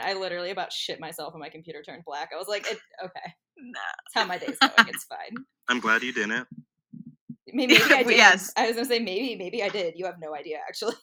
I 0.00 0.14
literally 0.14 0.50
about 0.50 0.72
shit 0.72 1.00
myself 1.00 1.34
when 1.34 1.40
my 1.40 1.48
computer 1.48 1.82
turned 1.82 2.04
black. 2.04 2.30
I 2.34 2.36
was 2.38 2.48
like, 2.48 2.70
it, 2.70 2.78
okay, 3.04 3.34
Nah. 3.58 3.78
that's 4.04 4.14
how 4.14 4.24
my 4.26 4.38
day's 4.38 4.58
going. 4.58 4.72
It's 4.88 5.04
fine. 5.04 5.44
I'm 5.68 5.80
glad 5.80 6.02
you 6.02 6.12
didn't. 6.12 6.46
Maybe, 7.52 7.74
maybe 7.78 7.94
I 7.94 8.02
did. 8.02 8.16
Yes. 8.16 8.52
I 8.56 8.66
was 8.66 8.76
gonna 8.76 8.86
say 8.88 8.98
maybe, 8.98 9.36
maybe 9.36 9.62
I 9.62 9.68
did. 9.68 9.94
You 9.96 10.04
have 10.06 10.16
no 10.20 10.34
idea. 10.34 10.58
Actually, 10.68 10.94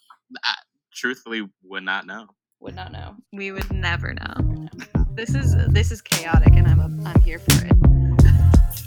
Truthfully, 0.94 1.48
would 1.64 1.84
not 1.84 2.06
know. 2.06 2.28
would 2.60 2.76
not 2.76 2.92
know. 2.92 3.16
We 3.32 3.52
would 3.52 3.72
never 3.72 4.14
know. 4.14 4.68
This 5.16 5.34
is 5.36 5.56
this 5.70 5.92
is 5.92 6.02
chaotic, 6.02 6.54
and 6.56 6.68
I'm 6.68 6.80
a, 6.80 7.10
I'm 7.10 7.22
here 7.22 7.40
for 7.40 7.66
it. 7.66 8.84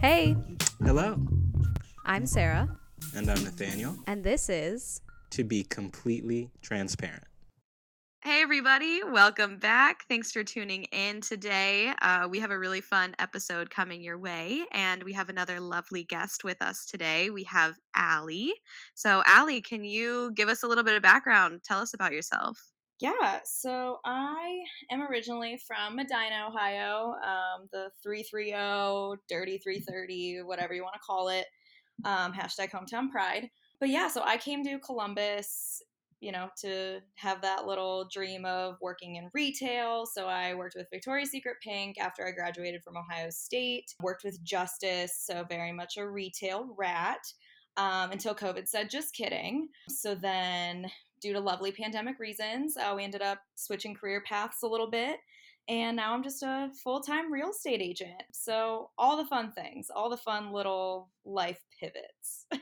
Hey, 0.00 0.36
Hello. 0.84 1.16
I'm 2.04 2.26
Sarah, 2.26 2.68
And 3.16 3.30
I'm 3.30 3.42
Nathaniel. 3.44 3.96
and 4.06 4.22
this 4.22 4.50
is 4.50 5.00
To 5.30 5.42
be 5.42 5.64
completely 5.64 6.50
transparent. 6.60 7.24
Hey 8.22 8.42
everybody, 8.42 9.00
welcome 9.10 9.58
back. 9.58 10.02
Thanks 10.06 10.32
for 10.32 10.44
tuning 10.44 10.84
in 10.92 11.22
today. 11.22 11.94
Uh, 12.02 12.28
we 12.30 12.38
have 12.40 12.50
a 12.50 12.58
really 12.58 12.82
fun 12.82 13.14
episode 13.18 13.70
coming 13.70 14.02
your 14.02 14.18
way, 14.18 14.64
and 14.70 15.02
we 15.02 15.14
have 15.14 15.30
another 15.30 15.60
lovely 15.60 16.04
guest 16.04 16.44
with 16.44 16.60
us 16.60 16.84
today. 16.84 17.30
We 17.30 17.44
have 17.44 17.76
Allie. 17.94 18.52
So, 18.94 19.22
Allie, 19.24 19.62
can 19.62 19.82
you 19.82 20.32
give 20.34 20.50
us 20.50 20.62
a 20.62 20.66
little 20.66 20.84
bit 20.84 20.94
of 20.94 21.02
background? 21.02 21.62
Tell 21.64 21.80
us 21.80 21.94
about 21.94 22.12
yourself. 22.12 22.60
Yeah, 23.00 23.40
so 23.46 23.98
I 24.04 24.58
am 24.90 25.00
originally 25.00 25.58
from 25.66 25.96
Medina, 25.96 26.48
Ohio, 26.48 27.14
um, 27.24 27.66
the 27.72 27.88
330, 28.02 29.22
dirty 29.26 29.56
330, 29.56 30.42
whatever 30.42 30.74
you 30.74 30.82
want 30.82 30.94
to 30.94 31.00
call 31.00 31.30
it, 31.30 31.46
um, 32.04 32.32
hashtag 32.32 32.70
hometown 32.70 33.10
pride. 33.10 33.50
But 33.80 33.90
yeah, 33.90 34.08
so 34.08 34.22
I 34.24 34.36
came 34.36 34.64
to 34.64 34.78
Columbus, 34.78 35.82
you 36.20 36.32
know, 36.32 36.48
to 36.62 37.00
have 37.16 37.42
that 37.42 37.66
little 37.66 38.08
dream 38.10 38.44
of 38.44 38.76
working 38.80 39.16
in 39.16 39.30
retail. 39.34 40.06
So 40.06 40.26
I 40.26 40.54
worked 40.54 40.74
with 40.76 40.88
Victoria's 40.90 41.30
Secret 41.30 41.56
Pink 41.62 41.98
after 41.98 42.26
I 42.26 42.30
graduated 42.30 42.82
from 42.82 42.96
Ohio 42.96 43.28
State, 43.30 43.94
worked 44.02 44.24
with 44.24 44.42
Justice, 44.42 45.18
so 45.18 45.44
very 45.48 45.72
much 45.72 45.96
a 45.96 46.08
retail 46.08 46.74
rat. 46.76 47.20
Um, 47.78 48.10
until 48.10 48.34
COVID 48.34 48.66
said, 48.66 48.88
just 48.88 49.14
kidding. 49.14 49.68
So 49.90 50.14
then 50.14 50.90
due 51.20 51.34
to 51.34 51.40
lovely 51.40 51.72
pandemic 51.72 52.18
reasons, 52.18 52.76
uh, 52.78 52.94
we 52.96 53.04
ended 53.04 53.20
up 53.20 53.38
switching 53.54 53.94
career 53.94 54.22
paths 54.26 54.62
a 54.62 54.66
little 54.66 54.90
bit. 54.90 55.18
And 55.68 55.96
now 55.96 56.14
I'm 56.14 56.22
just 56.22 56.42
a 56.42 56.70
full 56.82 57.00
time 57.00 57.32
real 57.32 57.50
estate 57.50 57.82
agent. 57.82 58.22
So, 58.32 58.90
all 58.96 59.16
the 59.16 59.24
fun 59.24 59.50
things, 59.50 59.90
all 59.94 60.08
the 60.08 60.16
fun 60.16 60.52
little 60.52 61.10
life 61.24 61.58
pivots. 61.78 62.46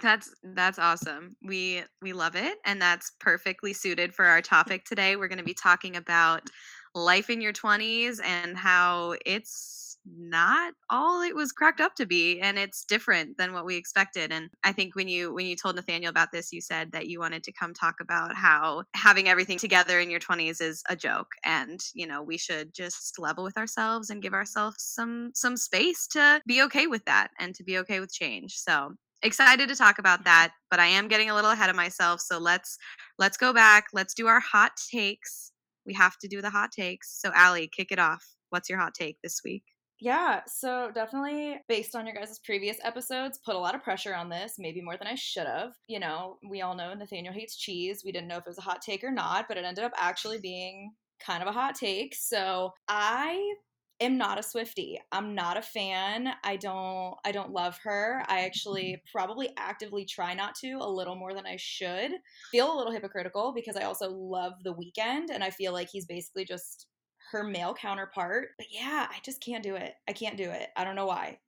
That's 0.00 0.34
that's 0.42 0.78
awesome. 0.78 1.36
We 1.42 1.82
we 2.00 2.14
love 2.14 2.36
it 2.36 2.56
and 2.64 2.80
that's 2.80 3.12
perfectly 3.20 3.74
suited 3.74 4.14
for 4.14 4.24
our 4.24 4.40
topic 4.56 4.86
today. 4.86 5.16
We're 5.16 5.28
going 5.28 5.38
to 5.38 5.44
be 5.44 5.52
talking 5.52 5.96
about 5.96 6.48
life 6.94 7.28
in 7.28 7.42
your 7.42 7.52
20s 7.52 8.18
and 8.24 8.56
how 8.56 9.14
it's 9.26 9.83
not 10.06 10.74
all 10.90 11.22
it 11.22 11.34
was 11.34 11.52
cracked 11.52 11.80
up 11.80 11.94
to 11.96 12.06
be 12.06 12.40
and 12.40 12.58
it's 12.58 12.84
different 12.84 13.36
than 13.38 13.52
what 13.52 13.64
we 13.64 13.76
expected. 13.76 14.32
And 14.32 14.50
I 14.62 14.72
think 14.72 14.94
when 14.94 15.08
you 15.08 15.32
when 15.32 15.46
you 15.46 15.56
told 15.56 15.76
Nathaniel 15.76 16.10
about 16.10 16.32
this, 16.32 16.52
you 16.52 16.60
said 16.60 16.92
that 16.92 17.06
you 17.08 17.18
wanted 17.18 17.42
to 17.44 17.52
come 17.52 17.72
talk 17.74 17.96
about 18.00 18.34
how 18.34 18.84
having 18.94 19.28
everything 19.28 19.58
together 19.58 20.00
in 20.00 20.10
your 20.10 20.20
20s 20.20 20.60
is 20.60 20.82
a 20.88 20.96
joke 20.96 21.32
and, 21.44 21.80
you 21.94 22.06
know, 22.06 22.22
we 22.22 22.36
should 22.36 22.74
just 22.74 23.18
level 23.18 23.44
with 23.44 23.56
ourselves 23.56 24.10
and 24.10 24.22
give 24.22 24.34
ourselves 24.34 24.76
some 24.78 25.30
some 25.34 25.56
space 25.56 26.06
to 26.08 26.40
be 26.46 26.62
okay 26.62 26.86
with 26.86 27.04
that 27.06 27.28
and 27.38 27.54
to 27.54 27.64
be 27.64 27.78
okay 27.78 28.00
with 28.00 28.12
change. 28.12 28.56
So, 28.56 28.94
excited 29.22 29.68
to 29.70 29.74
talk 29.74 29.98
about 29.98 30.24
that 30.24 30.52
but 30.70 30.78
i 30.78 30.84
am 30.86 31.08
getting 31.08 31.30
a 31.30 31.34
little 31.34 31.50
ahead 31.50 31.70
of 31.70 31.76
myself 31.76 32.20
so 32.20 32.38
let's 32.38 32.76
let's 33.18 33.38
go 33.38 33.54
back 33.54 33.86
let's 33.94 34.12
do 34.12 34.26
our 34.26 34.40
hot 34.40 34.72
takes 34.90 35.50
we 35.86 35.94
have 35.94 36.18
to 36.18 36.28
do 36.28 36.42
the 36.42 36.50
hot 36.50 36.70
takes 36.70 37.18
so 37.20 37.30
Allie, 37.34 37.70
kick 37.74 37.90
it 37.90 37.98
off 37.98 38.22
what's 38.50 38.68
your 38.68 38.78
hot 38.78 38.92
take 38.92 39.16
this 39.22 39.40
week 39.42 39.62
Yeah, 40.04 40.42
so 40.46 40.90
definitely 40.94 41.56
based 41.66 41.96
on 41.96 42.04
your 42.04 42.14
guys' 42.14 42.38
previous 42.44 42.76
episodes, 42.84 43.40
put 43.42 43.54
a 43.54 43.58
lot 43.58 43.74
of 43.74 43.82
pressure 43.82 44.14
on 44.14 44.28
this, 44.28 44.56
maybe 44.58 44.82
more 44.82 44.98
than 44.98 45.08
I 45.08 45.14
should 45.14 45.46
have. 45.46 45.72
You 45.88 45.98
know, 45.98 46.36
we 46.46 46.60
all 46.60 46.76
know 46.76 46.92
Nathaniel 46.92 47.32
hates 47.32 47.56
cheese. 47.56 48.02
We 48.04 48.12
didn't 48.12 48.28
know 48.28 48.36
if 48.36 48.42
it 48.42 48.50
was 48.50 48.58
a 48.58 48.60
hot 48.60 48.82
take 48.82 49.02
or 49.02 49.10
not, 49.10 49.48
but 49.48 49.56
it 49.56 49.64
ended 49.64 49.82
up 49.82 49.92
actually 49.96 50.40
being 50.40 50.92
kind 51.24 51.40
of 51.42 51.48
a 51.48 51.52
hot 51.52 51.74
take. 51.74 52.14
So 52.14 52.74
I 52.86 53.54
am 53.98 54.18
not 54.18 54.38
a 54.38 54.42
Swifty. 54.42 55.00
I'm 55.10 55.34
not 55.34 55.56
a 55.56 55.62
fan. 55.62 56.34
I 56.44 56.56
don't 56.56 57.14
I 57.24 57.32
don't 57.32 57.52
love 57.52 57.78
her. 57.84 58.24
I 58.28 58.40
actually 58.40 59.00
probably 59.10 59.54
actively 59.56 60.04
try 60.04 60.34
not 60.34 60.54
to 60.56 60.72
a 60.82 60.90
little 60.90 61.16
more 61.16 61.32
than 61.32 61.46
I 61.46 61.56
should. 61.58 62.12
Feel 62.52 62.74
a 62.74 62.76
little 62.76 62.92
hypocritical 62.92 63.54
because 63.54 63.74
I 63.74 63.84
also 63.84 64.10
love 64.10 64.52
The 64.64 64.74
Weeknd 64.74 65.30
and 65.32 65.42
I 65.42 65.48
feel 65.48 65.72
like 65.72 65.88
he's 65.90 66.04
basically 66.04 66.44
just 66.44 66.88
her 67.32 67.42
male 67.42 67.74
counterpart. 67.74 68.48
But 68.58 68.66
yeah, 68.70 69.06
I 69.10 69.18
just 69.24 69.42
can't 69.42 69.62
do 69.62 69.76
it. 69.76 69.94
I 70.08 70.12
can't 70.12 70.36
do 70.36 70.50
it. 70.50 70.68
I 70.76 70.84
don't 70.84 70.96
know 70.96 71.06
why. 71.06 71.38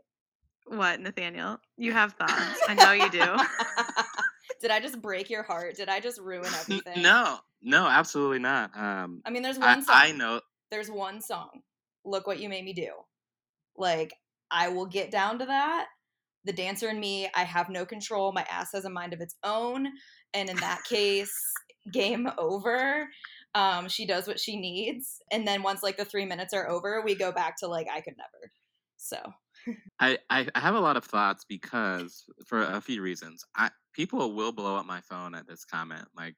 what 0.66 1.00
nathaniel 1.00 1.58
you 1.76 1.92
have 2.00 2.14
thoughts 2.14 2.60
i 2.66 2.74
know 2.74 2.90
you 2.90 3.08
do 3.08 3.22
Did 4.60 4.70
I 4.70 4.80
just 4.80 5.00
break 5.02 5.30
your 5.30 5.42
heart? 5.42 5.76
Did 5.76 5.88
I 5.88 6.00
just 6.00 6.20
ruin 6.20 6.46
everything? 6.46 7.02
No, 7.02 7.38
no, 7.62 7.86
absolutely 7.86 8.38
not. 8.38 8.76
Um, 8.76 9.22
I 9.24 9.30
mean, 9.30 9.42
there's 9.42 9.58
I, 9.58 9.74
one 9.74 9.84
song. 9.84 9.94
I 9.96 10.12
know. 10.12 10.40
There's 10.70 10.90
one 10.90 11.20
song. 11.20 11.60
Look 12.04 12.26
what 12.26 12.40
you 12.40 12.48
made 12.48 12.64
me 12.64 12.72
do. 12.72 12.90
Like, 13.76 14.14
I 14.50 14.68
will 14.68 14.86
get 14.86 15.10
down 15.10 15.38
to 15.40 15.46
that. 15.46 15.86
The 16.44 16.52
dancer 16.52 16.88
in 16.88 17.00
me, 17.00 17.28
I 17.34 17.44
have 17.44 17.68
no 17.68 17.84
control. 17.84 18.32
My 18.32 18.46
ass 18.50 18.70
has 18.72 18.84
a 18.84 18.90
mind 18.90 19.12
of 19.12 19.20
its 19.20 19.36
own. 19.44 19.88
And 20.32 20.48
in 20.48 20.56
that 20.56 20.84
case, 20.88 21.34
game 21.92 22.28
over. 22.38 23.08
Um, 23.56 23.88
she 23.88 24.04
does 24.04 24.28
what 24.28 24.38
she 24.38 24.60
needs. 24.60 25.22
And 25.32 25.48
then 25.48 25.62
once 25.62 25.82
like 25.82 25.96
the 25.96 26.04
three 26.04 26.26
minutes 26.26 26.52
are 26.52 26.68
over, 26.68 27.00
we 27.00 27.14
go 27.14 27.32
back 27.32 27.56
to 27.60 27.66
like, 27.66 27.86
I 27.90 28.02
could 28.02 28.14
never. 28.18 28.52
So, 28.98 29.16
I, 29.98 30.18
I 30.28 30.46
have 30.54 30.74
a 30.74 30.80
lot 30.80 30.98
of 30.98 31.04
thoughts 31.04 31.46
because 31.48 32.24
for 32.46 32.62
a 32.62 32.80
few 32.82 33.00
reasons. 33.00 33.44
I 33.56 33.70
people 33.94 34.34
will 34.34 34.52
blow 34.52 34.76
up 34.76 34.84
my 34.84 35.00
phone 35.00 35.34
at 35.34 35.48
this 35.48 35.64
comment. 35.64 36.06
Like 36.14 36.34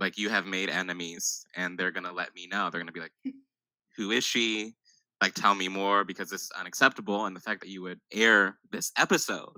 like 0.00 0.16
you 0.16 0.30
have 0.30 0.46
made 0.46 0.70
enemies 0.70 1.44
and 1.54 1.78
they're 1.78 1.90
gonna 1.90 2.12
let 2.12 2.34
me 2.34 2.46
know. 2.46 2.70
They're 2.70 2.80
gonna 2.80 2.92
be 2.92 3.00
like, 3.00 3.12
Who 3.98 4.10
is 4.10 4.24
she? 4.24 4.74
Like 5.20 5.34
tell 5.34 5.54
me 5.54 5.68
more 5.68 6.02
because 6.02 6.30
this 6.30 6.42
is 6.44 6.50
unacceptable. 6.58 7.26
And 7.26 7.36
the 7.36 7.40
fact 7.40 7.60
that 7.60 7.68
you 7.68 7.82
would 7.82 8.00
air 8.10 8.56
this 8.72 8.90
episode 8.96 9.56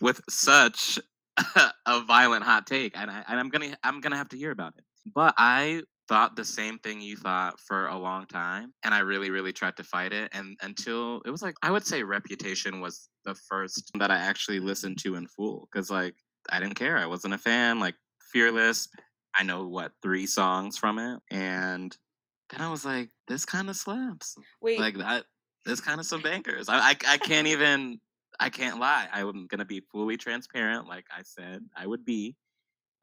with 0.00 0.20
such 0.28 1.00
a 1.86 2.04
violent 2.04 2.44
hot 2.44 2.68
take, 2.68 2.96
and 2.96 3.10
I 3.10 3.24
and 3.26 3.40
I'm 3.40 3.48
gonna 3.48 3.76
I'm 3.82 4.00
gonna 4.00 4.16
have 4.16 4.28
to 4.28 4.36
hear 4.36 4.52
about 4.52 4.74
it. 4.78 4.84
But 5.12 5.34
I 5.36 5.82
thought 6.08 6.36
the 6.36 6.44
same 6.44 6.78
thing 6.80 7.00
you 7.00 7.16
thought 7.16 7.58
for 7.60 7.86
a 7.86 7.96
long 7.98 8.26
time, 8.26 8.72
and 8.84 8.92
I 8.94 9.00
really 9.00 9.30
really 9.30 9.52
tried 9.52 9.76
to 9.78 9.84
fight 9.84 10.12
it. 10.12 10.30
And 10.32 10.56
until 10.62 11.22
it 11.24 11.30
was 11.30 11.42
like 11.42 11.54
I 11.62 11.70
would 11.70 11.86
say 11.86 12.02
Reputation 12.02 12.80
was 12.80 13.08
the 13.24 13.34
first 13.34 13.90
that 13.98 14.10
I 14.10 14.16
actually 14.18 14.60
listened 14.60 14.98
to 14.98 15.14
in 15.16 15.26
full 15.26 15.68
because 15.72 15.90
like 15.90 16.14
I 16.50 16.60
didn't 16.60 16.74
care. 16.76 16.98
I 16.98 17.06
wasn't 17.06 17.34
a 17.34 17.38
fan. 17.38 17.80
Like 17.80 17.94
Fearless, 18.32 18.88
I 19.38 19.44
know 19.44 19.66
what 19.68 19.92
three 20.02 20.26
songs 20.26 20.76
from 20.76 20.98
it, 20.98 21.20
and 21.30 21.96
then 22.50 22.60
I 22.60 22.70
was 22.70 22.84
like, 22.84 23.10
this 23.28 23.44
kind 23.44 23.70
of 23.70 23.76
slaps. 23.76 24.36
wait, 24.60 24.78
Like 24.78 24.98
that. 24.98 25.24
this 25.64 25.80
kind 25.80 26.00
of 26.00 26.06
some 26.06 26.20
bangers. 26.28 26.68
I, 26.68 26.78
I 26.90 26.96
I 27.08 27.18
can't 27.18 27.46
even. 27.46 28.00
I 28.40 28.50
can't 28.50 28.80
lie. 28.80 29.08
I'm 29.12 29.46
gonna 29.46 29.64
be 29.64 29.80
fully 29.92 30.16
transparent, 30.16 30.88
like 30.88 31.06
I 31.16 31.22
said 31.22 31.60
I 31.76 31.86
would 31.86 32.04
be. 32.04 32.34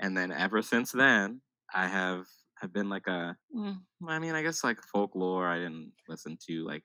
And 0.01 0.15
then 0.17 0.31
ever 0.31 0.61
since 0.61 0.91
then, 0.91 1.39
I 1.73 1.87
have 1.87 2.25
have 2.61 2.71
been 2.73 2.89
like 2.89 3.07
a. 3.07 3.35
mm, 3.55 3.77
mean, 4.19 4.35
I 4.35 4.41
guess 4.43 4.63
like 4.63 4.79
folklore. 4.93 5.47
I 5.47 5.57
didn't 5.57 5.91
listen 6.07 6.37
to 6.47 6.65
like 6.65 6.83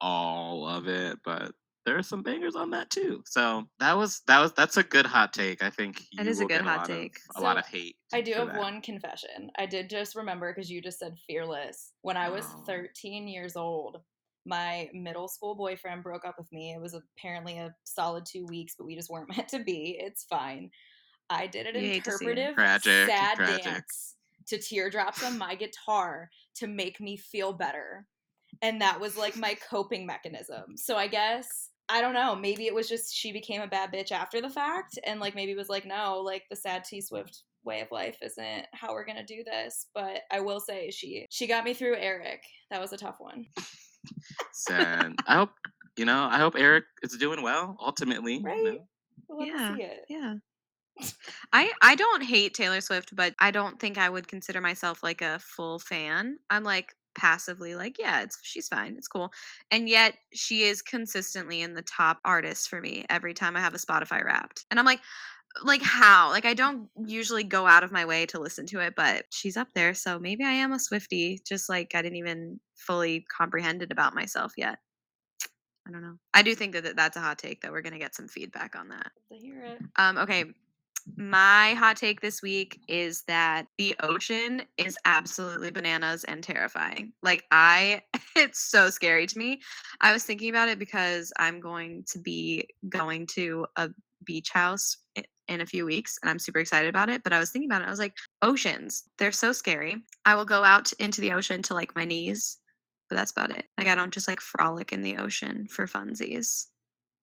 all 0.00 0.66
of 0.66 0.88
it, 0.88 1.18
but 1.24 1.52
there 1.86 1.96
are 1.96 2.02
some 2.02 2.22
bangers 2.22 2.56
on 2.56 2.70
that 2.70 2.90
too. 2.90 3.22
So 3.26 3.64
that 3.78 3.96
was 3.96 4.22
that 4.26 4.40
was 4.40 4.52
that's 4.52 4.76
a 4.76 4.82
good 4.82 5.06
hot 5.06 5.32
take. 5.32 5.62
I 5.62 5.70
think 5.70 6.02
That 6.16 6.24
you 6.24 6.30
is 6.30 6.40
a 6.40 6.46
good 6.46 6.60
hot 6.62 6.82
of- 6.82 6.86
take. 6.96 7.18
a 7.36 7.40
lot 7.40 7.58
of 7.58 7.66
hate. 7.66 7.96
I 8.12 8.20
do 8.20 8.32
have 8.34 8.48
that. 8.48 8.58
one 8.58 8.80
confession. 8.80 9.50
I 9.58 9.66
did 9.66 9.88
just 9.90 10.14
remember 10.16 10.52
because 10.52 10.70
you 10.70 10.80
just 10.82 10.98
said 10.98 11.16
fearless. 11.26 11.92
When 12.02 12.16
I 12.16 12.28
was 12.30 12.44
Oh. 12.46 12.62
13 12.66 13.28
years 13.28 13.56
old, 13.56 13.98
my 14.46 14.88
middle 14.94 15.28
school 15.28 15.54
boyfriend 15.54 16.02
broke 16.02 16.24
up 16.24 16.36
with 16.38 16.50
me. 16.52 16.72
It 16.74 16.80
was 16.80 16.94
apparently 16.94 17.58
a 17.58 17.74
solid 17.84 18.24
two 18.26 18.46
weeks, 18.46 18.74
but 18.78 18.86
we 18.86 18.94
just 18.96 19.10
weren't 19.10 19.28
meant 19.36 19.48
to 19.48 19.58
be. 19.62 19.98
It's 20.00 20.24
fine. 20.24 20.70
I 21.28 21.46
did 21.46 21.66
an 21.66 21.74
You 21.76 21.80
hate 21.92 22.04
to 22.04 22.12
see 22.12 22.24
it. 22.26 22.38
interpretive 22.38 22.54
Tragic, 22.56 23.08
sad 23.08 23.36
tragic. 23.36 23.64
dance 23.64 24.16
to 24.50 24.58
teardrops 24.58 25.24
on 25.24 25.38
my 25.38 25.54
guitar 25.54 26.28
to 26.56 26.66
make 26.66 27.00
me 27.00 27.16
feel 27.16 27.52
better. 27.52 28.06
And 28.62 28.80
that 28.82 29.00
was 29.00 29.16
like 29.16 29.36
my 29.36 29.54
coping 29.68 30.04
mechanism. 30.06 30.76
So 30.76 30.96
I 30.96 31.06
guess 31.08 31.46
I 31.88 32.00
don't 32.00 32.14
know. 32.14 32.36
Maybe 32.36 32.66
it 32.66 32.74
was 32.74 32.88
just 32.88 33.12
she 33.14 33.32
became 33.32 33.62
a 33.62 33.66
bad 33.66 33.92
bitch 33.92 34.12
after 34.12 34.40
the 34.40 34.50
fact, 34.50 34.98
and 35.04 35.18
like 35.18 35.34
maybe 35.34 35.54
was 35.56 35.68
like, 35.68 35.84
no, 35.86 36.20
like 36.20 36.44
the 36.50 36.54
sad 36.56 36.84
T 36.84 37.00
Swift 37.00 37.42
way 37.64 37.80
of 37.80 37.88
life 37.90 38.16
isn't 38.22 38.66
how 38.72 38.92
we're 38.92 39.04
gonna 39.04 39.24
do 39.26 39.42
this. 39.44 39.86
But 39.94 40.20
I 40.30 40.40
will 40.40 40.60
say 40.60 40.90
she 40.90 41.26
she 41.30 41.46
got 41.48 41.64
me 41.64 41.74
through 41.74 41.96
Eric. 41.96 42.42
That 42.70 42.80
was 42.80 42.92
a 42.92 42.96
tough 42.96 43.16
one. 43.18 43.46
Sad. 44.52 45.14
I 45.26 45.34
hope 45.34 45.50
you 45.96 46.04
know. 46.04 46.24
I 46.30 46.38
hope 46.38 46.54
Eric 46.56 46.84
is 47.02 47.16
doing 47.16 47.42
well. 47.42 47.76
Ultimately, 47.80 48.34
you 48.38 48.42
Right? 48.44 48.64
know. 48.64 48.78
We'll 49.28 49.38
love 49.40 49.48
Yeah. 49.48 49.76
see 49.76 49.82
it. 49.82 50.04
yeah 50.08 50.34
I 51.52 51.70
I 51.82 51.94
don't 51.94 52.22
hate 52.22 52.54
Taylor 52.54 52.80
Swift, 52.80 53.14
but 53.14 53.34
I 53.38 53.50
don't 53.50 53.78
think 53.80 53.98
I 53.98 54.08
would 54.08 54.28
consider 54.28 54.60
myself 54.60 55.02
like 55.02 55.22
a 55.22 55.38
full 55.38 55.78
fan. 55.78 56.38
I'm 56.50 56.64
like 56.64 56.94
passively 57.14 57.74
like, 57.74 57.98
yeah, 57.98 58.22
it's 58.22 58.38
she's 58.42 58.68
fine. 58.68 58.94
It's 58.96 59.08
cool. 59.08 59.32
And 59.70 59.88
yet 59.88 60.14
she 60.32 60.62
is 60.62 60.82
consistently 60.82 61.60
in 61.62 61.74
the 61.74 61.82
top 61.82 62.18
artists 62.24 62.66
for 62.66 62.80
me 62.80 63.04
every 63.10 63.34
time 63.34 63.56
I 63.56 63.60
have 63.60 63.74
a 63.74 63.78
Spotify 63.78 64.24
wrapped. 64.24 64.64
And 64.70 64.78
I'm 64.78 64.86
like 64.86 65.00
like 65.64 65.82
how? 65.82 66.30
Like 66.30 66.44
I 66.44 66.54
don't 66.54 66.88
usually 67.06 67.42
go 67.44 67.66
out 67.66 67.82
of 67.82 67.92
my 67.92 68.04
way 68.04 68.26
to 68.26 68.40
listen 68.40 68.66
to 68.66 68.80
it, 68.80 68.94
but 68.96 69.24
she's 69.30 69.56
up 69.56 69.68
there, 69.74 69.94
so 69.94 70.18
maybe 70.18 70.44
I 70.44 70.52
am 70.52 70.72
a 70.72 70.78
Swifty, 70.78 71.40
just 71.46 71.68
like 71.68 71.94
I 71.94 72.02
didn't 72.02 72.18
even 72.18 72.60
fully 72.76 73.24
comprehend 73.36 73.82
it 73.82 73.90
about 73.90 74.14
myself 74.14 74.52
yet. 74.56 74.78
I 75.88 75.90
don't 75.90 76.02
know. 76.02 76.18
I 76.32 76.42
do 76.42 76.54
think 76.54 76.74
that 76.74 76.84
that- 76.84 76.96
that's 76.96 77.16
a 77.16 77.20
hot 77.20 77.38
take 77.38 77.62
that 77.62 77.72
we're 77.72 77.82
going 77.82 77.94
to 77.94 77.98
get 77.98 78.14
some 78.14 78.28
feedback 78.28 78.76
on 78.76 78.88
that. 78.90 79.10
To 79.32 79.36
hear 79.36 79.60
it. 79.62 79.80
Um, 79.96 80.18
okay. 80.18 80.44
My 81.16 81.74
hot 81.74 81.96
take 81.96 82.20
this 82.20 82.42
week 82.42 82.80
is 82.88 83.22
that 83.26 83.66
the 83.78 83.94
ocean 84.00 84.62
is 84.76 84.98
absolutely 85.04 85.70
bananas 85.70 86.24
and 86.24 86.42
terrifying. 86.42 87.12
Like, 87.22 87.44
I, 87.50 88.02
it's 88.36 88.60
so 88.60 88.90
scary 88.90 89.26
to 89.26 89.38
me. 89.38 89.60
I 90.00 90.12
was 90.12 90.24
thinking 90.24 90.50
about 90.50 90.68
it 90.68 90.78
because 90.78 91.32
I'm 91.38 91.60
going 91.60 92.04
to 92.08 92.18
be 92.18 92.68
going 92.88 93.26
to 93.28 93.66
a 93.76 93.90
beach 94.24 94.50
house 94.50 94.98
in 95.48 95.60
a 95.60 95.66
few 95.66 95.84
weeks 95.84 96.18
and 96.22 96.30
I'm 96.30 96.38
super 96.38 96.60
excited 96.60 96.88
about 96.88 97.08
it. 97.08 97.22
But 97.22 97.32
I 97.32 97.38
was 97.38 97.50
thinking 97.50 97.70
about 97.70 97.82
it. 97.82 97.88
I 97.88 97.90
was 97.90 97.98
like, 97.98 98.14
oceans, 98.42 99.04
they're 99.18 99.32
so 99.32 99.52
scary. 99.52 99.96
I 100.24 100.34
will 100.34 100.44
go 100.44 100.62
out 100.62 100.92
into 100.94 101.20
the 101.20 101.32
ocean 101.32 101.62
to 101.62 101.74
like 101.74 101.96
my 101.96 102.04
knees, 102.04 102.58
but 103.08 103.16
that's 103.16 103.32
about 103.32 103.50
it. 103.50 103.66
Like, 103.76 103.88
I 103.88 103.94
don't 103.94 104.14
just 104.14 104.28
like 104.28 104.40
frolic 104.40 104.92
in 104.92 105.02
the 105.02 105.16
ocean 105.16 105.66
for 105.68 105.86
funsies 105.86 106.66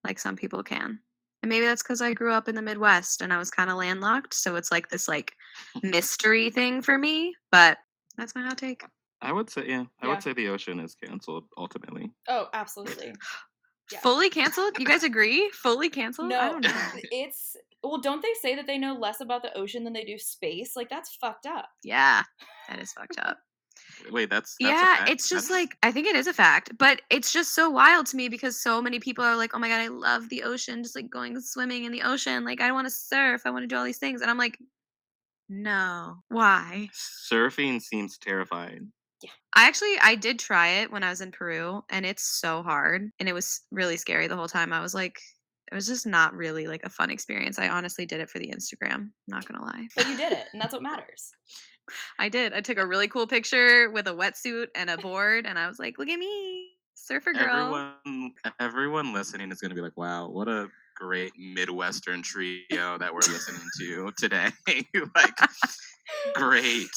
like 0.03 0.19
some 0.19 0.35
people 0.35 0.63
can. 0.63 1.00
And 1.48 1.54
maybe 1.54 1.66
that's 1.66 1.82
because 1.82 2.02
I 2.02 2.12
grew 2.12 2.34
up 2.34 2.50
in 2.50 2.56
the 2.56 2.62
Midwest 2.62 3.22
and 3.22 3.32
I 3.32 3.38
was 3.38 3.50
kind 3.50 3.70
of 3.70 3.78
landlocked. 3.78 4.34
So 4.34 4.58
it's 4.58 4.70
like 4.70 4.90
this 4.90 5.08
like 5.08 5.32
mm. 5.78 5.90
mystery 5.92 6.50
thing 6.50 6.82
for 6.82 6.98
me. 6.98 7.36
But 7.54 7.78
that's 8.18 8.36
my 8.36 8.42
hot 8.42 8.58
take. 8.58 8.84
I 9.22 9.32
would 9.32 9.50
say, 9.50 9.64
yeah, 9.66 9.86
I 10.02 10.08
Yeah. 10.08 10.14
would 10.14 10.24
say 10.24 10.34
the 10.34 10.50
ocean 10.50 10.82
is 10.82 10.94
canceled 10.96 11.46
ultimately. 11.58 12.12
Oh, 12.28 12.48
absolutely. 12.54 13.14
Yeah. 13.90 14.00
Fully 14.02 14.30
canceled? 14.30 14.78
You 14.80 14.86
guys 14.86 15.04
agree? 15.04 15.50
Fully 15.54 15.90
canceled? 15.90 16.34
I 16.34 16.48
No, 16.48 16.52
don't 16.52 16.64
know. 16.66 16.72
it's 17.10 17.56
well. 17.82 18.02
Don't 18.02 18.22
they 18.22 18.34
say 18.42 18.54
that 18.54 18.68
they 18.68 18.78
know 18.78 18.94
less 18.94 19.22
about 19.22 19.44
the 19.44 19.58
ocean 19.58 19.86
than 19.86 19.94
they 19.94 20.04
do 20.04 20.18
space? 20.18 20.76
Like 20.76 20.90
that's 20.90 21.16
fucked 21.16 21.46
up. 21.46 21.70
Yeah, 21.86 22.24
that 22.68 22.80
is 22.82 22.92
fucked 22.92 23.18
up. 23.18 23.38
Wait, 24.12 24.30
that's, 24.30 24.56
that's 24.60 24.72
a 24.72 24.74
yeah, 24.74 24.96
fact? 24.98 25.10
it's 25.10 25.30
just 25.30 25.50
That's- 25.50 25.64
like 25.64 25.78
I 25.84 25.92
think 25.92 26.08
it 26.08 26.16
is 26.16 26.28
a 26.28 26.34
fact, 26.34 26.72
but 26.78 27.02
it's 27.10 27.32
just 27.32 27.54
so 27.56 27.70
wild 27.70 28.06
to 28.08 28.18
me 28.18 28.30
because 28.30 28.62
so 28.62 28.82
many 28.82 29.00
people 29.00 29.24
are 29.24 29.36
like, 29.36 29.52
"Oh 29.54 29.60
my 29.60 29.68
god, 29.70 29.80
I 29.80 29.88
love 29.88 30.30
the 30.30 30.44
ocean, 30.44 30.84
just 30.84 30.96
like 30.96 31.10
going 31.10 31.40
swimming 31.42 31.86
in 31.86 31.92
the 31.92 32.02
ocean. 32.04 32.46
Like 32.46 32.62
I 32.62 32.72
want 32.72 32.88
to 32.88 32.92
surf, 32.92 33.42
I 33.46 33.50
want 33.50 33.64
to 33.64 33.68
do 33.68 33.76
all 33.76 33.86
these 33.86 33.98
things." 33.98 34.22
And 34.22 34.30
I'm 34.30 34.38
like, 34.38 34.58
"No. 35.50 36.18
Why?" 36.30 36.90
surfing 37.32 37.82
seems 37.82 38.18
terrifying. 38.18 38.92
Yeah. 39.22 39.32
I 39.56 39.68
actually 39.68 39.96
I 40.02 40.16
did 40.16 40.38
try 40.40 40.68
it 40.68 40.92
when 40.92 41.04
I 41.04 41.10
was 41.10 41.22
in 41.22 41.32
Peru 41.32 41.84
and 41.90 42.06
it's 42.06 42.24
so 42.24 42.62
hard 42.62 43.10
and 43.20 43.28
it 43.28 43.34
was 43.34 43.62
really 43.72 43.98
scary 43.98 44.28
the 44.28 44.36
whole 44.36 44.48
time. 44.48 44.72
I 44.72 44.82
was 44.82 44.94
like 44.94 45.20
it 45.72 45.76
was 45.76 45.88
just 45.88 46.08
not 46.08 46.34
really 46.34 46.68
like 46.68 46.84
a 46.84 46.90
fun 46.90 47.10
experience. 47.10 47.60
I 47.60 47.68
honestly 47.68 48.06
did 48.06 48.22
it 48.22 48.30
for 48.30 48.40
the 48.40 48.48
Instagram, 48.48 49.10
not 49.28 49.46
going 49.48 49.60
to 49.60 49.66
lie. 49.66 49.88
But 49.96 50.08
you 50.08 50.16
did 50.16 50.32
it, 50.32 50.46
and 50.54 50.62
that's 50.62 50.72
what 50.72 50.82
matters. 50.82 51.32
I 52.19 52.30
did. 52.30 52.54
I 52.54 52.62
took 52.62 52.78
a 52.78 52.86
really 52.86 53.07
cool 53.07 53.28
picture 53.28 53.89
with 53.89 54.07
a 54.07 54.13
wetsuit 54.13 54.68
and 54.75 54.89
a 54.89 54.98
board 54.98 55.45
and 55.45 55.57
I 55.57 55.68
was 55.68 55.80
like, 55.80 55.98
"Look 55.98 56.10
at 56.10 56.19
me, 56.19 56.69
surfer 56.95 57.34
girl." 57.34 57.75
Everyone, 58.06 58.34
everyone 58.60 59.13
listening 59.13 59.51
is 59.51 59.60
going 59.62 59.69
to 59.69 59.75
be 59.75 59.81
like, 59.81 59.98
"Wow, 59.98 60.30
what 60.30 60.48
a 60.48 60.68
great 60.95 61.31
Midwestern 61.38 62.22
trio 62.22 62.98
that 62.98 63.13
we're 63.13 63.19
listening 63.19 63.62
to 63.80 64.12
today!" 64.18 64.50
like, 65.16 65.36
great. 66.34 66.89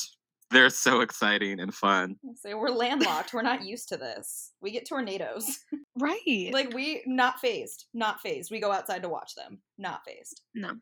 They're 0.52 0.68
so 0.70 1.00
exciting 1.00 1.60
and 1.60 1.72
fun. 1.72 2.16
Say 2.34 2.54
we're 2.54 2.70
landlocked. 2.70 3.32
We're 3.32 3.42
not 3.42 3.64
used 3.64 3.88
to 3.90 3.96
this. 3.96 4.50
We 4.60 4.70
get 4.72 4.86
tornadoes. 4.88 5.60
Right. 5.98 6.48
like 6.52 6.72
we 6.72 7.02
not 7.06 7.40
phased. 7.40 7.84
Not 7.92 8.22
phased. 8.22 8.50
We 8.50 8.58
go 8.58 8.72
outside 8.72 9.02
to 9.02 9.08
watch 9.10 9.34
them. 9.34 9.60
Not 9.76 10.00
phased. 10.06 10.40
no. 10.54 10.76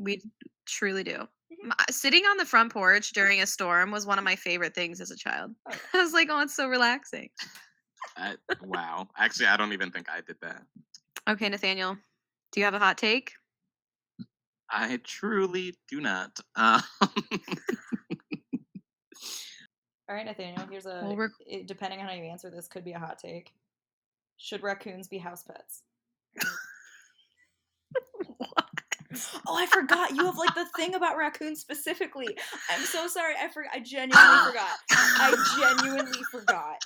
We 0.00 0.22
truly 0.66 1.04
do. 1.04 1.12
Mm-hmm. 1.12 1.66
M- 1.66 1.72
uh, 1.78 1.84
Sitting 1.90 2.24
on 2.24 2.36
the 2.36 2.44
front 2.44 2.72
porch 2.72 3.12
during 3.12 3.42
a 3.42 3.46
storm 3.46 3.90
was 3.90 4.06
one 4.06 4.18
of 4.18 4.22
mm-hmm. 4.22 4.32
my 4.32 4.36
favorite 4.36 4.74
things 4.74 5.00
as 5.00 5.10
a 5.10 5.16
child. 5.16 5.54
Oh, 5.70 5.76
I 5.94 6.02
was 6.02 6.12
like, 6.12 6.28
"Oh, 6.30 6.40
it's 6.40 6.56
so 6.56 6.68
relaxing." 6.68 7.28
I, 8.16 8.34
wow. 8.62 9.08
Actually, 9.18 9.46
I 9.46 9.56
don't 9.56 9.72
even 9.72 9.90
think 9.90 10.08
I 10.08 10.20
did 10.20 10.36
that. 10.42 10.62
Okay, 11.28 11.48
Nathaniel, 11.48 11.96
do 12.52 12.60
you 12.60 12.64
have 12.64 12.74
a 12.74 12.78
hot 12.78 12.98
take? 12.98 13.32
I 14.70 15.00
truly 15.04 15.74
do 15.88 16.00
not. 16.00 16.38
Um, 16.56 16.82
All 20.08 20.16
right, 20.16 20.24
Nathaniel. 20.24 20.66
Here's 20.70 20.86
a. 20.86 21.02
Well, 21.04 21.28
it- 21.46 21.66
depending 21.66 22.00
on 22.00 22.06
how 22.06 22.14
you 22.14 22.24
answer 22.24 22.50
this, 22.50 22.66
could 22.66 22.84
be 22.84 22.92
a 22.92 22.98
hot 22.98 23.18
take. 23.18 23.52
Should 24.38 24.62
raccoons 24.62 25.06
be 25.06 25.18
house 25.18 25.42
pets? 25.42 25.82
Oh, 29.46 29.56
I 29.56 29.66
forgot. 29.66 30.12
You 30.14 30.24
have 30.24 30.36
like 30.38 30.54
the 30.54 30.66
thing 30.76 30.94
about 30.94 31.16
raccoons 31.16 31.60
specifically. 31.60 32.28
I'm 32.70 32.80
so 32.82 33.06
sorry. 33.08 33.34
I 33.42 33.48
forgot. 33.48 33.72
I 33.74 33.80
genuinely 33.80 34.16
forgot. 34.46 34.78
I 34.90 35.76
genuinely 35.80 36.20
forgot. 36.30 36.76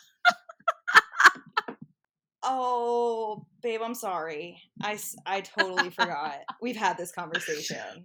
Oh, 2.42 3.46
babe, 3.62 3.80
I'm 3.82 3.94
sorry. 3.94 4.60
I, 4.82 4.98
I 5.24 5.40
totally 5.40 5.88
forgot. 5.90 6.40
We've 6.60 6.76
had 6.76 6.98
this 6.98 7.10
conversation. 7.10 8.04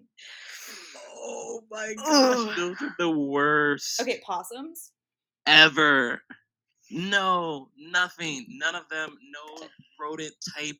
oh 1.17 1.61
my 1.69 1.93
gosh, 1.97 2.55
those 2.55 2.81
are 2.81 2.95
the 2.97 3.09
worst. 3.09 3.99
Okay, 4.01 4.21
possums. 4.25 4.91
ever. 5.45 6.21
No, 6.89 7.67
nothing. 7.77 8.45
None 8.49 8.75
of 8.75 8.87
them. 8.89 9.17
No 9.31 9.67
rodent 9.99 10.33
type 10.57 10.77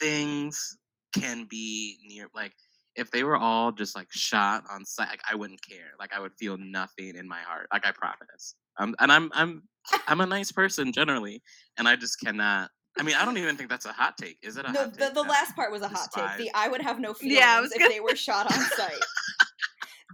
things 0.00 0.78
can 1.12 1.46
be 1.48 1.98
near. 2.06 2.26
Like, 2.34 2.52
if 2.96 3.10
they 3.10 3.22
were 3.24 3.36
all 3.36 3.72
just 3.72 3.94
like 3.96 4.08
shot 4.10 4.64
on 4.70 4.84
site, 4.84 5.08
like, 5.08 5.22
I 5.30 5.34
wouldn't 5.34 5.62
care. 5.62 5.92
Like, 5.98 6.12
I 6.14 6.20
would 6.20 6.32
feel 6.38 6.56
nothing 6.58 7.16
in 7.16 7.28
my 7.28 7.40
heart. 7.40 7.68
Like, 7.72 7.86
I 7.86 7.92
promise. 7.92 8.54
Um, 8.78 8.94
and 9.00 9.10
I'm 9.12 9.30
I'm 9.34 9.62
I'm 10.06 10.20
a 10.20 10.26
nice 10.26 10.52
person 10.52 10.92
generally, 10.92 11.42
and 11.78 11.86
I 11.88 11.96
just 11.96 12.18
cannot. 12.20 12.70
I 12.98 13.02
mean, 13.02 13.14
I 13.14 13.24
don't 13.24 13.38
even 13.38 13.56
think 13.56 13.70
that's 13.70 13.86
a 13.86 13.92
hot 13.92 14.16
take. 14.18 14.38
Is 14.42 14.56
it 14.56 14.64
a 14.66 14.72
No, 14.72 14.80
hot 14.80 14.92
the, 14.94 14.98
take? 15.06 15.14
the 15.14 15.22
last 15.22 15.54
part 15.54 15.70
was 15.72 15.82
a 15.82 15.88
hot 15.88 16.08
take. 16.14 16.36
The 16.38 16.50
I 16.54 16.68
would 16.68 16.82
have 16.82 16.98
no 16.98 17.14
feelings 17.14 17.38
Yeah, 17.38 17.60
was 17.60 17.72
if 17.72 17.88
they 17.88 18.00
were 18.00 18.16
shot 18.16 18.46
on 18.52 18.58
site. 18.76 19.04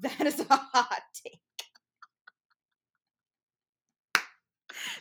that 0.03 0.21
is 0.27 0.41
a 0.41 0.57
hot 0.57 1.03
take. 1.25 1.41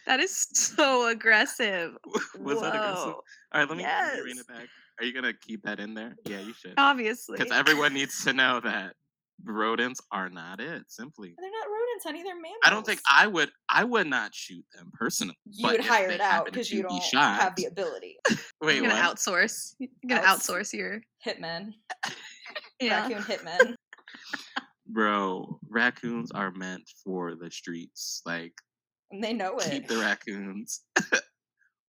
That 0.05 0.19
is 0.19 0.47
so 0.53 1.07
aggressive. 1.07 1.91
Was 2.39 2.61
that 2.61 2.75
aggressive? 2.75 3.13
Whoa. 3.13 3.21
All 3.53 3.59
right, 3.61 3.69
let 3.69 3.77
me, 3.77 3.83
me 3.83 4.21
rein 4.23 4.37
it 4.39 4.47
back. 4.47 4.67
Are 4.99 5.05
you 5.05 5.13
gonna 5.13 5.33
keep 5.33 5.63
that 5.63 5.79
in 5.79 5.93
there? 5.93 6.15
Yeah, 6.25 6.39
you 6.39 6.53
should. 6.53 6.73
Obviously. 6.77 7.37
Because 7.37 7.51
everyone 7.51 7.93
needs 7.93 8.23
to 8.23 8.33
know 8.33 8.59
that 8.63 8.93
rodents 9.43 9.99
are 10.11 10.29
not 10.29 10.61
it. 10.61 10.83
Simply, 10.87 11.35
They're 11.37 11.49
not 11.51 11.67
rodents, 11.67 12.05
honey. 12.05 12.23
They're 12.23 12.35
mammals. 12.35 12.59
I 12.63 12.69
don't 12.69 12.85
think 12.85 13.01
I 13.11 13.27
would. 13.27 13.49
I 13.67 13.83
would 13.83 14.07
not 14.07 14.33
shoot 14.33 14.63
them 14.73 14.91
personally. 14.93 15.35
you 15.49 15.63
but 15.63 15.73
would 15.73 15.81
hire 15.85 16.09
it 16.09 16.21
out 16.21 16.45
because 16.45 16.71
you 16.71 16.83
don't 16.83 17.03
shot- 17.03 17.41
have 17.41 17.55
the 17.57 17.65
ability. 17.65 18.17
Wait, 18.61 18.75
You're 18.77 18.87
gonna 18.87 18.95
what? 19.01 19.17
outsource. 19.17 19.73
You're 19.79 19.89
gonna 20.07 20.21
Outs- 20.21 20.47
outsource 20.49 20.71
your 20.73 21.01
Hitmen, 21.25 21.73
yeah. 22.79 23.01
raccoon 23.07 23.23
hitmen. 23.23 23.75
Bro, 24.87 25.59
raccoons 25.67 26.31
are 26.31 26.51
meant 26.51 26.83
for 27.03 27.35
the 27.35 27.49
streets. 27.49 28.21
Like, 28.25 28.53
And 29.11 29.23
they 29.23 29.33
know 29.33 29.57
it. 29.57 29.69
keep 29.71 29.87
the 29.87 29.97
raccoons 29.97 30.81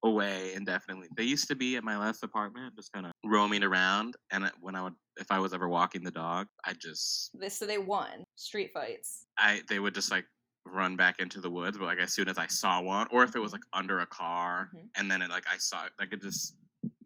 away 0.05 0.53
indefinitely. 0.55 1.09
They 1.17 1.25
used 1.25 1.49
to 1.49 1.55
be 1.57 1.77
at 1.77 1.85
my 1.85 1.97
last 1.99 2.23
apartment, 2.23 2.77
just 2.77 2.93
kind 2.93 3.07
of 3.07 3.13
roaming 3.25 3.63
around. 3.65 4.15
And 4.31 4.51
when 4.61 4.75
I 4.77 4.83
would, 4.83 4.95
if 5.17 5.31
I 5.31 5.39
was 5.39 5.53
ever 5.53 5.69
walking 5.69 6.05
the 6.05 6.11
dog, 6.11 6.47
I 6.65 6.75
just, 6.75 7.31
This 7.39 7.59
so 7.59 7.67
they 7.67 7.79
won 7.79 8.25
street 8.37 8.71
fights. 8.73 9.27
I, 9.39 9.63
they 9.69 9.79
would 9.79 9.95
just 9.95 10.11
like 10.11 10.27
run 10.67 10.97
back 10.97 11.21
into 11.21 11.41
the 11.41 11.51
woods. 11.51 11.79
But 11.79 11.87
like 11.87 11.99
as 11.99 12.13
soon 12.13 12.29
as 12.29 12.39
I 12.39 12.47
saw 12.47 12.81
one, 12.81 13.07
or 13.11 13.25
if 13.25 13.35
it 13.35 13.41
was 13.41 13.53
like 13.53 13.63
under 13.73 14.01
a 14.01 14.07
car, 14.07 14.71
Mhm. 14.77 14.89
and 14.97 15.11
then 15.11 15.23
it, 15.23 15.31
like 15.31 15.45
I 15.53 15.57
saw 15.59 15.87
it, 15.87 15.93
like 15.99 16.13
it 16.13 16.23
just, 16.23 16.55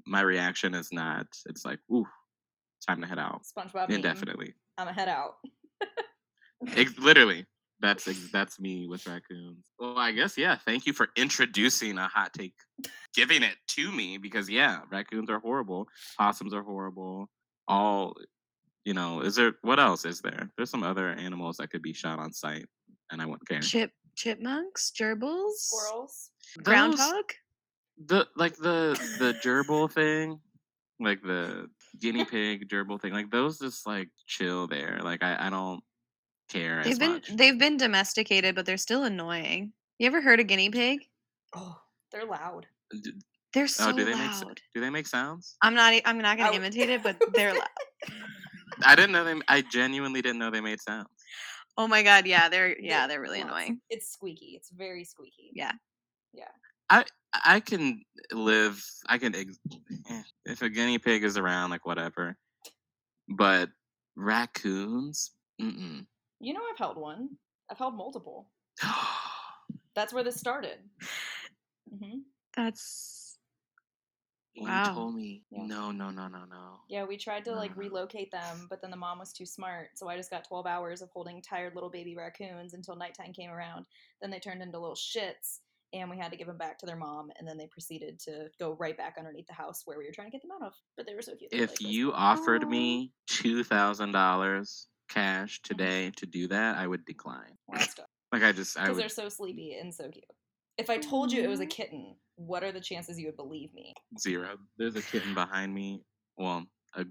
my 0.06 0.20
reaction 0.22 0.74
is 0.74 0.92
not. 0.92 1.26
It's 1.46 1.64
like, 1.64 1.78
ooh, 1.92 2.06
time 2.86 3.00
to 3.00 3.06
head 3.06 3.18
out 3.18 3.42
SpongeBob. 3.56 3.90
indefinitely. 3.90 4.54
I'm 4.76 4.88
a 4.88 4.92
head 4.92 5.08
out. 5.08 5.36
Ex- 6.76 6.98
literally 6.98 7.46
that's 7.80 8.30
that's 8.30 8.60
me 8.60 8.86
with 8.86 9.06
raccoons 9.06 9.64
well 9.78 9.98
i 9.98 10.12
guess 10.12 10.36
yeah 10.36 10.56
thank 10.66 10.86
you 10.86 10.92
for 10.92 11.08
introducing 11.16 11.98
a 11.98 12.08
hot 12.08 12.32
take 12.32 12.54
giving 13.14 13.42
it 13.42 13.56
to 13.66 13.90
me 13.92 14.18
because 14.18 14.48
yeah 14.48 14.80
raccoons 14.90 15.30
are 15.30 15.40
horrible 15.40 15.86
possums 16.18 16.52
are 16.52 16.62
horrible 16.62 17.28
all 17.68 18.14
you 18.84 18.94
know 18.94 19.20
is 19.20 19.34
there 19.34 19.52
what 19.62 19.80
else 19.80 20.04
is 20.04 20.20
there 20.20 20.50
there's 20.56 20.70
some 20.70 20.82
other 20.82 21.08
animals 21.10 21.56
that 21.56 21.70
could 21.70 21.82
be 21.82 21.92
shot 21.92 22.18
on 22.18 22.32
sight 22.32 22.66
and 23.10 23.20
i 23.20 23.26
wouldn't 23.26 23.48
care 23.48 23.60
Chip 23.60 23.90
chipmunks, 24.16 24.92
gerbils, 25.00 25.52
Squirrels. 25.56 26.30
Those- 26.56 26.64
groundhog. 26.64 27.24
the 28.06 28.26
like 28.36 28.56
the 28.56 28.98
the 29.18 29.34
gerbil 29.42 29.90
thing 29.90 30.40
like 31.00 31.22
the 31.22 31.68
guinea 31.98 32.24
pig 32.24 32.68
gerbil 32.68 33.00
thing, 33.00 33.12
like 33.12 33.30
those 33.30 33.58
just 33.58 33.86
like 33.86 34.08
chill 34.26 34.66
there. 34.66 35.00
Like 35.02 35.22
I, 35.22 35.46
I 35.46 35.50
don't 35.50 35.82
care 36.50 36.82
They've 36.84 36.98
been 36.98 37.12
much. 37.12 37.36
they've 37.36 37.58
been 37.58 37.76
domesticated, 37.76 38.54
but 38.54 38.66
they're 38.66 38.76
still 38.76 39.04
annoying. 39.04 39.72
You 39.98 40.06
ever 40.06 40.20
heard 40.20 40.40
a 40.40 40.44
guinea 40.44 40.70
pig? 40.70 41.00
Oh, 41.54 41.80
they're 42.12 42.26
loud. 42.26 42.66
They're 43.54 43.66
so 43.68 43.90
oh, 43.90 43.96
do 43.96 44.04
they 44.04 44.14
make 44.14 44.30
loud. 44.30 44.60
do 44.74 44.80
they 44.80 44.90
make 44.90 45.06
sounds? 45.06 45.56
I'm 45.62 45.74
not 45.74 45.94
i'm 46.04 46.18
not 46.18 46.38
gonna 46.38 46.56
imitate 46.56 46.90
it, 46.90 47.02
but 47.02 47.16
they're 47.34 47.54
loud. 47.54 47.68
I 48.84 48.94
didn't 48.94 49.12
know 49.12 49.24
they. 49.24 49.40
I 49.48 49.62
genuinely 49.62 50.22
didn't 50.22 50.38
know 50.38 50.50
they 50.50 50.60
made 50.60 50.80
sounds. 50.80 51.08
Oh 51.76 51.86
my 51.86 52.02
god, 52.02 52.26
yeah, 52.26 52.48
they're 52.48 52.78
yeah, 52.78 53.06
They- 53.06 53.14
they're 53.14 53.20
really 53.20 53.40
annoying. 53.40 53.80
It's 53.90 54.12
squeaky. 54.12 54.52
It's 54.56 54.70
very 54.70 55.04
squeaky. 55.04 55.50
Yeah. 55.54 55.72
Yeah 56.32 56.44
i 56.90 57.04
i 57.44 57.60
can 57.60 58.02
live. 58.32 58.84
I 59.08 59.16
can 59.18 59.34
eh, 59.34 60.22
if 60.44 60.62
a 60.62 60.68
guinea 60.68 60.98
pig 60.98 61.24
is 61.24 61.38
around, 61.38 61.70
like 61.70 61.86
whatever. 61.86 62.36
But 63.28 63.70
raccoons, 64.16 65.30
mm 65.62 66.06
You 66.40 66.54
know, 66.54 66.62
I've 66.70 66.78
held 66.78 66.96
one. 66.96 67.36
I've 67.70 67.78
held 67.78 67.94
multiple. 67.94 68.50
That's 69.94 70.12
where 70.12 70.24
this 70.24 70.36
started. 70.36 70.78
hmm 71.88 72.20
That's 72.56 73.38
you 74.54 74.66
told 74.92 75.14
me 75.14 75.44
Yeah. 75.50 75.64
no, 75.66 75.90
no, 75.90 76.10
no, 76.10 76.28
no, 76.28 76.44
no. 76.44 76.80
Yeah, 76.88 77.04
we 77.04 77.16
tried 77.16 77.44
to 77.44 77.54
like 77.54 77.70
No. 77.76 77.82
relocate 77.84 78.30
them, 78.32 78.66
but 78.68 78.82
then 78.82 78.90
the 78.90 78.96
mom 78.96 79.18
was 79.18 79.32
too 79.32 79.46
smart. 79.46 79.96
So 79.96 80.08
I 80.08 80.16
just 80.16 80.30
got 80.30 80.44
12 80.46 80.66
hours 80.66 81.02
of 81.02 81.10
holding 81.10 81.40
tired 81.40 81.74
little 81.74 81.90
baby 81.90 82.16
raccoons 82.16 82.74
until 82.74 82.96
nighttime 82.96 83.32
came 83.32 83.50
around. 83.50 83.86
Then 84.20 84.30
they 84.30 84.40
turned 84.40 84.62
into 84.62 84.78
little 84.78 84.96
shits, 84.96 85.60
and 85.92 86.10
we 86.10 86.18
had 86.18 86.32
to 86.32 86.36
give 86.36 86.46
them 86.48 86.58
back 86.58 86.78
to 86.78 86.86
their 86.86 86.96
mom. 86.96 87.30
And 87.38 87.46
then 87.46 87.56
they 87.56 87.68
proceeded 87.68 88.18
to 88.20 88.50
go 88.58 88.72
right 88.72 88.96
back 88.96 89.16
underneath 89.18 89.46
the 89.46 89.54
house 89.54 89.82
where 89.86 89.98
we 89.98 90.04
were 90.06 90.12
trying 90.12 90.28
to 90.28 90.32
get 90.32 90.42
them 90.42 90.50
out 90.52 90.66
of. 90.66 90.74
But 90.96 91.06
they 91.06 91.14
were 91.14 91.22
so 91.22 91.36
cute. 91.36 91.52
If 91.52 91.70
like 91.70 91.80
you 91.80 92.12
offered 92.12 92.68
me 92.68 93.12
two 93.28 93.62
thousand 93.64 94.12
dollars 94.12 94.88
cash 95.10 95.60
Mm-hmm. 95.60 95.76
today 95.76 96.10
to 96.16 96.26
do 96.26 96.46
that, 96.48 96.78
I 96.78 96.86
would 96.86 97.04
decline. 97.04 97.56
Like 98.32 98.42
I 98.42 98.52
just, 98.52 98.78
I 98.78 98.82
because 98.82 98.96
would. 98.96 99.02
they're 99.02 99.08
so 99.08 99.28
sleepy 99.28 99.74
and 99.80 99.92
so 99.94 100.08
cute. 100.08 100.24
If 100.78 100.88
I 100.88 100.96
told 100.98 101.30
you 101.32 101.42
it 101.42 101.48
was 101.48 101.60
a 101.60 101.66
kitten, 101.66 102.14
what 102.36 102.62
are 102.64 102.72
the 102.72 102.80
chances 102.80 103.18
you 103.18 103.26
would 103.26 103.36
believe 103.36 103.74
me? 103.74 103.92
Zero. 104.18 104.56
There's 104.78 104.96
a 104.96 105.02
kitten 105.02 105.34
behind 105.34 105.74
me. 105.74 106.02
Well, 106.38 106.64
a 106.94 107.04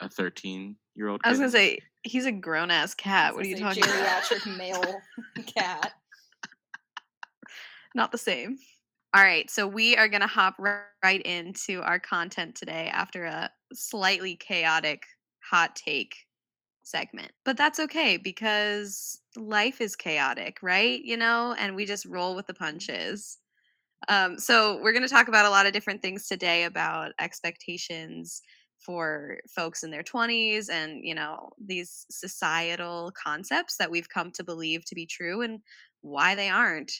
a 0.00 0.08
13 0.08 0.76
year 0.96 1.08
old. 1.08 1.20
I 1.24 1.30
was 1.30 1.38
gonna 1.38 1.50
say 1.50 1.78
he's 2.02 2.26
a 2.26 2.32
grown 2.32 2.70
ass 2.70 2.94
cat. 2.94 3.34
What 3.34 3.44
are 3.44 3.48
you 3.48 3.56
talking 3.56 3.82
about? 3.84 4.22
Geriatric 4.24 4.56
male 4.58 5.00
cat. 5.46 5.92
Not 7.94 8.10
the 8.12 8.18
same. 8.18 8.58
All 9.14 9.22
right, 9.22 9.48
so 9.48 9.66
we 9.68 9.96
are 9.96 10.08
gonna 10.08 10.26
hop 10.26 10.56
right 10.58 11.22
into 11.22 11.80
our 11.82 12.00
content 12.00 12.56
today 12.56 12.90
after 12.92 13.24
a 13.24 13.48
slightly 13.72 14.34
chaotic 14.34 15.04
hot 15.48 15.76
take 15.76 16.16
segment. 16.84 17.32
But 17.44 17.56
that's 17.56 17.80
okay 17.80 18.16
because 18.16 19.20
life 19.36 19.80
is 19.80 19.96
chaotic, 19.96 20.58
right? 20.62 21.02
You 21.02 21.16
know, 21.16 21.54
and 21.58 21.74
we 21.74 21.84
just 21.86 22.06
roll 22.06 22.36
with 22.36 22.46
the 22.46 22.54
punches. 22.54 23.38
Um, 24.08 24.38
so 24.38 24.80
we're 24.82 24.92
going 24.92 25.02
to 25.06 25.08
talk 25.08 25.28
about 25.28 25.46
a 25.46 25.50
lot 25.50 25.66
of 25.66 25.72
different 25.72 26.02
things 26.02 26.26
today 26.26 26.64
about 26.64 27.12
expectations 27.18 28.42
for 28.78 29.38
folks 29.48 29.82
in 29.82 29.90
their 29.90 30.02
20s 30.02 30.68
and 30.68 31.00
you 31.04 31.14
know 31.14 31.50
these 31.58 32.04
societal 32.10 33.12
concepts 33.12 33.78
that 33.78 33.90
we've 33.90 34.10
come 34.10 34.30
to 34.32 34.44
believe 34.44 34.84
to 34.84 34.94
be 34.94 35.06
true 35.06 35.40
and 35.40 35.60
why 36.02 36.34
they 36.34 36.50
aren't 36.50 36.92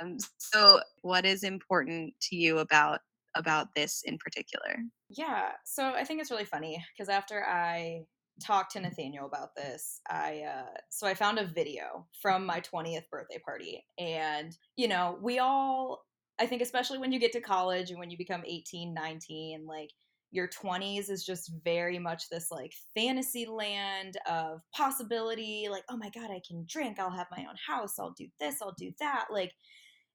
um, 0.00 0.16
so 0.38 0.80
what 1.02 1.24
is 1.24 1.42
important 1.42 2.14
to 2.20 2.36
you 2.36 2.58
about 2.58 3.00
about 3.34 3.68
this 3.74 4.02
in 4.04 4.18
particular 4.18 4.76
Yeah, 5.08 5.52
so 5.64 5.90
I 5.90 6.04
think 6.04 6.20
it's 6.20 6.30
really 6.30 6.44
funny 6.44 6.84
because 6.94 7.08
after 7.08 7.44
I 7.44 8.06
talked 8.40 8.72
to 8.72 8.80
Nathaniel 8.80 9.26
about 9.26 9.54
this, 9.56 10.00
I 10.08 10.42
uh, 10.48 10.78
so 10.90 11.06
I 11.06 11.14
found 11.14 11.38
a 11.38 11.46
video 11.46 12.06
from 12.20 12.46
my 12.46 12.60
20th 12.60 13.08
birthday 13.10 13.38
party, 13.44 13.84
and 13.98 14.56
you 14.76 14.88
know, 14.88 15.18
we 15.22 15.38
all, 15.38 16.04
I 16.38 16.46
think, 16.46 16.62
especially 16.62 16.98
when 16.98 17.12
you 17.12 17.20
get 17.20 17.32
to 17.32 17.40
college 17.40 17.90
and 17.90 17.98
when 17.98 18.10
you 18.10 18.18
become 18.18 18.42
18, 18.46 18.94
19, 18.94 19.66
like 19.66 19.90
your 20.32 20.48
20s 20.48 21.10
is 21.10 21.24
just 21.24 21.52
very 21.62 21.98
much 21.98 22.28
this 22.30 22.50
like 22.50 22.72
fantasy 22.94 23.46
land 23.46 24.16
of 24.28 24.60
possibility 24.74 25.68
like 25.70 25.84
oh 25.90 25.96
my 25.96 26.10
god 26.10 26.30
i 26.30 26.40
can 26.46 26.64
drink 26.66 26.98
i'll 26.98 27.10
have 27.10 27.26
my 27.30 27.44
own 27.44 27.54
house 27.66 27.98
i'll 27.98 28.14
do 28.16 28.26
this 28.40 28.62
i'll 28.62 28.74
do 28.78 28.90
that 28.98 29.26
like 29.30 29.52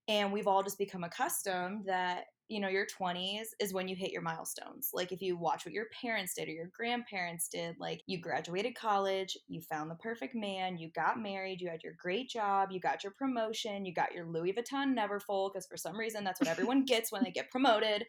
and 0.07 0.33
we've 0.33 0.47
all 0.47 0.63
just 0.63 0.77
become 0.79 1.03
accustomed 1.03 1.85
that 1.85 2.25
you 2.49 2.59
know 2.59 2.67
your 2.67 2.85
20s 2.85 3.47
is 3.59 3.73
when 3.73 3.87
you 3.87 3.95
hit 3.95 4.11
your 4.11 4.21
milestones. 4.21 4.91
Like 4.93 5.11
if 5.11 5.21
you 5.21 5.37
watch 5.37 5.65
what 5.65 5.73
your 5.73 5.87
parents 6.01 6.33
did 6.33 6.47
or 6.47 6.51
your 6.51 6.69
grandparents 6.75 7.47
did 7.47 7.75
like 7.79 8.01
you 8.07 8.19
graduated 8.19 8.75
college 8.75 9.37
you 9.47 9.61
found 9.61 9.89
the 9.89 9.95
perfect 9.95 10.35
man 10.35 10.77
you 10.77 10.89
got 10.89 11.21
married 11.21 11.61
you 11.61 11.69
had 11.69 11.83
your 11.83 11.93
great 11.99 12.29
job 12.29 12.71
you 12.71 12.79
got 12.79 13.03
your 13.03 13.13
promotion 13.13 13.85
you 13.85 13.93
got 13.93 14.13
your 14.13 14.25
louis 14.25 14.53
vuitton 14.53 14.95
neverfull 14.95 15.51
because 15.51 15.65
for 15.65 15.77
some 15.77 15.97
reason 15.97 16.23
that's 16.23 16.39
what 16.39 16.49
everyone 16.49 16.85
gets 16.85 17.11
when 17.11 17.23
they 17.23 17.31
get 17.31 17.51
promoted 17.51 18.05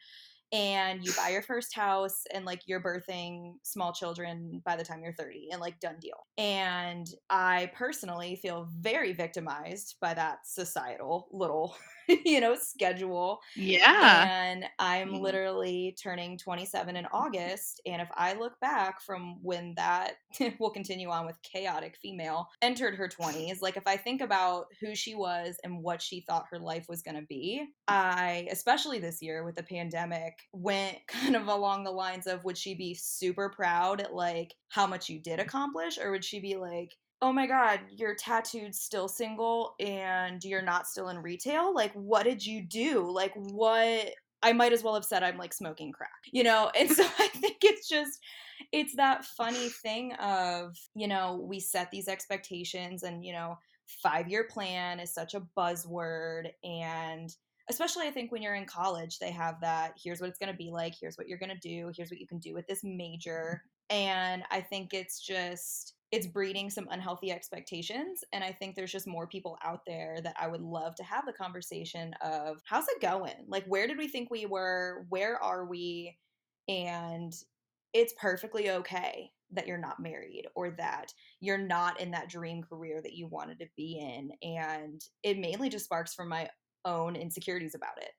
and 0.50 1.04
you 1.04 1.12
buy 1.12 1.28
your 1.28 1.42
first 1.42 1.74
house 1.74 2.22
and 2.32 2.46
like 2.46 2.62
you're 2.66 2.82
birthing 2.82 3.52
small 3.62 3.92
children 3.92 4.62
by 4.64 4.76
the 4.76 4.84
time 4.84 5.02
you're 5.02 5.12
30 5.12 5.48
and 5.52 5.60
like 5.60 5.78
done 5.80 5.96
deal. 6.00 6.26
And 6.38 7.06
i 7.28 7.70
personally 7.74 8.36
feel 8.36 8.68
very 8.80 9.12
victimized 9.12 9.96
by 10.00 10.14
that 10.14 10.46
societal 10.46 11.28
little 11.32 11.76
you 12.24 12.40
know 12.40 12.54
schedule 12.54 13.40
yeah 13.54 14.30
and 14.30 14.64
i'm 14.78 15.12
Mhm. 15.12 15.20
literally 15.20 15.96
turning 16.02 16.38
27 16.38 16.96
in 16.96 17.06
august 17.06 17.80
and 17.86 18.00
if 18.00 18.08
i 18.14 18.32
look 18.34 18.58
back 18.60 19.00
from 19.02 19.42
when 19.42 19.74
that 19.76 20.14
will 20.58 20.70
continue 20.70 21.10
on 21.10 21.26
with 21.26 21.40
chaotic 21.42 21.96
female 22.00 22.48
entered 22.62 22.94
her 22.94 23.08
20s 23.08 23.60
like 23.60 23.76
if 23.76 23.86
i 23.86 23.96
think 23.96 24.20
about 24.20 24.66
who 24.80 24.94
she 24.94 25.14
was 25.14 25.58
and 25.64 25.82
what 25.82 26.00
she 26.02 26.20
thought 26.22 26.46
her 26.50 26.58
life 26.58 26.86
was 26.88 27.02
going 27.02 27.14
to 27.20 27.26
be 27.26 27.66
i 27.88 28.48
especially 28.50 28.98
this 28.98 29.20
year 29.22 29.44
with 29.44 29.56
the 29.56 29.62
pandemic 29.62 30.34
went 30.52 30.98
kind 31.08 31.36
of 31.36 31.46
along 31.48 31.84
the 31.84 31.90
lines 31.90 32.26
of 32.26 32.44
would 32.44 32.58
she 32.58 32.74
be 32.74 32.94
super 32.94 33.50
proud 33.50 34.00
at 34.00 34.14
like 34.14 34.54
how 34.68 34.86
much 34.86 35.08
you 35.08 35.18
did 35.20 35.40
accomplish 35.40 35.98
or 35.98 36.10
would 36.10 36.24
she 36.24 36.40
be 36.40 36.56
like 36.56 36.96
oh 37.20 37.32
my 37.32 37.46
god 37.46 37.80
you're 37.90 38.14
tattooed 38.14 38.74
still 38.74 39.08
single 39.08 39.74
and 39.80 40.42
you're 40.44 40.62
not 40.62 40.86
still 40.86 41.08
in 41.08 41.18
retail? 41.18 41.74
Like 41.74 41.92
what 41.94 42.24
did 42.24 42.44
you 42.44 42.62
do? 42.62 43.10
Like 43.10 43.32
what 43.34 44.10
i 44.42 44.52
might 44.52 44.72
as 44.72 44.84
well 44.84 44.94
have 44.94 45.04
said 45.04 45.24
i'm 45.24 45.36
like 45.36 45.52
smoking 45.52 45.90
crack 45.90 46.10
you 46.32 46.44
know? 46.44 46.70
And 46.78 46.88
so 46.98 47.04
i 47.18 47.28
think 47.28 47.56
it's 47.62 47.88
just 47.88 48.20
it's 48.72 48.94
that 48.96 49.24
funny 49.24 49.68
thing 49.68 50.12
of 50.14 50.76
you 50.94 51.08
know 51.08 51.44
we 51.48 51.60
set 51.60 51.90
these 51.90 52.08
expectations 52.08 53.02
and 53.02 53.24
you 53.24 53.32
know 53.32 53.58
five 54.02 54.28
year 54.28 54.44
plan 54.44 55.00
is 55.00 55.14
such 55.14 55.34
a 55.34 55.42
buzzword 55.56 56.50
and 56.62 57.34
especially 57.70 58.06
i 58.06 58.10
think 58.10 58.30
when 58.30 58.42
you're 58.42 58.54
in 58.54 58.66
college 58.66 59.18
they 59.18 59.30
have 59.30 59.60
that 59.60 59.92
here's 60.02 60.20
what 60.20 60.28
it's 60.28 60.38
going 60.38 60.52
to 60.52 60.56
be 60.56 60.70
like. 60.70 60.94
Here's 61.00 61.16
what 61.16 61.28
you're 61.28 61.38
going 61.38 61.50
to 61.50 61.68
do. 61.68 61.90
Here's 61.96 62.10
what 62.10 62.20
you 62.20 62.26
can 62.26 62.38
do 62.38 62.54
with 62.54 62.66
this 62.66 62.82
major. 62.84 63.62
And 63.90 64.42
i 64.50 64.60
think 64.60 64.92
it's 64.92 65.20
just 65.20 65.94
it's 66.10 66.26
breeding 66.26 66.70
some 66.70 66.88
unhealthy 66.90 67.30
expectations 67.30 68.24
and 68.32 68.42
i 68.42 68.50
think 68.50 68.74
there's 68.74 68.92
just 68.92 69.06
more 69.06 69.26
people 69.26 69.58
out 69.62 69.80
there 69.86 70.18
that 70.22 70.34
i 70.40 70.46
would 70.46 70.62
love 70.62 70.94
to 70.94 71.02
have 71.02 71.26
the 71.26 71.32
conversation 71.32 72.14
of 72.22 72.60
how's 72.64 72.88
it 72.88 73.00
going? 73.00 73.34
Like 73.46 73.64
where 73.66 73.86
did 73.86 73.98
we 73.98 74.08
think 74.08 74.30
we 74.30 74.46
were? 74.46 75.06
Where 75.08 75.42
are 75.42 75.64
we? 75.64 76.16
And 76.68 77.32
it's 77.92 78.14
perfectly 78.20 78.70
okay 78.70 79.30
that 79.52 79.66
you're 79.66 79.78
not 79.78 80.00
married 80.00 80.46
or 80.54 80.70
that 80.70 81.12
you're 81.40 81.56
not 81.56 82.00
in 82.00 82.10
that 82.10 82.28
dream 82.28 82.62
career 82.62 83.00
that 83.02 83.14
you 83.14 83.26
wanted 83.26 83.58
to 83.58 83.66
be 83.76 83.98
in 83.98 84.30
and 84.42 85.02
it 85.22 85.38
mainly 85.38 85.70
just 85.70 85.86
sparks 85.86 86.14
from 86.14 86.28
my 86.28 86.48
own 86.84 87.16
insecurities 87.16 87.74
about 87.74 87.96
it. 87.98 88.10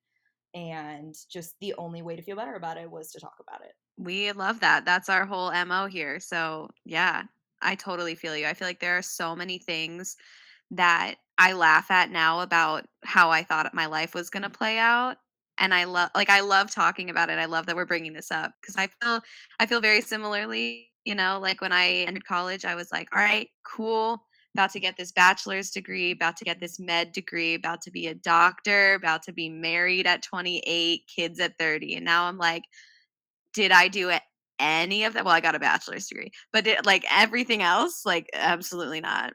And 0.58 1.16
just 1.32 1.54
the 1.62 1.76
only 1.78 2.02
way 2.02 2.16
to 2.16 2.24
feel 2.24 2.36
better 2.36 2.56
about 2.56 2.78
it 2.78 2.90
was 2.90 3.12
to 3.12 3.20
talk 3.20 3.36
about 3.40 3.62
it. 3.62 3.74
We 3.98 4.32
love 4.32 4.62
that. 4.62 4.86
That's 4.86 5.10
our 5.10 5.26
whole 5.28 5.52
mo 5.66 5.86
here. 5.86 6.20
So 6.20 6.70
yeah 6.86 7.24
i 7.62 7.76
totally 7.76 8.16
feel 8.16 8.36
you 8.36 8.46
i 8.46 8.54
feel 8.54 8.68
like 8.68 8.80
there 8.80 8.98
are 8.98 9.02
so 9.02 9.36
many 9.36 9.58
things 9.58 10.16
that 10.72 11.16
i 11.38 11.54
laugh 11.54 11.90
at 11.92 12.12
now 12.12 12.42
about 12.42 12.86
how 13.04 13.30
i 13.30 13.44
thought 13.44 13.74
my 13.74 13.86
life 13.86 14.14
was 14.14 14.30
going 14.30 14.44
to 14.44 14.50
play 14.50 14.78
out 14.78 15.18
and 15.58 15.74
i 15.74 15.84
love 15.84 16.10
like 16.16 16.30
i 16.30 16.40
love 16.40 16.72
talking 16.72 17.10
about 17.10 17.30
it 17.30 17.40
i 17.40 17.46
love 17.46 17.66
that 17.66 17.76
we're 17.76 17.86
bringing 17.86 18.14
this 18.14 18.32
up 18.32 18.52
because 18.62 18.76
i 18.76 18.88
feel 19.02 19.22
i 19.60 19.66
feel 19.66 19.82
very 19.82 20.02
similarly 20.02 20.90
you 21.06 21.16
know 21.16 21.40
like 21.42 21.62
when 21.62 21.72
i 21.72 21.88
entered 21.88 22.26
college 22.26 22.66
i 22.66 22.76
was 22.76 22.92
like 22.92 23.08
all 23.14 23.22
right 23.22 23.50
cool 23.64 24.22
about 24.56 24.72
to 24.72 24.80
get 24.80 24.98
this 24.98 25.12
bachelor's 25.12 25.70
degree 25.70 26.12
about 26.12 26.36
to 26.36 26.44
get 26.44 26.60
this 26.60 26.80
med 26.80 27.12
degree 27.12 27.54
about 27.54 27.82
to 27.82 27.92
be 27.92 28.08
a 28.08 28.16
doctor 28.16 28.96
about 28.96 29.22
to 29.24 29.32
be 29.32 29.50
married 29.50 30.08
at 30.08 30.24
28 30.24 31.02
kids 31.14 31.40
at 31.40 31.58
30 31.58 31.96
and 31.96 32.06
now 32.06 32.26
i'm 32.26 32.38
like 32.38 32.64
did 33.54 33.72
I 33.72 33.88
do 33.88 34.10
it 34.10 34.22
any 34.60 35.04
of 35.04 35.14
that? 35.14 35.26
Well, 35.26 35.34
I 35.34 35.42
got 35.42 35.56
a 35.56 35.60
bachelor's 35.60 36.08
degree, 36.08 36.32
but 36.54 36.64
did, 36.64 36.86
like 36.86 37.06
everything 37.12 37.62
else, 37.62 38.06
like 38.06 38.30
absolutely 38.34 39.02
not. 39.02 39.34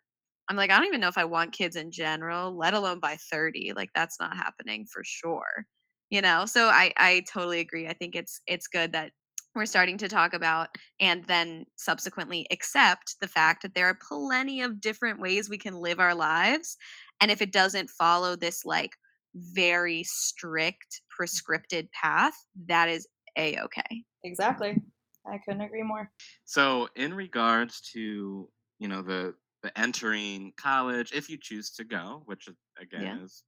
I'm 0.48 0.56
like, 0.56 0.70
I 0.70 0.76
don't 0.76 0.86
even 0.86 1.00
know 1.00 1.08
if 1.08 1.18
I 1.18 1.24
want 1.24 1.52
kids 1.52 1.76
in 1.76 1.90
general, 1.90 2.56
let 2.56 2.74
alone 2.74 3.00
by 3.00 3.16
30. 3.30 3.72
Like 3.74 3.90
that's 3.94 4.20
not 4.20 4.36
happening 4.36 4.86
for 4.92 5.02
sure. 5.04 5.66
You 6.10 6.20
know, 6.20 6.46
so 6.46 6.66
I 6.68 6.92
I 6.96 7.24
totally 7.32 7.60
agree. 7.60 7.88
I 7.88 7.94
think 7.94 8.14
it's 8.14 8.40
it's 8.46 8.68
good 8.68 8.92
that 8.92 9.12
we're 9.54 9.66
starting 9.66 9.96
to 9.98 10.08
talk 10.08 10.34
about 10.34 10.68
and 11.00 11.24
then 11.24 11.64
subsequently 11.76 12.46
accept 12.50 13.16
the 13.20 13.28
fact 13.28 13.62
that 13.62 13.74
there 13.74 13.86
are 13.86 13.98
plenty 14.08 14.60
of 14.60 14.80
different 14.80 15.20
ways 15.20 15.48
we 15.48 15.58
can 15.58 15.74
live 15.74 16.00
our 16.00 16.14
lives. 16.14 16.76
And 17.20 17.30
if 17.30 17.40
it 17.40 17.52
doesn't 17.52 17.90
follow 17.90 18.36
this 18.36 18.64
like 18.64 18.90
very 19.34 20.02
strict 20.04 21.00
mm. 21.00 21.26
prescripted 21.26 21.88
path, 21.92 22.34
that 22.66 22.88
is 22.88 23.06
a 23.38 23.58
okay. 23.60 24.04
Exactly. 24.24 24.76
I 25.26 25.38
couldn't 25.38 25.60
agree 25.62 25.82
more. 25.82 26.10
So, 26.44 26.88
in 26.96 27.14
regards 27.14 27.80
to 27.92 28.50
you 28.78 28.88
know 28.88 29.02
the 29.02 29.34
the 29.62 29.76
entering 29.78 30.52
college, 30.56 31.12
if 31.12 31.28
you 31.30 31.38
choose 31.40 31.70
to 31.72 31.84
go, 31.84 32.22
which 32.26 32.48
uh, 32.48 32.52
again 32.78 33.10
Yeah. 33.10 33.14
is 33.14 33.44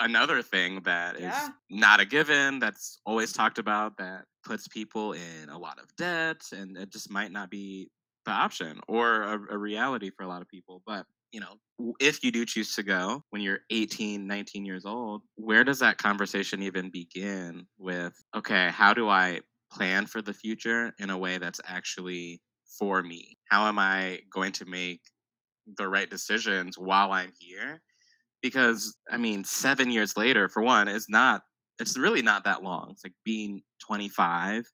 another 0.00 0.42
thing 0.42 0.82
that 0.82 1.16
is 1.16 1.50
Yeah. 1.50 1.52
not 1.70 2.00
a 2.00 2.06
given, 2.06 2.60
that's 2.60 3.00
always 3.06 3.32
talked 3.32 3.58
about, 3.58 3.98
that 3.98 4.26
puts 4.44 4.68
people 4.68 5.12
in 5.14 5.48
a 5.50 5.58
lot 5.58 5.80
of 5.80 5.94
debt, 5.96 6.42
and 6.52 6.76
it 6.78 6.92
just 6.92 7.10
might 7.10 7.32
not 7.32 7.50
be 7.50 7.90
the 8.26 8.32
option 8.32 8.80
or 8.88 9.22
a, 9.22 9.54
a 9.54 9.58
reality 9.58 10.10
for 10.10 10.24
a 10.24 10.28
lot 10.28 10.42
of 10.42 10.48
people. 10.48 10.82
But 10.86 11.06
you 11.32 11.40
know, 11.40 11.56
if 12.00 12.24
you 12.24 12.32
do 12.32 12.46
choose 12.46 12.74
to 12.76 12.82
go 12.84 13.22
when 13.30 13.42
you're 13.42 13.60
18, 13.70 14.26
19 14.26 14.64
years 14.66 14.86
old, 14.86 15.22
where 15.36 15.64
does 15.64 15.80
that 15.80 15.98
conversation 15.98 16.62
even 16.62 16.90
begin 16.90 17.66
with, 17.78 18.14
okay, 18.34 18.70
how 18.70 18.94
do 18.94 19.08
I 19.08 19.40
plan 19.72 20.06
for 20.06 20.22
the 20.22 20.34
future 20.34 20.92
in 20.98 21.10
a 21.10 21.18
way 21.18 21.38
that's 21.38 21.60
actually 21.64 22.40
for 22.78 23.02
me? 23.02 23.36
How 23.48 23.66
am 23.66 23.78
I 23.78 24.20
going 24.32 24.52
to 24.52 24.64
make 24.64 25.00
the 25.76 25.88
right 25.88 26.08
decisions 26.08 26.78
while 26.78 27.12
I'm 27.12 27.32
here? 27.38 27.80
Because 28.42 28.96
I 29.10 29.16
mean, 29.16 29.44
seven 29.44 29.90
years 29.90 30.16
later, 30.16 30.48
for 30.48 30.62
one, 30.62 30.88
is 30.88 31.06
not 31.08 31.42
it's 31.78 31.98
really 31.98 32.22
not 32.22 32.44
that 32.44 32.62
long. 32.62 32.88
It's 32.90 33.04
like 33.04 33.12
being 33.24 33.62
25, 33.86 34.64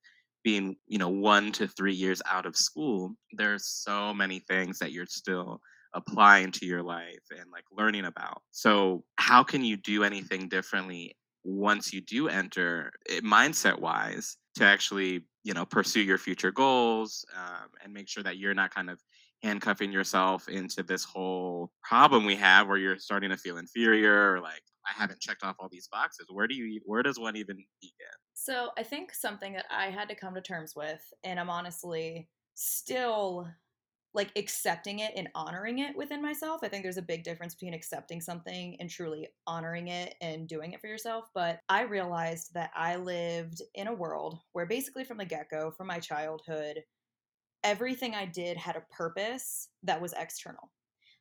being, 0.45 0.77
you 0.87 0.99
know, 0.99 1.09
one 1.09 1.53
to 1.53 1.67
three 1.67 1.95
years 1.95 2.23
out 2.31 2.47
of 2.47 2.57
school. 2.57 3.15
There's 3.33 3.67
so 3.67 4.15
many 4.15 4.41
things 4.41 4.79
that 4.79 4.93
you're 4.93 5.07
still 5.07 5.61
applying 5.95 6.53
to 6.53 6.67
your 6.67 6.83
life 6.83 7.21
and 7.31 7.51
like 7.53 7.65
learning 7.77 8.05
about. 8.05 8.43
So, 8.51 9.05
how 9.17 9.43
can 9.43 9.65
you 9.65 9.77
do 9.77 10.05
anything 10.05 10.49
differently 10.49 11.17
once 11.45 11.93
you 11.93 12.01
do 12.01 12.29
enter 12.29 12.93
eh, 13.09 13.17
it, 13.17 13.25
mindset 13.25 13.81
wise 13.81 14.37
to 14.57 14.65
actually, 14.65 15.25
you 15.45 15.55
know, 15.55 15.65
pursue 15.65 16.03
your 16.03 16.19
future 16.19 16.53
goals 16.53 17.25
um, 17.37 17.69
and 17.83 17.93
make 17.93 18.09
sure 18.09 18.23
that 18.23 18.37
you're 18.37 18.55
not 18.55 18.75
kind 18.75 18.91
of 18.91 19.01
handcuffing 19.43 19.91
yourself 19.91 20.49
into 20.49 20.83
this 20.83 21.05
whole 21.05 21.71
problem 21.83 22.25
we 22.25 22.37
have 22.37 22.69
where 22.69 22.79
you're 22.79 22.99
starting 22.99 23.31
to 23.31 23.37
feel 23.37 23.59
inferior 23.59 24.35
or 24.35 24.41
like 24.41 24.63
I 24.87 24.93
haven't 25.01 25.21
checked 25.21 25.43
off 25.43 25.57
all 25.59 25.69
these 25.71 25.89
boxes. 25.89 26.27
Where 26.31 26.47
do 26.47 26.55
you 26.55 26.81
where 26.85 27.03
does 27.03 27.19
one 27.19 27.37
even 27.37 27.57
begin? 27.81 28.07
So 28.35 28.71
I 28.77 28.83
think 28.83 29.15
something 29.15 29.53
that 29.55 29.67
I 29.71 29.87
had 29.87 30.09
to 30.09 30.15
come 30.15 30.35
to 30.35 30.41
terms 30.41 30.75
with, 30.77 31.03
and 31.25 31.39
I'm 31.39 31.51
honestly 31.51 32.29
still 32.55 33.49
like 34.15 34.33
accepting 34.37 34.99
it 34.99 35.13
and 35.17 35.29
honoring 35.35 35.79
it 35.79 35.97
within 35.97 36.21
myself. 36.23 36.61
I 36.63 36.69
think 36.69 36.83
there's 36.83 36.99
a 36.99 37.03
big 37.03 37.25
difference 37.25 37.55
between 37.55 37.75
accepting 37.75 38.21
something 38.21 38.79
and 38.81 38.91
truly 38.91 39.29
honoring 39.47 39.89
it 39.89 40.17
and 40.21 40.49
doing 40.49 40.73
it 40.73 40.81
for 40.81 40.87
yourself. 40.87 41.31
But 41.35 41.61
I 41.69 41.83
realized 41.83 42.53
that 42.55 42.71
I 42.75 42.97
lived 42.97 43.63
in 43.75 43.87
a 43.89 43.95
world 43.95 44.41
where 44.53 44.67
basically 44.67 45.05
from 45.05 45.19
the 45.19 45.25
get 45.25 45.49
go, 45.51 45.71
from 45.71 45.87
my 45.87 45.99
childhood, 46.01 46.85
everything 47.65 48.15
I 48.15 48.27
did 48.27 48.57
had 48.57 48.77
a 48.77 48.81
purpose 48.83 49.69
that 49.83 50.01
was 50.01 50.13
external. 50.15 50.73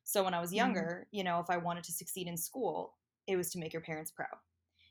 So 0.04 0.24
when 0.24 0.34
I 0.34 0.42
was 0.42 0.54
Mhm. 0.56 0.92
younger, 0.94 1.08
you 1.12 1.24
know, 1.24 1.40
if 1.40 1.50
I 1.50 1.58
wanted 1.58 1.84
to 1.86 1.92
succeed 1.92 2.28
in 2.28 2.38
school, 2.38 2.98
it 3.28 3.36
was 3.38 3.52
to 3.52 3.60
make 3.60 3.74
your 3.74 3.84
parents 3.84 4.12
proud. 4.12 4.38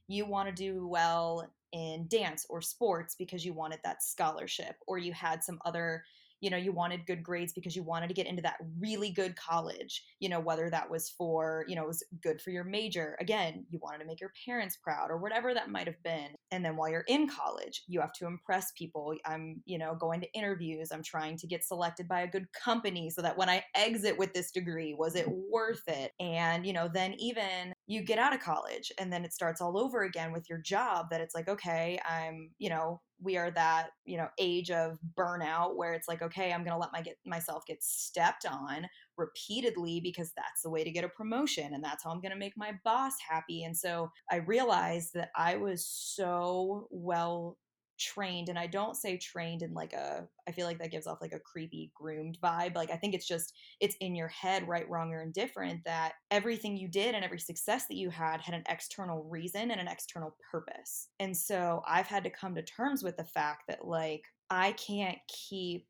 You 0.08 0.26
want 0.26 0.48
to 0.48 0.54
do 0.54 0.86
well 0.88 1.52
in 1.72 2.08
dance 2.08 2.46
or 2.50 2.62
sports 2.62 3.14
because 3.16 3.44
you 3.44 3.54
wanted 3.54 3.80
that 3.84 4.02
scholarship, 4.02 4.76
or 4.86 4.98
you 4.98 5.12
had 5.12 5.44
some 5.44 5.60
other, 5.64 6.04
you 6.40 6.50
know, 6.50 6.56
you 6.56 6.72
wanted 6.72 7.06
good 7.06 7.22
grades 7.22 7.52
because 7.52 7.76
you 7.76 7.82
wanted 7.82 8.08
to 8.08 8.14
get 8.14 8.26
into 8.26 8.42
that 8.42 8.56
really 8.78 9.10
good 9.10 9.36
college, 9.36 10.04
you 10.20 10.28
know, 10.28 10.40
whether 10.40 10.70
that 10.70 10.90
was 10.90 11.10
for, 11.10 11.64
you 11.68 11.76
know, 11.76 11.82
it 11.82 11.88
was 11.88 12.04
good 12.22 12.40
for 12.40 12.50
your 12.50 12.64
major. 12.64 13.16
Again, 13.20 13.66
you 13.70 13.78
wanted 13.82 13.98
to 13.98 14.06
make 14.06 14.20
your 14.20 14.32
parents 14.46 14.76
proud 14.76 15.10
or 15.10 15.18
whatever 15.18 15.54
that 15.54 15.70
might 15.70 15.86
have 15.86 16.02
been. 16.02 16.28
And 16.50 16.64
then 16.64 16.76
while 16.76 16.88
you're 16.88 17.04
in 17.08 17.28
college, 17.28 17.84
you 17.86 18.00
have 18.00 18.12
to 18.14 18.26
impress 18.26 18.72
people. 18.72 19.14
I'm, 19.26 19.62
you 19.66 19.78
know, 19.78 19.94
going 19.94 20.20
to 20.22 20.32
interviews. 20.32 20.90
I'm 20.92 21.02
trying 21.02 21.36
to 21.38 21.46
get 21.46 21.64
selected 21.64 22.08
by 22.08 22.22
a 22.22 22.30
good 22.30 22.46
company 22.52 23.10
so 23.10 23.22
that 23.22 23.36
when 23.36 23.48
I 23.48 23.64
exit 23.74 24.18
with 24.18 24.32
this 24.32 24.50
degree, 24.50 24.94
was 24.94 25.14
it 25.14 25.26
worth 25.28 25.82
it? 25.86 26.12
And, 26.20 26.66
you 26.66 26.72
know, 26.72 26.88
then 26.92 27.14
even 27.18 27.72
you 27.90 28.00
get 28.00 28.20
out 28.20 28.32
of 28.32 28.38
college 28.38 28.92
and 29.00 29.12
then 29.12 29.24
it 29.24 29.32
starts 29.32 29.60
all 29.60 29.76
over 29.76 30.04
again 30.04 30.30
with 30.30 30.48
your 30.48 30.60
job 30.60 31.06
that 31.10 31.20
it's 31.20 31.34
like, 31.34 31.48
okay, 31.48 31.98
I'm, 32.08 32.50
you 32.56 32.70
know, 32.70 33.00
we 33.20 33.36
are 33.36 33.50
that, 33.50 33.88
you 34.04 34.16
know, 34.16 34.28
age 34.38 34.70
of 34.70 34.96
burnout 35.18 35.74
where 35.74 35.92
it's 35.92 36.06
like, 36.06 36.22
okay, 36.22 36.52
I'm 36.52 36.62
going 36.62 36.70
to 36.72 36.78
let 36.78 36.92
my 36.92 37.02
get 37.02 37.16
myself 37.26 37.64
get 37.66 37.82
stepped 37.82 38.46
on 38.46 38.86
repeatedly 39.18 39.98
because 40.00 40.30
that's 40.36 40.62
the 40.62 40.70
way 40.70 40.84
to 40.84 40.92
get 40.92 41.02
a 41.02 41.08
promotion 41.08 41.74
and 41.74 41.82
that's 41.82 42.04
how 42.04 42.10
I'm 42.10 42.20
going 42.20 42.30
to 42.30 42.38
make 42.38 42.56
my 42.56 42.74
boss 42.84 43.14
happy. 43.28 43.64
And 43.64 43.76
so 43.76 44.12
I 44.30 44.36
realized 44.36 45.10
that 45.14 45.30
I 45.36 45.56
was 45.56 45.84
so 45.84 46.86
well 46.92 47.56
trained 48.00 48.48
and 48.48 48.58
I 48.58 48.66
don't 48.66 48.96
say 48.96 49.16
trained 49.16 49.62
in 49.62 49.74
like 49.74 49.92
a 49.92 50.26
I 50.48 50.52
feel 50.52 50.66
like 50.66 50.78
that 50.78 50.90
gives 50.90 51.06
off 51.06 51.20
like 51.20 51.32
a 51.32 51.38
creepy 51.38 51.92
groomed 51.94 52.38
vibe. 52.42 52.74
Like 52.74 52.90
I 52.90 52.96
think 52.96 53.14
it's 53.14 53.28
just 53.28 53.52
it's 53.80 53.96
in 54.00 54.16
your 54.16 54.28
head 54.28 54.66
right 54.66 54.88
wrong 54.88 55.12
or 55.12 55.22
indifferent 55.22 55.84
that 55.84 56.14
everything 56.30 56.76
you 56.76 56.88
did 56.88 57.14
and 57.14 57.24
every 57.24 57.38
success 57.38 57.86
that 57.86 57.96
you 57.96 58.10
had 58.10 58.40
had 58.40 58.54
an 58.54 58.64
external 58.68 59.24
reason 59.24 59.70
and 59.70 59.80
an 59.80 59.88
external 59.88 60.34
purpose. 60.50 61.08
And 61.20 61.36
so 61.36 61.82
I've 61.86 62.06
had 62.06 62.24
to 62.24 62.30
come 62.30 62.54
to 62.54 62.62
terms 62.62 63.02
with 63.02 63.16
the 63.16 63.24
fact 63.24 63.64
that 63.68 63.86
like 63.86 64.22
I 64.48 64.72
can't 64.72 65.18
keep 65.28 65.86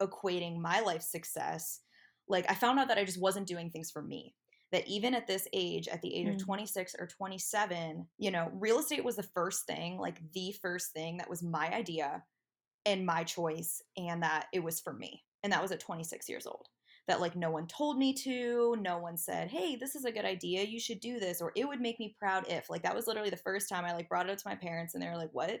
equating 0.00 0.58
my 0.58 0.80
life 0.80 1.02
success 1.02 1.80
like 2.28 2.50
I 2.50 2.54
found 2.54 2.78
out 2.78 2.88
that 2.88 2.98
I 2.98 3.04
just 3.04 3.20
wasn't 3.20 3.46
doing 3.46 3.70
things 3.70 3.90
for 3.90 4.02
me. 4.02 4.34
That 4.74 4.88
even 4.88 5.14
at 5.14 5.28
this 5.28 5.48
age, 5.54 5.88
at 5.88 6.02
the 6.02 6.14
age 6.14 6.26
Mm. 6.26 6.32
of 6.32 6.38
26 6.38 6.96
or 6.98 7.06
27, 7.06 8.08
you 8.18 8.32
know, 8.32 8.50
real 8.54 8.80
estate 8.80 9.04
was 9.04 9.16
the 9.16 9.22
first 9.22 9.66
thing, 9.66 9.98
like 9.98 10.18
the 10.32 10.52
first 10.62 10.92
thing 10.92 11.18
that 11.18 11.30
was 11.30 11.42
my 11.44 11.72
idea 11.72 12.24
and 12.86 13.06
my 13.06 13.24
choice, 13.24 13.82
and 13.96 14.22
that 14.24 14.48
it 14.52 14.60
was 14.64 14.80
for 14.80 14.92
me. 14.92 15.24
And 15.44 15.52
that 15.52 15.62
was 15.62 15.72
at 15.72 15.80
26 15.80 16.28
years 16.28 16.46
old. 16.46 16.68
That 17.08 17.20
like 17.20 17.36
no 17.36 17.50
one 17.50 17.66
told 17.68 17.98
me 17.98 18.14
to, 18.24 18.76
no 18.80 18.98
one 18.98 19.16
said, 19.16 19.50
hey, 19.50 19.76
this 19.76 19.94
is 19.94 20.04
a 20.06 20.12
good 20.12 20.24
idea, 20.24 20.64
you 20.64 20.80
should 20.80 21.00
do 21.00 21.20
this, 21.20 21.40
or 21.42 21.52
it 21.56 21.68
would 21.68 21.80
make 21.80 22.00
me 22.00 22.16
proud 22.18 22.46
if. 22.50 22.70
Like 22.70 22.82
that 22.82 22.96
was 22.96 23.06
literally 23.06 23.30
the 23.30 23.36
first 23.38 23.68
time 23.68 23.84
I 23.84 23.94
like 23.94 24.08
brought 24.08 24.26
it 24.28 24.32
up 24.32 24.38
to 24.38 24.48
my 24.48 24.56
parents 24.56 24.94
and 24.94 25.02
they 25.02 25.08
were 25.08 25.16
like, 25.16 25.32
what? 25.32 25.60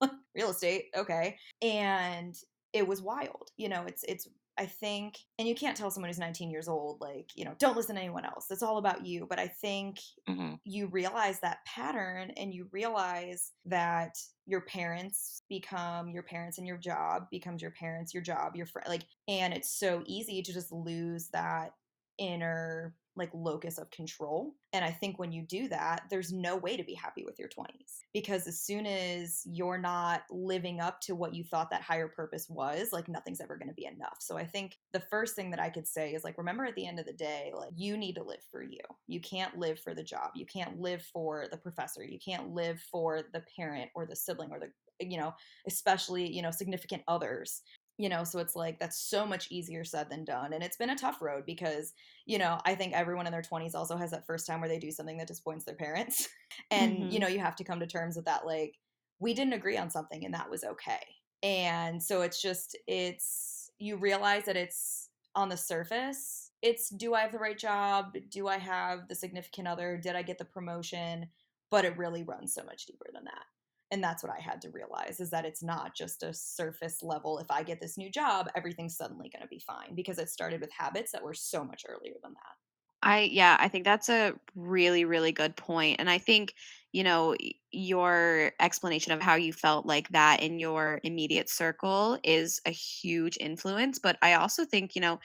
real 0.34 0.50
estate, 0.50 0.86
okay. 0.96 1.38
And 1.62 2.34
it 2.72 2.86
was 2.88 3.02
wild. 3.02 3.50
You 3.56 3.68
know, 3.68 3.84
it's 3.86 4.04
it's 4.04 4.28
I 4.58 4.66
think 4.66 5.18
and 5.38 5.48
you 5.48 5.54
can't 5.54 5.76
tell 5.76 5.90
someone 5.90 6.08
who's 6.08 6.18
19 6.18 6.50
years 6.50 6.68
old 6.68 7.00
like, 7.00 7.30
you 7.34 7.44
know, 7.44 7.54
don't 7.58 7.76
listen 7.76 7.96
to 7.96 8.00
anyone 8.00 8.24
else. 8.24 8.50
It's 8.50 8.62
all 8.62 8.78
about 8.78 9.06
you, 9.06 9.26
but 9.26 9.38
I 9.38 9.48
think 9.48 10.00
hmm 10.26 10.54
you 10.64 10.86
realize 10.86 11.40
that 11.40 11.64
pattern 11.66 12.30
and 12.36 12.54
you 12.54 12.68
realize 12.70 13.52
that 13.64 14.16
your 14.46 14.60
parents 14.60 15.42
become 15.48 16.10
your 16.10 16.22
parents 16.22 16.58
and 16.58 16.66
your 16.66 16.78
job 16.78 17.28
becomes 17.30 17.60
your 17.62 17.72
parents, 17.72 18.14
your 18.14 18.22
job, 18.22 18.54
your 18.54 18.66
friend 18.66 18.88
like 18.88 19.02
and 19.26 19.52
it's 19.54 19.76
so 19.76 20.04
easy 20.06 20.42
to 20.42 20.52
just 20.52 20.70
lose 20.70 21.28
that 21.30 21.72
inner 22.18 22.96
like 23.16 23.30
locus 23.34 23.78
of 23.78 23.90
control. 23.90 24.54
And 24.72 24.84
I 24.84 24.90
think 24.90 25.18
when 25.18 25.32
you 25.32 25.42
do 25.42 25.68
that, 25.68 26.04
there's 26.08 26.32
no 26.32 26.56
way 26.56 26.76
to 26.76 26.84
be 26.84 26.94
happy 26.94 27.24
with 27.24 27.38
your 27.38 27.48
20s 27.48 28.00
because 28.14 28.46
as 28.46 28.60
soon 28.60 28.86
as 28.86 29.42
you're 29.44 29.78
not 29.78 30.22
living 30.30 30.80
up 30.80 31.00
to 31.02 31.14
what 31.14 31.34
you 31.34 31.44
thought 31.44 31.70
that 31.70 31.82
higher 31.82 32.08
purpose 32.08 32.46
was, 32.48 32.88
like 32.92 33.08
nothing's 33.08 33.40
ever 33.40 33.56
going 33.56 33.68
to 33.68 33.74
be 33.74 33.86
enough. 33.86 34.16
So 34.20 34.38
I 34.38 34.44
think 34.44 34.78
the 34.92 35.02
first 35.10 35.36
thing 35.36 35.50
that 35.50 35.60
I 35.60 35.68
could 35.68 35.86
say 35.86 36.14
is 36.14 36.24
like 36.24 36.38
remember 36.38 36.64
at 36.64 36.74
the 36.74 36.86
end 36.86 36.98
of 36.98 37.06
the 37.06 37.12
day, 37.12 37.52
like 37.54 37.72
you 37.76 37.96
need 37.96 38.14
to 38.14 38.22
live 38.22 38.42
for 38.50 38.62
you. 38.62 38.80
You 39.06 39.20
can't 39.20 39.58
live 39.58 39.78
for 39.78 39.94
the 39.94 40.02
job. 40.02 40.30
You 40.34 40.46
can't 40.46 40.80
live 40.80 41.02
for 41.12 41.46
the 41.50 41.58
professor. 41.58 42.02
You 42.02 42.18
can't 42.18 42.54
live 42.54 42.80
for 42.90 43.22
the 43.32 43.44
parent 43.56 43.90
or 43.94 44.06
the 44.06 44.16
sibling 44.16 44.50
or 44.50 44.58
the 44.58 44.70
you 45.00 45.18
know, 45.18 45.34
especially, 45.66 46.30
you 46.30 46.42
know, 46.42 46.50
significant 46.50 47.02
others 47.08 47.62
you 47.98 48.08
know 48.08 48.24
so 48.24 48.38
it's 48.38 48.56
like 48.56 48.78
that's 48.78 48.98
so 48.98 49.26
much 49.26 49.50
easier 49.50 49.84
said 49.84 50.08
than 50.10 50.24
done 50.24 50.52
and 50.52 50.62
it's 50.64 50.76
been 50.76 50.90
a 50.90 50.96
tough 50.96 51.20
road 51.20 51.44
because 51.46 51.92
you 52.26 52.38
know 52.38 52.58
i 52.64 52.74
think 52.74 52.92
everyone 52.94 53.26
in 53.26 53.32
their 53.32 53.42
20s 53.42 53.74
also 53.74 53.96
has 53.96 54.10
that 54.10 54.26
first 54.26 54.46
time 54.46 54.60
where 54.60 54.68
they 54.68 54.78
do 54.78 54.90
something 54.90 55.18
that 55.18 55.26
disappoints 55.28 55.64
their 55.64 55.74
parents 55.76 56.28
and 56.70 57.12
you 57.12 57.18
Mhm. 57.18 57.20
know 57.20 57.28
you 57.28 57.38
have 57.38 57.56
to 57.56 57.64
come 57.64 57.80
to 57.80 57.86
terms 57.86 58.16
with 58.16 58.24
that 58.24 58.46
like 58.46 58.78
we 59.18 59.34
didn't 59.34 59.52
agree 59.52 59.76
on 59.76 59.90
something 59.90 60.24
and 60.24 60.34
that 60.34 60.50
was 60.50 60.64
okay 60.64 61.00
and 61.42 62.02
so 62.02 62.22
it's 62.22 62.40
just 62.40 62.76
it's 62.86 63.70
you 63.78 63.96
realize 63.96 64.44
that 64.44 64.56
it's 64.56 65.10
on 65.34 65.48
the 65.48 65.56
surface 65.56 66.50
it's 66.62 66.88
do 66.90 67.14
i 67.14 67.20
have 67.20 67.32
the 67.32 67.38
right 67.38 67.58
job? 67.58 68.14
Do 68.28 68.46
i 68.48 68.58
have 68.58 69.08
the 69.08 69.14
significant 69.14 69.66
other? 69.66 69.96
Did 69.96 70.14
i 70.16 70.22
get 70.22 70.38
the 70.38 70.44
promotion? 70.44 71.30
But 71.70 71.84
it 71.84 71.96
really 71.96 72.22
runs 72.22 72.54
so 72.54 72.62
much 72.64 72.86
deeper 72.86 73.06
than 73.12 73.24
that 73.24 73.46
and 73.92 74.02
that's 74.02 74.22
what 74.24 74.32
i 74.32 74.40
had 74.40 74.60
to 74.60 74.70
realize 74.70 75.20
is 75.20 75.30
that 75.30 75.44
it's 75.44 75.62
not 75.62 75.94
just 75.94 76.24
a 76.24 76.34
surface 76.34 77.02
level 77.02 77.38
if 77.38 77.50
i 77.50 77.62
get 77.62 77.80
this 77.80 77.96
new 77.96 78.10
job 78.10 78.48
everything's 78.56 78.96
suddenly 78.96 79.28
going 79.28 79.42
to 79.42 79.48
be 79.48 79.60
fine 79.60 79.94
because 79.94 80.18
it 80.18 80.28
started 80.28 80.60
with 80.60 80.72
habits 80.72 81.12
that 81.12 81.22
were 81.22 81.34
so 81.34 81.62
much 81.64 81.84
earlier 81.88 82.14
than 82.22 82.32
that. 82.32 82.56
I 83.04 83.22
yeah, 83.22 83.56
I 83.58 83.68
think 83.68 83.84
that's 83.84 84.08
a 84.08 84.34
really 84.54 85.04
really 85.04 85.32
good 85.32 85.56
point 85.56 85.96
and 85.98 86.08
I 86.08 86.18
think, 86.18 86.54
you 86.92 87.02
know, 87.02 87.34
your 87.72 88.52
explanation 88.60 89.12
of 89.12 89.20
how 89.20 89.34
you 89.34 89.52
felt 89.52 89.86
like 89.86 90.08
that 90.10 90.40
in 90.40 90.60
your 90.60 91.00
immediate 91.02 91.48
circle 91.48 92.18
is 92.22 92.60
a 92.64 92.70
huge 92.70 93.36
influence, 93.40 93.98
but 93.98 94.18
I 94.22 94.34
also 94.34 94.64
think, 94.64 94.94
you 94.94 95.00
know, 95.00 95.18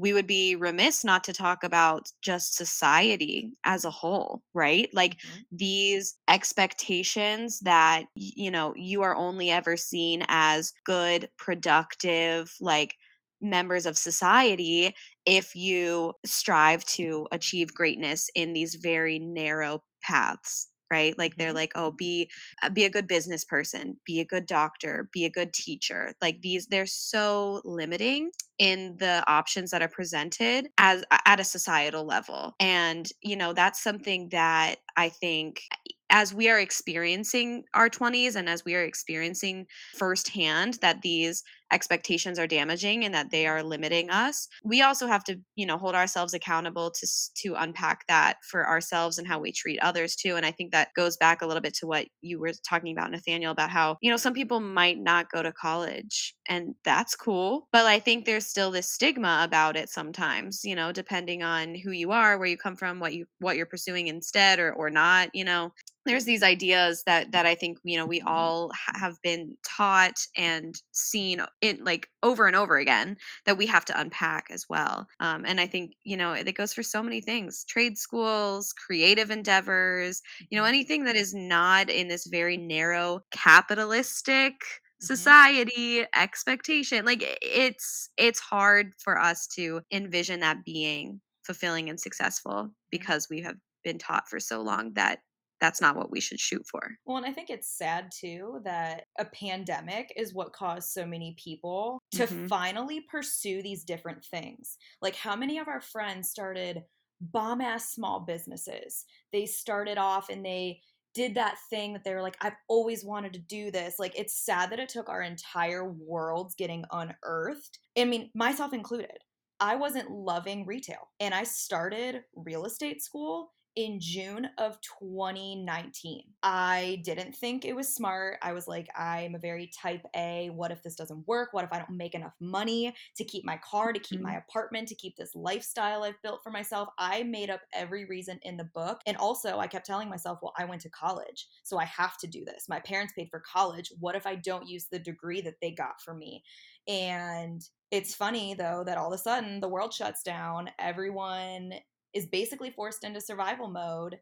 we 0.00 0.12
would 0.12 0.26
be 0.26 0.56
remiss 0.56 1.04
not 1.04 1.24
to 1.24 1.32
talk 1.32 1.62
about 1.64 2.10
just 2.22 2.54
society 2.54 3.52
as 3.64 3.84
a 3.84 3.90
whole, 3.90 4.42
right? 4.54 4.88
Like 4.94 5.18
Mhm. 5.22 5.46
these 5.52 6.16
expectations 6.28 7.60
that 7.60 8.04
you 8.14 8.50
know, 8.50 8.74
you 8.76 9.02
are 9.02 9.14
only 9.16 9.50
ever 9.50 9.76
seen 9.76 10.24
as 10.28 10.72
good, 10.84 11.28
productive, 11.38 12.54
like 12.60 12.96
members 13.40 13.86
of 13.86 13.96
society 13.96 14.94
if 15.24 15.54
you 15.56 16.12
strive 16.26 16.84
to 16.84 17.26
achieve 17.32 17.72
greatness 17.74 18.28
in 18.34 18.52
these 18.52 18.74
very 18.74 19.18
narrow 19.18 19.82
paths 20.02 20.68
right 20.90 21.16
like 21.16 21.36
they're 21.36 21.52
Mhm. 21.52 21.54
like 21.54 21.72
oh 21.74 21.90
be 21.90 22.30
uh, 22.62 22.68
be 22.68 22.84
a 22.84 22.90
good 22.90 23.06
business 23.06 23.42
person 23.44 23.98
be 24.04 24.20
a 24.20 24.26
good 24.26 24.44
doctor 24.44 25.08
be 25.12 25.24
a 25.24 25.30
good 25.30 25.54
teacher 25.54 26.12
like 26.20 26.42
these 26.42 26.66
they're 26.66 26.84
so 26.86 27.62
limiting 27.64 28.30
in 28.60 28.94
the 28.98 29.24
options 29.26 29.70
that 29.70 29.80
are 29.80 29.88
presented 29.88 30.68
as 30.76 31.02
at 31.24 31.40
a 31.40 31.44
societal 31.44 32.04
level. 32.04 32.54
And 32.60 33.08
you 33.22 33.34
know 33.34 33.52
that's 33.52 33.82
something 33.82 34.28
that 34.30 34.76
i 34.96 35.08
think 35.08 35.62
as 36.10 36.34
we 36.34 36.48
are 36.48 36.58
experiencing 36.58 37.64
our 37.74 37.88
20s 37.88 38.36
and 38.36 38.48
as 38.48 38.64
we 38.64 38.74
are 38.74 38.82
experiencing 38.82 39.66
firsthand 39.94 40.74
that 40.82 41.00
these 41.02 41.42
expectations 41.72 42.38
are 42.38 42.46
damaging 42.46 43.04
and 43.04 43.14
that 43.14 43.30
they 43.30 43.46
are 43.46 43.62
limiting 43.62 44.10
us 44.10 44.48
we 44.64 44.82
also 44.82 45.06
have 45.06 45.24
to 45.24 45.38
you 45.56 45.66
know 45.66 45.78
hold 45.78 45.94
ourselves 45.94 46.34
accountable 46.34 46.90
to 46.90 47.06
to 47.34 47.54
unpack 47.54 48.06
that 48.06 48.36
for 48.44 48.68
ourselves 48.68 49.18
and 49.18 49.26
how 49.26 49.38
we 49.38 49.52
treat 49.52 49.78
others 49.80 50.14
too 50.14 50.36
and 50.36 50.44
i 50.44 50.50
think 50.50 50.70
that 50.70 50.92
goes 50.94 51.16
back 51.16 51.42
a 51.42 51.46
little 51.46 51.62
bit 51.62 51.74
to 51.74 51.86
what 51.86 52.06
you 52.20 52.38
were 52.38 52.52
talking 52.68 52.96
about 52.96 53.10
nathaniel 53.10 53.52
about 53.52 53.70
how 53.70 53.96
you 54.00 54.10
know 54.10 54.16
some 54.16 54.34
people 54.34 54.60
might 54.60 54.98
not 54.98 55.30
go 55.30 55.42
to 55.42 55.52
college 55.52 56.34
and 56.48 56.74
that's 56.84 57.14
cool 57.14 57.68
but 57.72 57.86
i 57.86 57.98
think 57.98 58.24
there's 58.24 58.46
still 58.46 58.70
this 58.70 58.90
stigma 58.90 59.40
about 59.42 59.76
it 59.76 59.88
sometimes 59.88 60.64
you 60.64 60.76
know 60.76 60.92
depending 60.92 61.42
on 61.42 61.74
who 61.74 61.90
you 61.90 62.12
are 62.12 62.38
where 62.38 62.48
you 62.48 62.56
come 62.56 62.76
from 62.76 63.00
what 63.00 63.14
you 63.14 63.26
what 63.38 63.56
you're 63.56 63.66
pursuing 63.66 64.08
instead 64.08 64.58
or 64.58 64.72
or 64.74 64.90
not 64.90 65.30
you 65.32 65.44
know? 65.44 65.72
There's 66.06 66.24
these 66.24 66.42
ideas 66.42 67.02
that 67.04 67.30
that 67.32 67.44
I 67.44 67.54
think 67.54 67.78
you 67.84 67.98
know 67.98 68.06
we 68.06 68.20
mm-hmm. 68.20 68.28
all 68.28 68.70
ha- 68.74 68.98
have 68.98 69.20
been 69.22 69.56
taught 69.66 70.18
and 70.36 70.74
seen 70.92 71.42
it 71.60 71.82
like 71.84 72.08
over 72.22 72.46
and 72.46 72.56
over 72.56 72.76
again 72.78 73.16
that 73.46 73.58
we 73.58 73.66
have 73.66 73.84
to 73.86 74.00
unpack 74.00 74.46
as 74.50 74.66
well. 74.68 75.06
Um, 75.20 75.44
and 75.46 75.60
I 75.60 75.66
think 75.66 75.92
you 76.04 76.16
know 76.16 76.32
it 76.32 76.50
goes 76.54 76.72
for 76.74 76.82
so 76.82 77.02
many 77.02 77.20
things: 77.20 77.64
trade 77.64 77.98
schools, 77.98 78.72
creative 78.72 79.30
endeavors, 79.30 80.22
you 80.50 80.58
know, 80.58 80.64
Mhm. 80.64 80.66
anything 80.66 81.04
that 81.04 81.16
is 81.16 81.34
not 81.34 81.90
in 81.90 82.08
this 82.08 82.26
very 82.26 82.56
narrow 82.56 83.20
capitalistic 83.30 84.54
Mhm. 85.00 85.34
society 85.38 86.04
expectation. 86.14 87.04
Like 87.04 87.22
it's 87.42 88.10
it's 88.16 88.40
hard 88.40 88.92
for 89.02 89.18
us 89.18 89.46
to 89.48 89.82
envision 89.90 90.40
that 90.40 90.64
being 90.64 91.20
fulfilling 91.44 91.88
and 91.88 91.98
successful 91.98 92.70
because 92.90 93.28
we 93.30 93.40
have 93.42 93.56
been 93.82 93.98
taught 93.98 94.28
for 94.28 94.38
so 94.40 94.60
long 94.60 94.92
that 94.94 95.20
that's 95.60 95.80
not 95.80 95.96
what 95.96 96.10
we 96.10 96.20
should 96.20 96.40
shoot 96.40 96.66
for. 96.66 96.96
Well, 97.04 97.16
and 97.16 97.26
I 97.26 97.32
think 97.32 97.50
it's 97.50 97.68
sad 97.68 98.10
too 98.12 98.60
that 98.64 99.06
a 99.18 99.24
pandemic 99.24 100.12
is 100.16 100.34
what 100.34 100.52
caused 100.52 100.90
so 100.90 101.06
many 101.06 101.34
people 101.42 101.98
to 102.12 102.26
Mhm. 102.26 102.48
finally 102.48 103.00
pursue 103.00 103.62
these 103.62 103.84
different 103.84 104.24
things. 104.24 104.76
Like, 105.00 105.16
how 105.16 105.34
many 105.34 105.58
of 105.58 105.66
our 105.68 105.80
friends 105.80 106.30
started 106.30 106.84
bomb 107.20 107.60
ass 107.60 107.90
small 107.92 108.20
businesses? 108.20 109.04
They 109.32 109.46
started 109.46 109.98
off 109.98 110.28
and 110.28 110.44
they 110.44 110.82
did 111.14 111.34
that 111.34 111.58
thing 111.70 111.92
that 111.94 112.04
they 112.04 112.14
were 112.14 112.22
like, 112.22 112.36
I've 112.40 112.56
always 112.68 113.04
wanted 113.04 113.32
to 113.32 113.40
do 113.40 113.70
this. 113.72 113.98
Like, 113.98 114.16
it's 114.16 114.38
sad 114.44 114.70
that 114.70 114.78
it 114.78 114.88
took 114.88 115.08
our 115.08 115.22
entire 115.22 115.90
worlds 115.90 116.54
getting 116.54 116.84
unearthed. 116.92 117.78
I 117.98 118.04
mean, 118.04 118.30
myself 118.34 118.72
included. 118.72 119.18
I 119.58 119.74
wasn't 119.76 120.10
loving 120.10 120.64
retail 120.64 121.10
and 121.18 121.34
I 121.34 121.44
started 121.44 122.24
real 122.34 122.64
estate 122.64 123.02
school 123.02 123.52
in 123.76 124.00
June 124.00 124.48
of 124.58 124.78
2019. 125.00 126.24
I 126.42 127.00
didn't 127.04 127.34
think 127.34 127.64
it 127.64 127.74
was 127.74 127.94
smart. 127.94 128.38
I 128.42 128.52
was 128.52 128.66
like, 128.66 128.88
I'm 128.96 129.34
a 129.34 129.38
very 129.38 129.70
type 129.80 130.04
A. 130.16 130.50
What 130.52 130.70
if 130.70 130.82
this 130.82 130.96
doesn't 130.96 131.26
work? 131.26 131.50
What 131.52 131.64
if 131.64 131.72
I 131.72 131.78
don't 131.78 131.96
make 131.96 132.14
enough 132.14 132.34
money 132.40 132.94
to 133.16 133.24
keep 133.24 133.44
my 133.44 133.58
car, 133.58 133.92
to 133.92 134.00
keep 134.00 134.20
my 134.20 134.30
mm-hmm. 134.30 134.38
apartment, 134.48 134.88
to 134.88 134.94
keep 134.94 135.16
this 135.16 135.34
lifestyle 135.34 136.02
I've 136.02 136.20
built 136.22 136.40
for 136.42 136.50
myself? 136.50 136.88
I 136.98 137.22
made 137.22 137.50
up 137.50 137.60
every 137.72 138.04
reason 138.06 138.38
in 138.42 138.56
the 138.56 138.64
book. 138.64 139.00
And 139.06 139.16
also, 139.16 139.58
I 139.58 139.66
kept 139.66 139.86
telling 139.86 140.08
myself, 140.08 140.38
well, 140.42 140.54
I 140.58 140.64
went 140.64 140.82
to 140.82 140.90
college, 140.90 141.46
so 141.62 141.78
I 141.78 141.84
have 141.84 142.18
to 142.18 142.26
do 142.26 142.44
this. 142.44 142.66
My 142.68 142.80
parents 142.80 143.12
paid 143.16 143.28
for 143.30 143.40
college. 143.40 143.92
What 144.00 144.16
if 144.16 144.26
I 144.26 144.34
don't 144.34 144.68
use 144.68 144.86
the 144.90 144.98
degree 144.98 145.40
that 145.42 145.60
they 145.60 145.70
got 145.70 146.00
for 146.00 146.14
me? 146.14 146.42
And 146.88 147.62
it's 147.90 148.14
funny 148.14 148.54
though 148.54 148.84
that 148.84 148.96
all 148.98 149.12
of 149.12 149.18
a 149.18 149.22
sudden 149.22 149.60
the 149.60 149.68
world 149.68 149.92
shuts 149.92 150.22
down. 150.22 150.70
Everyone 150.78 151.72
is 152.14 152.26
basically 152.26 152.70
forced 152.70 153.04
into 153.04 153.20
survival 153.20 153.68
mode. 153.68 154.18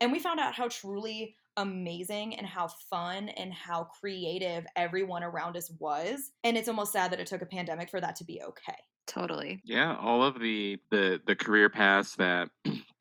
And 0.00 0.10
we 0.10 0.18
found 0.18 0.40
out 0.40 0.54
how 0.54 0.68
truly 0.68 1.36
amazing 1.56 2.36
and 2.36 2.46
how 2.46 2.68
fun 2.90 3.28
and 3.30 3.52
how 3.52 3.84
creative 4.00 4.64
everyone 4.74 5.22
around 5.22 5.56
us 5.56 5.70
was. 5.78 6.32
And 6.44 6.56
it's 6.56 6.68
almost 6.68 6.92
sad 6.92 7.12
that 7.12 7.20
it 7.20 7.26
took 7.26 7.42
a 7.42 7.46
pandemic 7.46 7.90
for 7.90 8.00
that 8.00 8.16
to 8.16 8.24
be 8.24 8.42
okay. 8.42 8.76
Totally. 9.06 9.60
Yeah, 9.64 9.96
all 9.96 10.22
of 10.22 10.38
the 10.40 10.78
the 10.90 11.20
the 11.26 11.36
career 11.36 11.68
paths 11.68 12.16
that 12.16 12.48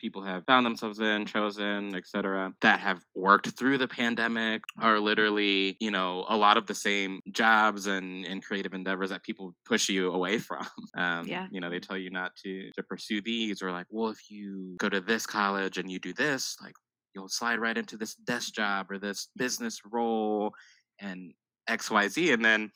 people 0.01 0.23
have 0.23 0.43
found 0.47 0.65
themselves 0.65 0.99
in, 0.99 1.25
chosen, 1.25 1.95
etc., 1.95 2.53
that 2.61 2.79
have 2.81 3.03
worked 3.15 3.49
through 3.51 3.77
the 3.77 3.87
pandemic 3.87 4.63
are 4.79 4.99
literally, 4.99 5.77
you 5.79 5.91
know, 5.91 6.25
a 6.29 6.37
lot 6.37 6.57
of 6.57 6.67
the 6.67 6.75
same 6.75 7.21
jobs 7.31 7.87
and 7.87 8.25
and 8.25 8.43
creative 8.43 8.73
endeavors 8.73 9.11
that 9.11 9.23
people 9.23 9.55
push 9.65 9.89
you 9.89 10.11
away 10.11 10.39
from. 10.47 10.65
Um, 10.97 11.27
Yeah. 11.27 11.49
you 11.49 11.61
know, 11.61 11.69
they 11.69 11.79
tell 11.79 11.97
you 11.97 12.09
not 12.09 12.35
to 12.43 12.71
to 12.73 12.83
pursue 12.83 13.21
these, 13.21 13.61
or 13.61 13.71
like, 13.71 13.87
well, 13.89 14.09
if 14.09 14.29
you 14.31 14.75
go 14.79 14.89
to 14.89 15.01
this 15.01 15.27
college 15.27 15.77
and 15.77 15.91
you 15.91 15.99
do 15.99 16.13
this, 16.13 16.57
like, 16.61 16.75
you'll 17.15 17.29
slide 17.29 17.59
right 17.59 17.77
into 17.77 17.97
this 17.97 18.15
desk 18.15 18.53
job 18.53 18.91
or 18.91 18.97
this 18.99 19.29
business 19.37 19.79
role 19.85 20.53
and 20.99 21.33
X 21.67 21.91
Y 21.91 22.07
Z, 22.07 22.31
and 22.33 22.43
then 22.43 22.71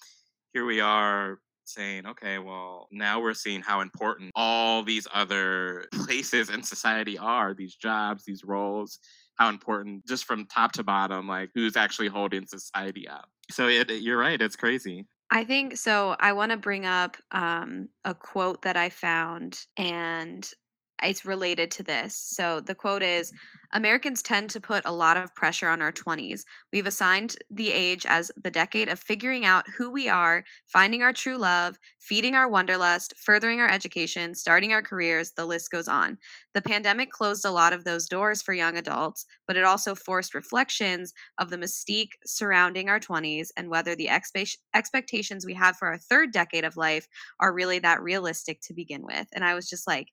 here 0.54 0.66
we 0.66 0.80
are 0.82 1.40
saying, 1.68 2.06
okay, 2.06 2.38
well, 2.40 2.88
now 2.92 3.20
we're 3.20 3.34
seeing 3.34 3.62
how 3.62 3.82
important 3.82 4.32
all 4.36 4.84
these 4.84 5.08
other 5.14 5.86
places 6.06 6.50
in 6.50 6.64
society 6.64 7.18
are 7.18 7.54
these 7.54 7.76
jobs, 7.76 8.24
these 8.26 8.44
roles, 8.44 9.00
how 9.36 9.50
important 9.50 10.06
just 10.08 10.26
from 10.26 10.46
top 10.46 10.72
to 10.74 10.84
bottom, 10.84 11.28
like 11.28 11.50
who's 11.54 11.76
actually 11.76 12.08
holding 12.08 12.46
society 12.46 13.08
up. 13.08 13.30
So 13.52 13.68
it, 13.68 13.90
you're 13.90 14.18
right, 14.18 14.42
it's 14.42 14.56
crazy. 14.56 15.06
I 15.32 15.44
think 15.44 15.78
so. 15.78 16.16
I 16.20 16.34
want 16.34 16.52
to 16.52 16.58
bring 16.58 16.86
up 16.86 17.18
um, 17.32 17.90
a 18.04 18.14
quote 18.14 18.62
that 18.62 18.78
I 18.78 18.90
found, 18.90 19.60
and 19.76 20.48
it's 21.04 21.26
related 21.26 21.72
to 21.72 21.84
this. 21.84 22.16
So 22.16 22.60
the 22.60 22.76
quote 22.76 23.04
is 23.04 23.32
mm-hmm. 23.32 23.78
Americans 23.78 24.22
tend 24.22 24.50
to 24.52 24.62
put 24.62 24.86
a 24.86 24.94
lot 24.94 25.18
of 25.18 25.36
pressure 25.36 25.68
on 25.68 25.82
our 25.82 25.92
20s. 25.92 26.44
We've 26.72 26.86
assigned 26.86 27.36
the 27.50 27.72
age 27.72 28.06
as 28.08 28.32
the 28.42 28.52
decade 28.52 28.88
of 28.88 29.00
figuring 29.00 29.44
out 29.44 29.66
who 29.78 29.92
we 29.92 30.08
are, 30.08 30.46
finding 30.68 31.02
our 31.02 31.12
true 31.12 31.38
love, 31.38 31.78
feeding 32.00 32.36
our 32.36 32.48
wanderlust, 32.48 33.14
furthering 33.18 33.60
our 33.60 33.70
education, 33.70 34.34
starting 34.34 34.72
our 34.72 34.82
careers, 34.82 35.32
the 35.32 35.46
list 35.46 35.72
goes 35.72 35.88
on. 35.88 36.18
The 36.54 36.62
pandemic 36.62 37.12
closed 37.12 37.44
a 37.44 37.52
lot 37.52 37.74
of 37.74 37.84
those 37.84 38.08
doors 38.08 38.42
for 38.42 38.54
young 38.54 38.78
adults, 38.78 39.26
but 39.48 39.58
it 39.58 39.66
also 39.66 39.94
forced 39.94 40.34
reflections 40.34 41.14
of 41.38 41.50
the 41.50 41.58
mystique 41.58 42.12
surrounding 42.26 42.88
our 42.88 43.00
20s 43.00 43.50
and 43.58 43.70
whether 43.70 43.96
the 43.96 44.08
expe- 44.08 44.58
expectations 44.74 45.46
we 45.46 45.54
have 45.56 45.76
for 45.76 45.90
our 45.90 45.98
third 45.98 46.32
decade 46.32 46.64
of 46.64 46.78
life 46.78 47.08
are 47.42 47.54
really 47.54 47.80
that 47.80 48.02
realistic 48.02 48.62
to 48.62 48.74
begin 48.74 49.04
with. 49.04 49.28
And 49.34 49.44
I 49.44 49.54
was 49.54 49.70
just 49.70 49.86
like, 49.86 50.10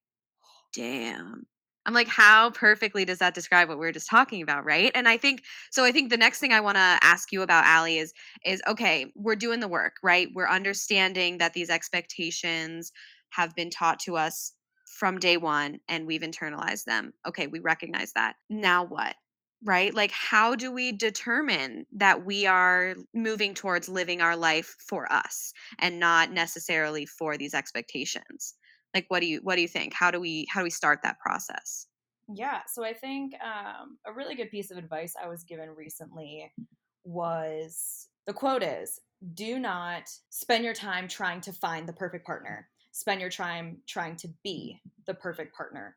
damn. 0.72 1.46
I'm 1.84 1.94
like, 1.94 2.08
how 2.08 2.50
perfectly 2.50 3.04
does 3.04 3.18
that 3.18 3.34
describe 3.34 3.68
what 3.68 3.78
we 3.78 3.86
were 3.86 3.92
just 3.92 4.08
talking 4.08 4.40
about, 4.40 4.64
right? 4.64 4.92
And 4.94 5.08
I 5.08 5.16
think 5.16 5.42
so. 5.70 5.84
I 5.84 5.90
think 5.90 6.10
the 6.10 6.16
next 6.16 6.38
thing 6.38 6.52
I 6.52 6.60
want 6.60 6.76
to 6.76 6.98
ask 7.02 7.32
you 7.32 7.42
about, 7.42 7.64
Allie, 7.64 7.98
is 7.98 8.12
is 8.44 8.62
okay. 8.68 9.12
We're 9.16 9.34
doing 9.34 9.58
the 9.60 9.68
work, 9.68 9.94
right? 10.02 10.28
We're 10.34 10.48
understanding 10.48 11.38
that 11.38 11.54
these 11.54 11.70
expectations 11.70 12.92
have 13.30 13.54
been 13.56 13.70
taught 13.70 13.98
to 14.00 14.16
us 14.16 14.52
from 14.86 15.18
day 15.18 15.36
one, 15.36 15.80
and 15.88 16.06
we've 16.06 16.20
internalized 16.20 16.84
them. 16.84 17.12
Okay, 17.26 17.48
we 17.48 17.58
recognize 17.58 18.12
that. 18.12 18.34
Now 18.48 18.84
what? 18.84 19.16
Right? 19.64 19.92
Like, 19.94 20.10
how 20.12 20.54
do 20.54 20.72
we 20.72 20.92
determine 20.92 21.86
that 21.92 22.24
we 22.24 22.46
are 22.46 22.94
moving 23.14 23.54
towards 23.54 23.88
living 23.88 24.20
our 24.20 24.36
life 24.36 24.76
for 24.86 25.10
us 25.12 25.52
and 25.78 25.98
not 25.98 26.32
necessarily 26.32 27.06
for 27.06 27.36
these 27.36 27.54
expectations? 27.54 28.54
Like 28.94 29.06
what 29.08 29.20
do 29.20 29.26
you 29.26 29.40
what 29.42 29.56
do 29.56 29.62
you 29.62 29.68
think 29.68 29.92
how 29.94 30.10
do 30.10 30.20
we 30.20 30.46
how 30.50 30.60
do 30.60 30.64
we 30.64 30.70
start 30.70 31.00
that 31.02 31.18
process 31.18 31.86
Yeah, 32.28 32.60
so 32.72 32.84
I 32.84 32.92
think 32.92 33.34
um, 33.42 33.98
a 34.06 34.12
really 34.12 34.34
good 34.34 34.50
piece 34.50 34.70
of 34.70 34.78
advice 34.78 35.14
I 35.22 35.28
was 35.28 35.44
given 35.44 35.70
recently 35.70 36.50
was 37.04 38.08
the 38.26 38.32
quote 38.32 38.62
is 38.62 39.00
do 39.34 39.58
not 39.58 40.04
spend 40.30 40.64
your 40.64 40.74
time 40.74 41.08
trying 41.08 41.40
to 41.42 41.52
find 41.52 41.88
the 41.88 41.92
perfect 41.92 42.24
partner 42.24 42.68
spend 42.92 43.20
your 43.20 43.30
time 43.30 43.78
trying 43.86 44.16
to 44.16 44.28
be 44.44 44.80
the 45.06 45.14
perfect 45.14 45.56
partner. 45.56 45.96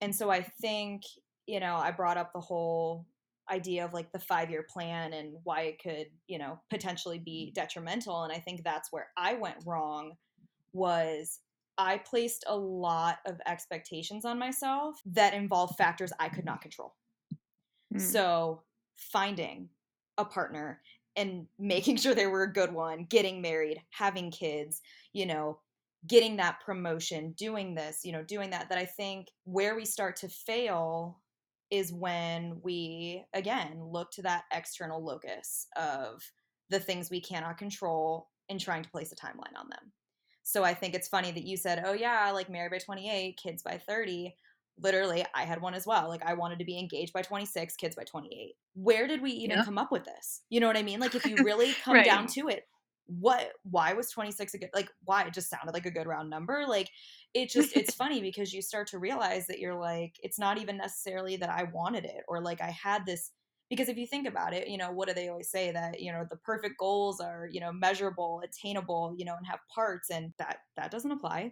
And 0.00 0.14
so 0.14 0.30
I 0.30 0.42
think, 0.42 1.02
you 1.46 1.60
know, 1.60 1.76
I 1.76 1.92
brought 1.92 2.18
up 2.18 2.32
the 2.32 2.40
whole 2.40 3.06
idea 3.50 3.84
of 3.84 3.94
like 3.94 4.12
the 4.12 4.18
five 4.18 4.50
year 4.50 4.66
plan 4.68 5.12
and 5.12 5.34
why 5.44 5.62
it 5.62 5.82
could, 5.82 6.06
you 6.26 6.38
know, 6.38 6.60
potentially 6.68 7.18
be 7.18 7.52
detrimental. 7.54 8.24
And 8.24 8.32
I 8.32 8.38
think 8.38 8.62
that's 8.62 8.92
where 8.92 9.08
I 9.16 9.34
went 9.34 9.56
wrong 9.64 10.12
was 10.72 11.38
I 11.82 11.98
placed 11.98 12.44
a 12.46 12.56
lot 12.56 13.18
of 13.26 13.40
expectations 13.46 14.24
on 14.24 14.38
myself 14.38 15.00
that 15.06 15.34
involved 15.34 15.76
factors 15.76 16.12
I 16.20 16.28
could 16.28 16.44
not 16.44 16.62
control. 16.62 16.94
Mm. 17.94 18.00
So 18.00 18.62
finding 18.96 19.68
a 20.16 20.24
partner 20.24 20.80
and 21.16 21.46
making 21.58 21.96
sure 21.98 22.14
they 22.14 22.28
were 22.28 22.44
a 22.44 22.52
good 22.52 22.72
one, 22.72 23.06
getting 23.10 23.42
married, 23.42 23.82
having 23.90 24.30
kids, 24.30 24.80
you 25.12 25.26
know, 25.26 25.58
getting 26.06 26.36
that 26.36 26.60
promotion, 26.64 27.32
doing 27.32 27.74
this, 27.74 28.04
you 28.04 28.12
know, 28.12 28.22
doing 28.22 28.50
that, 28.50 28.68
that 28.68 28.78
I 28.78 28.84
think 28.84 29.28
where 29.44 29.74
we 29.74 29.84
start 29.84 30.16
to 30.16 30.28
fail 30.28 31.20
is 31.70 31.92
when 31.92 32.60
we, 32.62 33.24
again, 33.34 33.80
look 33.82 34.10
to 34.12 34.22
that 34.22 34.44
external 34.52 35.02
locus 35.02 35.66
of 35.76 36.22
the 36.70 36.80
things 36.80 37.10
we 37.10 37.20
cannot 37.20 37.58
control 37.58 38.28
and 38.48 38.60
trying 38.60 38.82
to 38.82 38.90
place 38.90 39.12
a 39.12 39.16
timeline 39.16 39.58
on 39.58 39.68
them. 39.68 39.92
So 40.42 40.64
I 40.64 40.74
think 40.74 40.94
it's 40.94 41.08
funny 41.08 41.30
that 41.32 41.44
you 41.44 41.56
said, 41.56 41.82
oh, 41.84 41.92
yeah, 41.92 42.30
like 42.32 42.48
married 42.50 42.72
by 42.72 42.78
28, 42.78 43.36
kids 43.36 43.62
by 43.62 43.78
30 43.78 44.36
literally 44.78 45.22
i 45.34 45.44
had 45.44 45.60
one 45.60 45.74
as 45.74 45.86
well 45.86 46.08
like 46.08 46.22
i 46.24 46.32
wanted 46.32 46.58
to 46.58 46.64
be 46.64 46.78
engaged 46.78 47.12
by 47.12 47.20
26 47.20 47.76
kids 47.76 47.94
by 47.94 48.04
28 48.04 48.54
where 48.74 49.06
did 49.06 49.20
we 49.20 49.30
even 49.30 49.60
Yeah. 49.60 49.62
come 49.62 49.76
up 49.76 49.92
with 49.92 50.04
this? 50.04 50.44
You 50.48 50.60
know 50.60 50.66
what 50.66 50.78
i 50.78 50.82
mean? 50.82 50.98
Like 50.98 51.14
if 51.14 51.26
you 51.26 51.38
really 51.42 51.74
come 51.74 52.00
Right. 52.00 52.02
down 52.02 52.26
to 52.28 52.48
it 52.48 52.64
what 53.06 53.52
why 53.64 53.92
was 53.92 54.10
26 54.10 54.54
a 54.54 54.58
good 54.58 54.70
like 54.74 54.88
why? 55.04 55.24
It 55.24 55.34
just 55.34 55.50
sounded 55.50 55.72
like 55.74 55.84
a 55.86 55.90
good 55.90 56.06
round 56.06 56.30
number? 56.30 56.64
Like 56.66 56.88
it 57.34 57.50
just 57.50 57.74
it's 57.74 57.94
funny 57.94 58.20
because 58.20 58.52
you 58.52 58.62
start 58.62 58.86
to 58.88 58.98
realize 58.98 59.46
that 59.48 59.58
you're 59.58 59.78
like 59.78 60.16
it's 60.22 60.38
not 60.38 60.58
even 60.58 60.76
necessarily 60.76 61.36
that 61.36 61.50
i 61.50 61.64
wanted 61.64 62.04
it 62.04 62.24
or 62.28 62.40
like 62.40 62.60
i 62.60 62.70
had 62.70 63.04
this 63.06 63.32
because 63.72 63.88
if 63.88 63.96
you 63.96 64.06
think 64.06 64.28
about 64.28 64.52
it 64.52 64.68
you 64.68 64.76
know 64.76 64.92
what 64.92 65.08
do 65.08 65.14
they 65.14 65.28
always 65.28 65.50
say 65.50 65.72
that 65.72 65.98
you 65.98 66.12
know 66.12 66.26
the 66.28 66.36
perfect 66.36 66.78
goals 66.78 67.20
are 67.20 67.48
you 67.50 67.58
know 67.58 67.72
measurable 67.72 68.42
attainable 68.44 69.14
you 69.16 69.24
know 69.24 69.34
and 69.34 69.46
have 69.46 69.60
parts 69.74 70.10
and 70.10 70.30
that 70.38 70.58
that 70.76 70.90
doesn't 70.90 71.10
apply. 71.10 71.50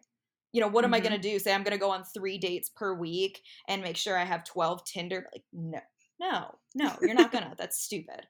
You 0.52 0.60
know 0.60 0.68
what 0.68 0.84
am 0.84 0.92
i 0.92 1.00
going 1.00 1.12
to 1.12 1.18
mm-hmm. 1.18 1.36
do? 1.36 1.38
Say 1.38 1.54
i'm 1.54 1.62
going 1.62 1.72
to 1.72 1.78
go 1.78 1.90
on 1.90 2.04
three 2.04 2.36
dates 2.36 2.70
per 2.76 2.92
week 2.92 3.40
and 3.68 3.80
make 3.80 3.96
sure 3.96 4.18
i 4.18 4.24
have 4.24 4.44
12 4.44 4.84
tinder 4.84 5.26
like 5.32 5.44
no 5.52 5.80
no 6.20 6.54
no 6.74 6.94
you're 7.00 7.14
not 7.14 7.32
gonna. 7.32 7.54
That's 7.58 7.80
stupid. 7.80 8.26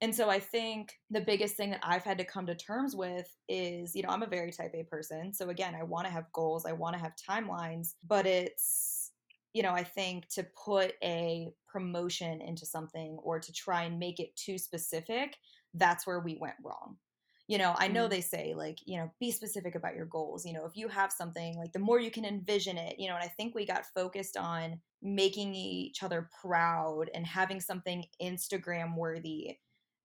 And 0.00 0.14
so 0.14 0.30
i 0.30 0.38
think 0.38 0.94
the 1.10 1.20
biggest 1.20 1.56
thing 1.56 1.70
that 1.70 1.80
i've 1.82 2.04
had 2.04 2.18
to 2.18 2.24
come 2.24 2.46
to 2.46 2.54
terms 2.54 2.96
with 2.96 3.28
is 3.50 3.94
you 3.94 4.02
know 4.02 4.08
i'm 4.08 4.22
a 4.22 4.26
very 4.26 4.50
type 4.50 4.72
a 4.74 4.84
person 4.84 5.34
so 5.34 5.50
again 5.50 5.74
i 5.74 5.82
want 5.82 6.06
to 6.06 6.12
have 6.12 6.32
goals 6.32 6.66
i 6.66 6.72
want 6.72 6.94
to 6.94 7.02
have 7.02 7.12
timelines 7.28 7.94
but 8.06 8.26
it's 8.26 8.95
you 9.56 9.62
know 9.62 9.72
i 9.72 9.82
think 9.82 10.28
to 10.28 10.44
put 10.66 10.92
a 11.02 11.48
promotion 11.66 12.42
into 12.42 12.66
something 12.66 13.18
or 13.22 13.40
to 13.40 13.52
try 13.52 13.84
and 13.84 13.98
make 13.98 14.20
it 14.20 14.36
too 14.36 14.58
specific 14.58 15.36
that's 15.74 16.06
where 16.06 16.20
we 16.20 16.36
went 16.40 16.56
wrong 16.62 16.96
you 17.48 17.58
know 17.58 17.74
i 17.78 17.88
know 17.88 18.06
Mhm. 18.06 18.10
they 18.10 18.20
say 18.20 18.54
like 18.54 18.78
you 18.86 18.98
know 18.98 19.10
be 19.20 19.30
specific 19.30 19.74
about 19.74 19.94
your 19.96 20.06
goals 20.06 20.44
you 20.44 20.52
know 20.52 20.66
if 20.66 20.76
you 20.76 20.88
have 20.88 21.12
something 21.12 21.56
like 21.56 21.72
the 21.72 21.78
more 21.78 22.00
you 22.00 22.10
can 22.10 22.24
envision 22.24 22.76
it 22.76 22.98
you 22.98 23.08
know 23.08 23.14
and 23.14 23.24
i 23.24 23.28
think 23.28 23.54
we 23.54 23.64
got 23.66 23.86
focused 23.86 24.36
on 24.36 24.80
making 25.02 25.54
each 25.54 26.02
other 26.02 26.28
proud 26.42 27.10
and 27.14 27.26
having 27.26 27.60
something 27.60 28.04
instagram 28.22 28.96
worthy 28.96 29.56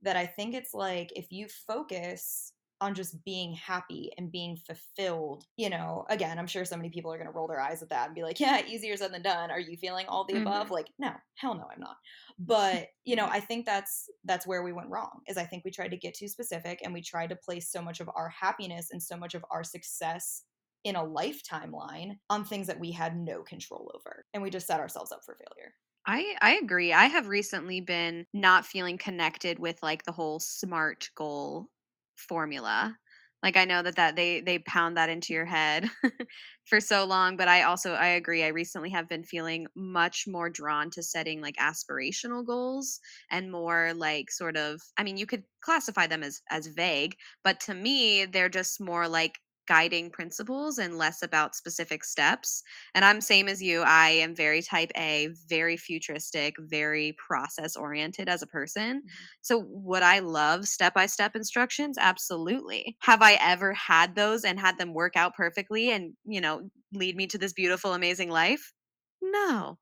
that 0.02 0.16
i 0.18 0.26
think 0.26 0.56
it's 0.56 0.74
like 0.74 1.12
if 1.16 1.32
you 1.32 1.48
focus 1.68 2.54
on 2.82 2.96
just 2.96 3.24
being 3.24 3.54
happy 3.54 4.12
and 4.18 4.32
being 4.32 4.58
fulfilled 4.58 5.46
you 5.58 5.70
know 5.70 6.06
again 6.10 6.40
i'm 6.40 6.48
sure 6.48 6.66
so 6.66 6.76
many 6.76 6.90
people 6.90 7.12
are 7.14 7.18
going 7.18 7.28
to 7.28 7.34
roll 7.34 7.48
their 7.48 7.62
eyes 7.62 7.82
at 7.84 7.90
that 7.90 8.08
and 8.08 8.16
be 8.16 8.24
like 8.24 8.40
yeah 8.40 8.66
easier 8.66 8.98
said 8.98 9.14
than 9.14 9.22
done 9.22 9.52
are 9.52 9.60
you 9.60 9.78
feeling 9.78 10.08
all 10.08 10.26
the 10.26 10.36
above 10.38 10.70
Mhm. 10.70 10.72
like 10.72 10.88
no 11.00 11.14
hell 11.36 11.56
no 11.56 11.70
i'm 11.74 11.80
not 11.80 11.98
but 12.40 12.90
you 13.06 13.16
know 13.16 13.28
i 13.28 13.40
think 13.40 13.66
that's 13.66 14.10
that's 14.24 14.48
where 14.48 14.64
we 14.64 14.72
went 14.74 14.90
wrong 14.90 15.22
is 15.28 15.38
i 15.38 15.46
think 15.46 15.64
we 15.64 15.72
tried 15.72 15.92
to 15.92 15.98
get 15.98 16.14
too 16.14 16.28
specific 16.28 16.80
and 16.84 16.94
we 16.94 17.02
tried 17.02 17.30
to 17.30 17.36
place 17.36 17.72
so 17.72 17.82
much 17.82 18.00
of 18.00 18.10
our 18.16 18.30
happiness 18.30 18.90
and 18.92 19.02
so 19.02 19.16
much 19.18 19.36
of 19.36 19.46
our 19.52 19.64
success 19.64 20.44
in 20.84 20.96
a 20.96 21.04
lifetime 21.04 21.72
line 21.72 22.20
on 22.30 22.44
things 22.44 22.68
that 22.68 22.80
we 22.80 22.92
had 22.92 23.16
no 23.18 23.44
control 23.44 23.92
over 23.96 24.26
and 24.34 24.42
we 24.42 24.50
just 24.50 24.68
set 24.68 24.80
ourselves 24.80 25.12
up 25.12 25.22
for 25.24 25.36
failure 25.36 25.74
I 26.06 26.36
I 26.42 26.56
agree. 26.58 26.94
I 26.94 27.06
have 27.06 27.28
recently 27.28 27.80
been 27.82 28.26
not 28.34 28.66
feeling 28.66 28.98
connected 28.98 29.60
with 29.60 29.82
like 29.84 30.04
the 30.04 30.12
whole 30.12 30.40
SMART 30.40 31.10
goal 31.16 31.70
formula. 32.22 32.98
Like 33.44 33.58
I 33.58 33.66
know 33.66 33.82
that 33.82 33.96
that 33.96 34.16
they 34.16 34.40
they 34.42 34.60
pound 34.60 34.98
that 34.98 35.10
into 35.10 35.34
your 35.34 35.46
head 35.46 35.90
for 36.66 36.80
so 36.80 37.06
long, 37.06 37.38
but 37.38 37.48
I 37.48 37.64
also 37.64 37.94
I 37.94 38.08
agree. 38.08 38.44
I 38.44 38.50
recently 38.50 38.92
have 38.92 39.08
been 39.10 39.24
feeling 39.24 39.66
much 39.76 40.26
more 40.28 40.50
drawn 40.50 40.92
to 40.92 41.02
setting 41.02 41.42
like 41.42 41.56
aspirational 41.56 42.46
goals 42.46 43.00
and 43.32 43.52
more 43.52 43.94
like 43.96 44.30
sort 44.32 44.58
of 44.58 44.82
I 44.98 45.04
mean, 45.04 45.18
you 45.18 45.26
could 45.26 45.44
classify 45.62 46.06
them 46.08 46.22
as 46.24 46.42
as 46.52 46.68
vague, 46.68 47.16
but 47.44 47.60
to 47.62 47.74
me 47.74 48.26
they're 48.26 48.50
just 48.50 48.80
more 48.80 49.08
like 49.08 49.40
guiding 49.68 50.10
principles 50.10 50.78
and 50.78 50.98
less 50.98 51.22
about 51.22 51.56
specific 51.56 52.04
steps. 52.04 52.64
And 52.94 53.06
I'm 53.06 53.22
same 53.22 53.48
as 53.48 53.62
you. 53.62 53.82
I 53.82 54.10
am 54.10 54.36
very 54.36 54.62
type 54.62 54.92
A, 54.98 55.30
very 55.48 55.78
futuristic, 55.78 56.56
very 56.60 57.16
process 57.18 57.76
oriented 57.76 58.28
as 58.28 58.42
a 58.42 58.48
person. 58.48 58.98
Mm-hmm. 58.98 59.08
So 59.42 59.66
would 59.68 60.04
I 60.04 60.20
love 60.20 60.68
step 60.68 60.94
by 60.94 61.06
step 61.06 61.36
instructions? 61.36 61.98
Absolutely. 61.98 62.98
Have 63.00 63.22
I 63.22 63.34
ever 63.42 63.74
had 63.74 64.16
those 64.16 64.44
and 64.44 64.60
had 64.60 64.78
them 64.78 64.94
work 64.94 65.16
out 65.16 65.36
perfectly 65.36 65.92
and, 65.92 66.14
you 66.26 66.42
know, 66.42 66.70
lead 66.94 67.16
me 67.16 67.28
to 67.28 67.38
this 67.38 67.54
beautiful 67.54 67.94
amazing 67.94 68.30
life? 68.30 68.74
No. 69.22 69.78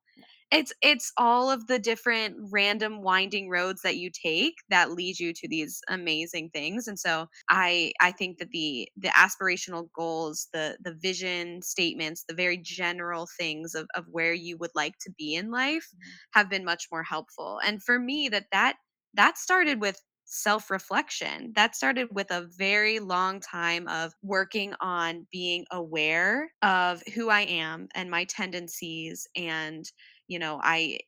It's 0.52 0.72
it's 0.82 1.12
all 1.16 1.50
of 1.50 1.66
the 1.68 1.78
different 1.78 2.36
random 2.52 3.02
winding 3.02 3.48
roads 3.48 3.82
that 3.82 3.96
you 3.98 4.10
take 4.10 4.54
that 4.68 4.90
lead 4.92 5.18
you 5.20 5.32
to 5.34 5.48
these 5.48 5.80
amazing 5.88 6.50
things. 6.50 6.88
And 6.88 6.98
so 6.98 7.26
I 7.48 7.92
I 8.00 8.12
think 8.12 8.38
that 8.38 8.50
the 8.50 8.88
the 8.96 9.08
aspirational 9.08 9.88
goals, 9.94 10.48
the 10.52 10.76
the 10.82 10.94
vision 10.94 11.62
statements, 11.62 12.24
the 12.26 12.34
very 12.34 12.58
general 12.58 13.28
things 13.38 13.74
of 13.74 13.86
of 13.94 14.06
where 14.10 14.32
you 14.34 14.56
would 14.58 14.72
like 14.74 14.94
to 15.02 15.12
be 15.16 15.34
in 15.34 15.50
life 15.50 15.86
Mhm. 15.92 16.20
have 16.32 16.50
been 16.50 16.64
much 16.64 16.86
more 16.90 17.02
helpful. 17.04 17.60
And 17.64 17.82
for 17.82 17.98
me 17.98 18.28
that 18.28 18.46
that 18.52 18.76
that 19.14 19.38
started 19.38 19.80
with 19.80 20.00
self-reflection. 20.32 21.52
That 21.56 21.74
started 21.74 22.06
with 22.12 22.30
a 22.30 22.48
very 22.56 23.00
long 23.00 23.40
time 23.40 23.88
of 23.88 24.12
working 24.22 24.74
on 24.80 25.26
being 25.32 25.66
aware 25.72 26.52
of 26.62 27.02
who 27.14 27.30
I 27.30 27.40
am 27.40 27.88
and 27.96 28.08
my 28.12 28.24
tendencies 28.26 29.26
and 29.34 29.84
you 30.30 30.38
know, 30.38 30.60
I 30.64 31.00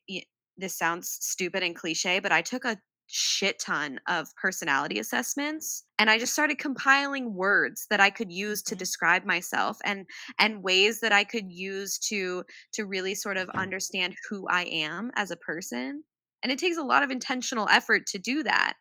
this 0.57 0.77
sounds 0.77 1.09
stupid 1.21 1.63
and 1.63 1.75
cliche, 1.75 2.19
but 2.19 2.31
I 2.31 2.41
took 2.41 2.65
a 2.65 2.77
shit 3.07 3.59
ton 3.59 3.99
of 4.07 4.29
personality 4.35 4.99
assessments 4.99 5.85
and 5.99 6.09
I 6.09 6.17
just 6.17 6.33
started 6.33 6.57
compiling 6.57 7.35
words 7.35 7.85
that 7.89 7.99
I 7.99 8.09
could 8.09 8.31
use 8.31 8.63
to 8.63 8.75
Mhm. 8.75 8.77
describe 8.77 9.25
myself 9.25 9.77
and 9.83 10.07
and 10.39 10.63
ways 10.63 11.01
that 11.01 11.11
I 11.11 11.23
could 11.23 11.51
use 11.51 11.99
to 12.09 12.43
to 12.73 12.85
really 12.85 13.15
sort 13.15 13.37
of 13.37 13.49
understand 13.57 14.15
who 14.29 14.47
I 14.49 14.63
am 14.65 15.11
as 15.15 15.31
a 15.31 15.37
person. 15.37 16.03
And 16.43 16.51
it 16.51 16.59
takes 16.59 16.77
a 16.77 16.83
lot 16.83 17.03
of 17.03 17.11
intentional 17.11 17.69
effort 17.69 18.07
to 18.07 18.19
do 18.19 18.43
that. 18.43 18.75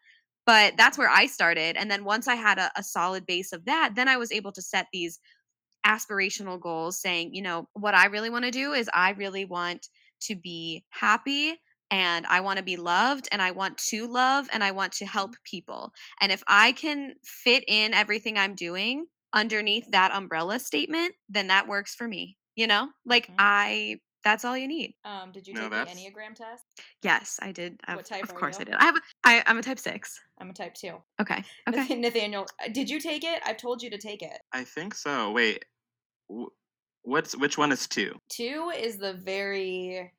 But 0.46 0.74
that's 0.76 0.98
where 0.98 1.10
I 1.10 1.26
started. 1.26 1.76
And 1.76 1.90
then 1.90 2.04
once 2.04 2.26
I 2.26 2.34
had 2.34 2.58
a, 2.58 2.70
a 2.76 2.82
solid 2.82 3.26
base 3.26 3.52
of 3.52 3.64
that, 3.66 3.92
then 3.94 4.08
I 4.08 4.16
was 4.16 4.32
able 4.32 4.52
to 4.52 4.62
set 4.62 4.88
these 4.92 5.20
aspirational 5.86 6.60
goals 6.60 7.00
saying, 7.00 7.34
you 7.34 7.42
know, 7.42 7.68
what 7.74 7.94
I 7.94 8.06
really 8.06 8.30
want 8.30 8.44
to 8.44 8.50
do 8.50 8.72
is 8.72 8.88
I 8.94 9.10
really 9.10 9.44
want 9.44 9.88
to 10.26 10.34
be 10.36 10.84
happy 10.90 11.56
and 11.90 12.24
I 12.26 12.40
want 12.40 12.56
to 12.58 12.62
be 12.64 12.76
loved 12.76 13.28
and 13.32 13.42
I 13.42 13.50
want 13.50 13.76
to 13.90 14.06
love 14.06 14.48
and 14.52 14.64
I 14.64 14.70
want 14.70 14.92
to 14.94 15.06
help 15.06 15.34
people. 15.44 15.92
And 16.20 16.32
if 16.32 16.42
I 16.48 16.72
can 16.72 17.14
fit 17.24 17.64
in 17.68 17.92
everything 17.94 18.38
I'm 18.38 18.54
doing 18.54 19.06
underneath 19.34 19.90
that 19.90 20.12
umbrella 20.14 20.58
statement, 20.58 21.14
then 21.28 21.48
that 21.48 21.68
works 21.68 21.94
for 21.94 22.08
me. 22.08 22.36
You 22.56 22.66
know? 22.66 22.88
Like 23.04 23.28
Mhm. 23.28 23.34
I 23.38 24.00
that's 24.24 24.44
all 24.44 24.56
you 24.56 24.68
need. 24.68 24.94
um 25.04 25.32
did 25.32 25.46
you 25.48 25.54
No, 25.54 25.62
take 25.68 25.70
the 25.70 25.90
enneagram 25.90 26.34
test 26.34 26.64
Yes, 27.02 27.38
I 27.42 27.50
did. 27.52 27.80
Of, 27.88 27.96
What 27.96 28.06
type 28.06 28.22
of 28.24 28.30
are 28.30 28.38
course 28.38 28.56
you? 28.56 28.60
I 28.60 28.64
did. 28.64 28.74
I 28.76 28.84
have 28.84 28.96
a, 28.96 29.00
I, 29.24 29.42
I'm 29.46 29.58
a 29.58 29.62
type 29.62 29.78
6. 29.78 30.20
i'm 30.38 30.50
a 30.50 30.52
type 30.54 30.74
two 30.74 30.96
Okay. 31.20 31.42
Okay. 31.68 31.96
nathaniel 31.96 32.46
did 32.72 32.88
you 32.88 33.00
take 33.00 33.24
it 33.24 33.42
i've 33.44 33.56
told 33.56 33.82
you 33.82 33.90
to 33.90 33.98
take 33.98 34.22
it 34.22 34.40
I 34.52 34.64
think 34.64 34.94
so. 34.94 35.32
Wait, 35.32 35.64
wh- 36.32 36.52
what's 37.02 37.36
which 37.36 37.58
one 37.58 37.72
is 37.72 37.86
two? 37.86 38.14
two 38.28 38.70
is 38.76 38.98
the 38.98 39.14
very 39.14 40.12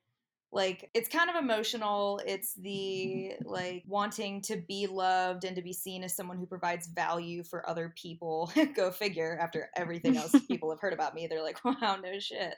like 0.52 0.90
it's 0.94 1.10
kind 1.10 1.32
of 1.32 1.36
emotional 1.36 2.22
it's 2.28 2.54
mm-hmm. 2.54 2.64
the 2.64 3.34
like 3.44 3.84
wanting 3.88 4.40
to 4.40 4.58
be 4.68 4.86
loved 4.86 5.46
and 5.46 5.56
to 5.56 5.64
be 5.64 5.74
seen 5.74 6.04
as 6.04 6.16
someone 6.16 6.38
who 6.38 6.46
provides 6.46 6.86
value 6.88 7.44
for 7.44 7.68
other 7.68 7.92
people 8.00 8.52
go 8.76 8.92
figure 8.92 9.36
after 9.42 9.70
everything 9.76 10.16
else 10.16 10.32
people 10.48 10.70
have 10.70 10.80
heard 10.80 10.94
about 10.94 11.16
me 11.16 11.26
they're 11.26 11.42
like 11.42 11.58
wow 11.66 11.98
no 12.04 12.20
shit 12.20 12.54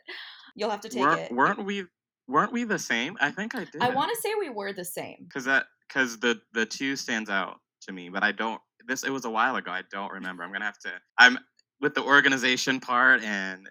you'll 0.58 0.70
have 0.70 0.82
to 0.82 0.90
take 0.90 1.02
weren't 1.02 1.22
it 1.22 1.32
weren't 1.32 1.64
we 1.64 1.86
weren't 2.28 2.52
we 2.52 2.64
the 2.64 2.80
same? 2.80 3.18
I 3.20 3.32
think 3.32 3.56
I 3.56 3.66
did. 3.66 3.82
i 3.82 3.90
want 3.90 4.12
to 4.12 4.22
say 4.22 4.34
we 4.40 4.50
were 4.50 4.74
the 4.74 4.86
same 4.86 5.26
because 5.28 5.46
that 5.46 5.66
because 5.88 6.20
the 6.20 6.40
the 6.54 6.66
two 6.66 6.96
stands 6.96 7.30
out 7.30 7.60
to 7.84 7.94
me, 7.94 8.10
but 8.10 8.24
I 8.24 8.32
don't. 8.32 8.62
This 8.88 9.04
it 9.04 9.12
was 9.12 9.26
a 9.26 9.30
while 9.30 9.56
ago. 9.56 9.72
I 9.72 9.84
don't 9.92 10.12
remember. 10.12 10.44
I'm 10.44 10.52
gonna 10.52 10.66
have 10.66 10.80
to. 10.80 10.92
I'm 11.18 11.38
with 11.82 11.94
the 11.94 12.04
organization 12.04 12.80
part 12.80 13.22
and 13.24 13.68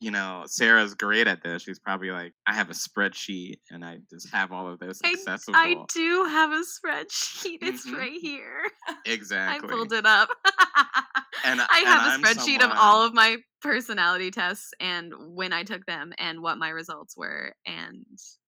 you 0.00 0.10
know, 0.10 0.44
Sarah's 0.46 0.94
great 0.94 1.26
at 1.26 1.42
this. 1.42 1.62
She's 1.62 1.78
probably 1.78 2.10
like, 2.10 2.32
I 2.46 2.54
have 2.54 2.68
a 2.70 2.74
spreadsheet 2.74 3.56
and 3.70 3.84
I 3.84 3.98
just 4.10 4.28
have 4.30 4.52
all 4.52 4.68
of 4.68 4.78
this 4.78 5.00
I, 5.04 5.12
accessible. 5.12 5.56
I 5.58 5.76
do 5.92 6.24
have 6.24 6.52
a 6.52 6.62
spreadsheet. 6.62 7.58
It's 7.62 7.86
Mhm. 7.86 7.96
right 7.96 8.20
here. 8.20 8.64
exactly. 9.06 9.68
I 9.68 9.72
pulled 9.72 9.92
it 9.92 10.06
up. 10.06 10.28
And- 11.44 11.60
I 11.60 11.66
and 11.78 11.86
have 11.86 12.06
a 12.06 12.10
I'm 12.14 12.22
spreadsheet 12.22 12.62
of 12.64 12.72
all 12.74 13.02
of 13.04 13.14
my 13.14 13.36
personality 13.62 14.30
tests 14.30 14.70
and 14.80 15.12
when 15.34 15.52
I 15.52 15.62
took 15.62 15.84
them 15.86 16.12
and 16.18 16.40
what 16.40 16.58
my 16.58 16.70
results 16.70 17.16
were 17.16 17.52
and 17.66 18.04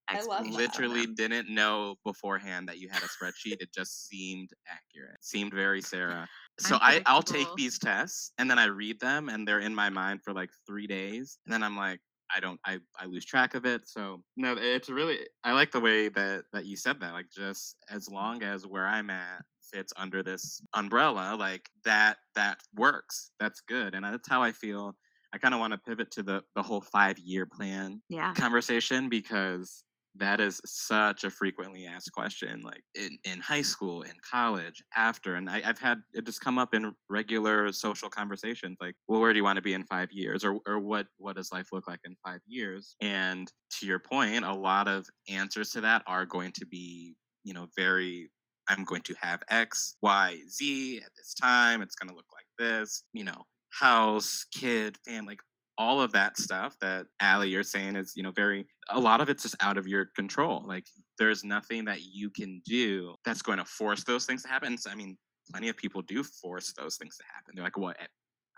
I 0.08 0.22
love 0.22 0.40
explanations 0.46 0.56
that. 0.56 0.82
literally 0.82 1.06
didn't 1.14 1.48
know 1.54 1.96
beforehand 2.04 2.68
that 2.68 2.78
you 2.78 2.88
had 2.90 3.02
a 3.02 3.06
spreadsheet. 3.06 3.58
it 3.61 3.72
just 3.74 4.08
seemed 4.08 4.48
accurate. 4.68 5.22
Seemed 5.22 5.52
very 5.54 5.80
Sarah. 5.82 6.26
So 6.58 6.76
I, 6.80 7.00
I'll 7.06 7.22
take 7.22 7.54
these 7.54 7.78
tests 7.78 8.32
and 8.38 8.50
then 8.50 8.58
I 8.58 8.64
read 8.64 9.00
them 9.00 9.28
and 9.28 9.46
they're 9.46 9.60
in 9.60 9.74
my 9.74 9.90
mind 9.90 10.22
for 10.24 10.32
like 10.32 10.50
three 10.66 10.86
days. 10.86 11.38
And 11.46 11.52
then 11.52 11.62
I'm 11.62 11.76
like, 11.76 12.00
I 12.34 12.40
don't 12.40 12.60
I, 12.66 12.78
I 12.98 13.06
lose 13.06 13.24
track 13.24 13.54
of 13.54 13.64
it. 13.64 13.88
So 13.88 14.22
no, 14.36 14.54
it's 14.58 14.90
really 14.90 15.20
I 15.44 15.52
like 15.52 15.70
the 15.70 15.80
way 15.80 16.08
that 16.10 16.44
that 16.52 16.66
you 16.66 16.76
said 16.76 17.00
that. 17.00 17.12
Like 17.12 17.30
just 17.34 17.76
as 17.88 18.08
long 18.08 18.42
as 18.42 18.66
where 18.66 18.86
I'm 18.86 19.08
at 19.10 19.44
fits 19.62 19.92
under 19.96 20.22
this 20.22 20.60
umbrella, 20.74 21.36
like 21.36 21.70
that 21.84 22.18
that 22.34 22.60
works. 22.74 23.30
That's 23.40 23.60
good. 23.62 23.94
And 23.94 24.04
that's 24.04 24.28
how 24.28 24.42
I 24.42 24.52
feel. 24.52 24.96
I 25.32 25.38
kind 25.38 25.54
of 25.54 25.60
want 25.60 25.72
to 25.72 25.78
pivot 25.78 26.10
to 26.12 26.22
the 26.22 26.42
the 26.54 26.62
whole 26.62 26.80
five 26.80 27.18
year 27.18 27.46
plan 27.46 28.02
Yeah. 28.08 28.34
conversation 28.34 29.08
because 29.08 29.84
that 30.18 30.40
is 30.40 30.61
such 30.64 31.24
a 31.24 31.31
frequently 31.31 31.87
asked 31.87 32.12
question 32.12 32.61
like 32.62 32.83
in, 32.94 33.18
in 33.24 33.40
high 33.40 33.62
school 33.62 34.02
in 34.02 34.12
college 34.28 34.83
after 34.96 35.37
and 35.37 35.48
I, 35.48 35.62
i've 35.64 35.78
had 35.78 35.98
it 36.12 36.26
just 36.26 36.40
come 36.40 36.59
up 36.59 36.74
in 36.74 36.92
regular 37.09 37.72
social 37.72 38.09
conversations 38.09 38.76
like 38.81 38.94
well 39.07 39.20
where 39.20 39.33
do 39.33 39.38
you 39.38 39.44
want 39.44 39.57
to 39.57 39.62
be 39.62 39.74
in 39.74 39.85
five 39.85 40.11
years? 40.12 40.44
or, 40.44 40.59
or 40.66 40.78
what 40.78 41.07
what 41.18 41.37
does 41.37 41.52
life 41.52 41.68
look 41.72 41.88
like 41.88 42.00
in 42.04 42.16
five 42.24 42.40
years? 42.46 42.96
And 43.00 43.50
to 43.78 43.87
your 43.87 43.98
point 43.98 44.44
a 44.44 44.52
lot 44.52 44.88
of 44.88 45.07
answers 45.28 45.70
to 45.70 45.81
that 45.83 46.02
are 46.07 46.26
going 46.26 46.52
to 46.52 46.66
be 46.66 47.14
you 47.44 47.54
know 47.54 47.66
very 47.76 48.31
i'm 48.68 48.85
going 48.85 49.02
to 49.02 49.14
have 49.20 49.42
x 49.48 49.96
y 50.02 50.38
z 50.48 50.98
at 50.98 51.11
this 51.16 51.35
time 51.35 51.83
it's 51.83 51.94
going 51.94 52.09
to 52.09 52.14
look 52.14 52.26
like 52.33 52.46
this 52.59 53.04
you 53.12 53.24
know 53.24 53.42
house 53.70 54.46
kid 54.52 54.96
family 55.07 55.37
all 55.78 56.00
of 56.00 56.12
that 56.12 56.36
stuff 56.36 56.76
that 56.80 57.06
Allie 57.20 57.48
you're 57.48 57.62
saying 57.62 57.94
is, 57.94 58.12
you 58.16 58.22
know, 58.24 58.32
very 58.32 58.66
a 58.90 58.98
lot 58.98 59.20
of 59.20 59.28
it's 59.28 59.44
just 59.44 59.56
out 59.60 59.78
of 59.78 59.86
your 59.86 60.06
control. 60.16 60.64
Like 60.66 60.84
there's 61.18 61.44
nothing 61.44 61.84
that 61.84 62.02
you 62.02 62.30
can 62.30 62.60
do 62.66 63.14
that's 63.24 63.42
going 63.42 63.58
to 63.58 63.64
force 63.64 64.02
those 64.02 64.26
things 64.26 64.42
to 64.42 64.48
happen. 64.48 64.76
So, 64.76 64.90
I 64.90 64.96
mean, 64.96 65.16
plenty 65.50 65.68
of 65.68 65.76
people 65.76 66.02
do 66.02 66.24
force 66.24 66.74
those 66.76 66.96
things 66.96 67.16
to 67.16 67.24
happen. 67.32 67.52
They're 67.54 67.64
like, 67.64 67.78
well, 67.78 67.94
eh, 67.98 68.06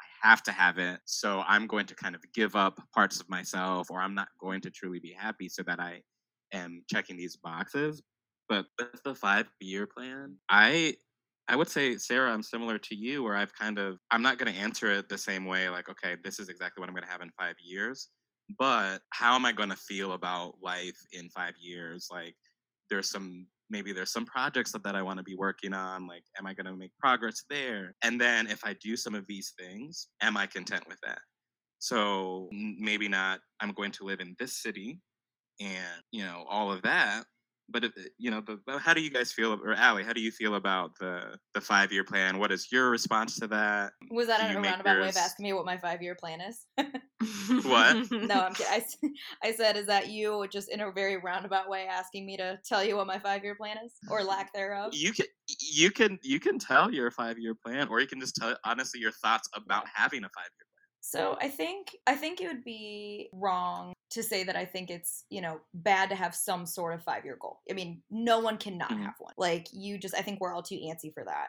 I 0.00 0.28
have 0.28 0.42
to 0.44 0.52
have 0.52 0.78
it. 0.78 1.00
So 1.04 1.44
I'm 1.46 1.66
going 1.66 1.87
to 1.87 1.94
kind 1.94 2.14
of 2.14 2.22
give 2.35 2.56
up 2.56 2.80
parts 2.94 3.20
of 3.20 3.28
myself 3.28 3.90
or 3.90 4.00
I'm 4.00 4.14
not 4.14 4.28
going 4.40 4.62
to 4.62 4.70
truly 4.70 4.98
be 4.98 5.12
happy 5.12 5.48
so 5.48 5.62
that 5.64 5.78
I 5.78 6.00
am 6.52 6.83
checking 6.88 7.18
these 7.18 7.37
boxes. 7.37 8.02
But 8.48 8.64
with 8.78 9.02
the 9.04 9.14
five 9.14 9.46
year 9.61 9.87
plan, 9.87 10.37
I 10.48 10.94
I 11.50 11.56
would 11.56 11.68
say, 11.68 11.96
Sarah, 11.96 12.32
I'm 12.32 12.44
similar 12.44 12.78
to 12.78 12.94
you, 12.94 13.24
where 13.24 13.34
I've 13.34 13.52
kind 13.52 13.80
of, 13.80 13.98
I'm 14.12 14.22
not 14.22 14.38
going 14.38 14.54
to 14.54 14.58
answer 14.58 14.88
it 14.92 15.08
the 15.08 15.18
same 15.18 15.44
way, 15.44 15.68
like, 15.68 15.88
okay, 15.88 16.14
this 16.22 16.38
is 16.38 16.48
exactly 16.48 16.80
what 16.80 16.88
I'm 16.88 16.94
going 16.94 17.04
to 17.04 17.10
have 17.10 17.22
in 17.22 17.30
five 17.36 17.56
years. 17.60 18.08
But 18.56 19.00
how 19.10 19.34
am 19.34 19.44
I 19.44 19.50
going 19.50 19.68
to 19.68 19.76
feel 19.76 20.12
about 20.12 20.54
life 20.62 20.96
in 21.12 21.28
five 21.30 21.54
years? 21.60 22.06
Like, 22.08 22.36
there's 22.88 23.10
some, 23.10 23.48
maybe 23.68 23.92
there's 23.92 24.12
some 24.12 24.26
projects 24.26 24.70
that, 24.72 24.84
that 24.84 24.94
I 24.94 25.02
want 25.02 25.18
to 25.18 25.24
be 25.24 25.34
working 25.34 25.74
on. 25.74 26.06
Like, 26.06 26.22
am 26.38 26.46
I 26.46 26.54
going 26.54 26.66
to 26.66 26.76
make 26.76 26.92
progress 27.00 27.42
there? 27.50 27.96
And 28.02 28.20
then 28.20 28.46
if 28.46 28.64
I 28.64 28.76
do 28.80 28.96
some 28.96 29.16
of 29.16 29.26
these 29.26 29.52
things, 29.58 30.06
am 30.22 30.36
I 30.36 30.46
content 30.46 30.84
with 30.86 30.98
that? 31.04 31.18
So 31.80 32.48
maybe 32.52 33.08
not, 33.08 33.40
I'm 33.58 33.72
going 33.72 33.90
to 33.92 34.04
live 34.04 34.20
in 34.20 34.36
this 34.38 34.62
city 34.62 35.00
and, 35.60 36.02
you 36.12 36.22
know, 36.22 36.44
all 36.48 36.70
of 36.70 36.82
that 36.82 37.24
but 37.70 37.85
if, 37.85 37.92
you 38.18 38.30
know, 38.30 38.40
the- 38.40 38.78
how 38.78 38.94
do 38.94 39.00
you 39.00 39.11
guys 39.11 39.33
feel, 39.33 39.52
or 39.52 39.74
Allie, 39.74 40.04
how 40.04 40.12
do 40.12 40.20
you 40.20 40.30
feel 40.30 40.54
about 40.54 40.98
the 40.98 41.38
the 41.54 41.61
five 41.61 41.92
year 41.92 42.04
plan? 42.04 42.38
What 42.38 42.52
is 42.52 42.70
your 42.70 42.90
response 42.90 43.38
to 43.40 43.46
that? 43.48 43.92
Was 44.11 44.26
that 44.28 44.54
a 44.54 44.61
roundabout 44.61 45.00
way 45.00 45.09
of 45.09 45.16
asking 45.16 45.44
me 45.44 45.52
what 45.52 45.64
my 45.64 45.78
five 45.78 46.02
year 46.02 46.14
plan 46.14 46.40
is? 46.40 46.66
What? 47.64 48.11
no, 48.11 48.40
I'm 48.40 48.54
kidding. 48.54 48.72
I, 48.72 48.85
I 49.48 49.52
said, 49.52 49.76
is 49.76 49.87
that 49.87 50.09
you 50.09 50.46
just 50.50 50.70
in 50.70 50.80
a 50.80 50.90
very 50.90 51.16
roundabout 51.18 51.68
way 51.68 51.87
asking 51.87 52.24
me 52.24 52.37
to 52.38 52.59
tell 52.64 52.83
you 52.83 52.96
what 52.96 53.06
my 53.06 53.18
five 53.18 53.44
year 53.44 53.54
plan 53.54 53.76
is 53.85 53.92
or 54.09 54.22
lack 54.22 54.52
thereof? 54.52 54.94
You 54.94 55.12
can 55.12 55.26
you 55.48 55.90
can 55.90 56.18
you 56.22 56.40
can 56.40 56.59
tell 56.59 56.90
your 56.90 57.11
five 57.11 57.38
year 57.38 57.54
plan, 57.54 57.88
or 57.88 58.00
you 58.00 58.06
can 58.06 58.20
just 58.20 58.37
tell 58.37 58.56
honestly 58.64 59.00
your 59.00 59.12
thoughts 59.12 59.48
about 59.54 59.85
having 59.92 60.24
a 60.24 60.28
five 60.28 60.48
year 60.59 60.66
plan. 60.74 60.87
So 61.00 61.37
I 61.40 61.48
think 61.48 61.96
I 62.06 62.14
think 62.14 62.40
it 62.40 62.46
would 62.46 62.64
be 62.64 63.28
wrong 63.33 63.92
to 64.11 64.23
say 64.23 64.42
that 64.44 64.57
I 64.57 64.64
think 64.64 64.90
it's 64.90 65.25
you 65.31 65.40
know 65.40 65.61
bad 65.75 66.09
to 66.11 66.14
have 66.16 66.35
some 66.35 66.66
sort 66.66 66.94
of 66.94 67.03
five 67.05 67.25
year 67.25 67.37
goal. 67.40 67.61
I 67.70 67.75
mean, 67.75 68.03
no 68.11 68.40
one 68.40 68.59
can 68.59 68.77
not 68.79 68.90
Mhm. 68.90 69.05
have 69.05 69.14
one. 69.18 69.35
Like 69.37 69.68
you 69.73 69.99
just, 69.99 70.14
I 70.14 70.23
think 70.23 70.40
we're 70.40 70.53
all 70.55 70.62
too 70.62 70.77
antsy 70.77 71.12
for 71.12 71.25
that. 71.25 71.49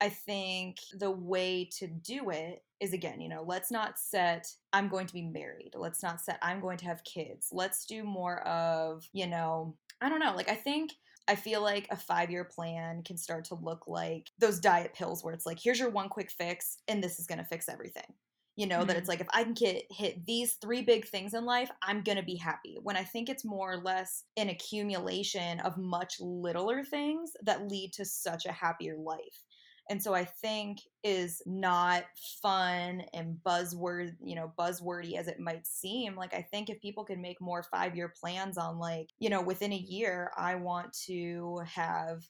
I 0.00 0.08
think 0.08 0.78
the 0.98 1.10
way 1.12 1.64
to 1.78 1.86
do 1.86 2.30
it 2.30 2.64
is 2.80 2.92
again, 2.92 3.20
you 3.20 3.28
know, 3.28 3.42
let's 3.44 3.70
not 3.70 3.98
set 4.00 4.52
I'm 4.72 4.88
going 4.88 5.06
to 5.06 5.14
be 5.14 5.22
married. 5.22 5.74
Let's 5.76 6.02
not 6.02 6.20
set 6.20 6.38
I'm 6.42 6.60
going 6.60 6.78
to 6.78 6.86
have 6.86 7.04
kids. 7.04 7.48
Let's 7.52 7.86
do 7.86 8.02
more 8.02 8.40
of, 8.46 9.08
you 9.12 9.28
know, 9.28 9.76
I 10.00 10.08
don't 10.08 10.18
know. 10.18 10.34
Like 10.34 10.48
I 10.48 10.56
think 10.56 10.92
I 11.28 11.36
feel 11.36 11.62
like 11.62 11.86
a 11.90 11.96
five 11.96 12.32
year 12.32 12.42
plan 12.44 13.04
can 13.04 13.16
start 13.16 13.44
to 13.46 13.54
look 13.54 13.86
like 13.86 14.28
those 14.38 14.58
diet 14.58 14.92
pills 14.92 15.22
where 15.22 15.32
it's 15.32 15.46
like, 15.46 15.60
here's 15.62 15.78
your 15.78 15.88
one 15.90 16.08
quick 16.08 16.32
fix, 16.32 16.78
and 16.88 17.02
this 17.02 17.20
is 17.20 17.28
going 17.28 17.38
to 17.38 17.44
fix 17.44 17.68
everything. 17.68 18.12
You 18.54 18.66
know, 18.66 18.84
that 18.84 18.96
Mhm. 18.96 18.98
it's 18.98 19.08
like, 19.08 19.20
if 19.20 19.28
I 19.32 19.44
can 19.44 19.54
get 19.54 19.86
hit 19.90 20.26
these 20.26 20.56
three 20.56 20.82
big 20.82 21.06
things 21.06 21.32
in 21.32 21.46
life, 21.46 21.70
I'm 21.82 22.02
to 22.18 22.22
be 22.22 22.36
happy. 22.36 22.78
When 22.82 22.96
I 22.98 23.04
think 23.04 23.30
it's 23.30 23.44
more 23.46 23.72
or 23.72 23.78
less 23.82 24.24
an 24.36 24.50
accumulation 24.50 25.60
of 25.60 25.78
much 25.78 26.20
littler 26.20 26.84
things 26.84 27.32
that 27.42 27.66
lead 27.68 27.94
to 27.94 28.04
such 28.04 28.44
a 28.44 28.52
happier 28.52 28.96
life. 28.98 29.44
And 29.88 30.02
so 30.02 30.14
I 30.14 30.24
think 30.24 30.78
is 31.02 31.42
not 31.46 32.04
fun 32.40 33.02
and 33.12 33.38
buzzword, 33.44 34.16
you 34.22 34.34
know, 34.34 34.52
buzzwordy 34.58 35.14
as 35.16 35.28
it 35.28 35.40
might 35.40 35.66
seem. 35.66 36.14
Like 36.14 36.34
I 36.34 36.42
think 36.42 36.70
if 36.70 36.80
people 36.80 37.04
can 37.04 37.20
make 37.20 37.40
more 37.40 37.62
5-year 37.64 38.12
plans 38.20 38.56
on 38.58 38.78
like, 38.78 39.08
you 39.18 39.28
know, 39.30 39.42
within 39.42 39.72
a 39.72 39.76
year 39.76 40.30
I 40.36 40.54
want 40.54 40.92
to 41.06 41.58
have 41.66 42.24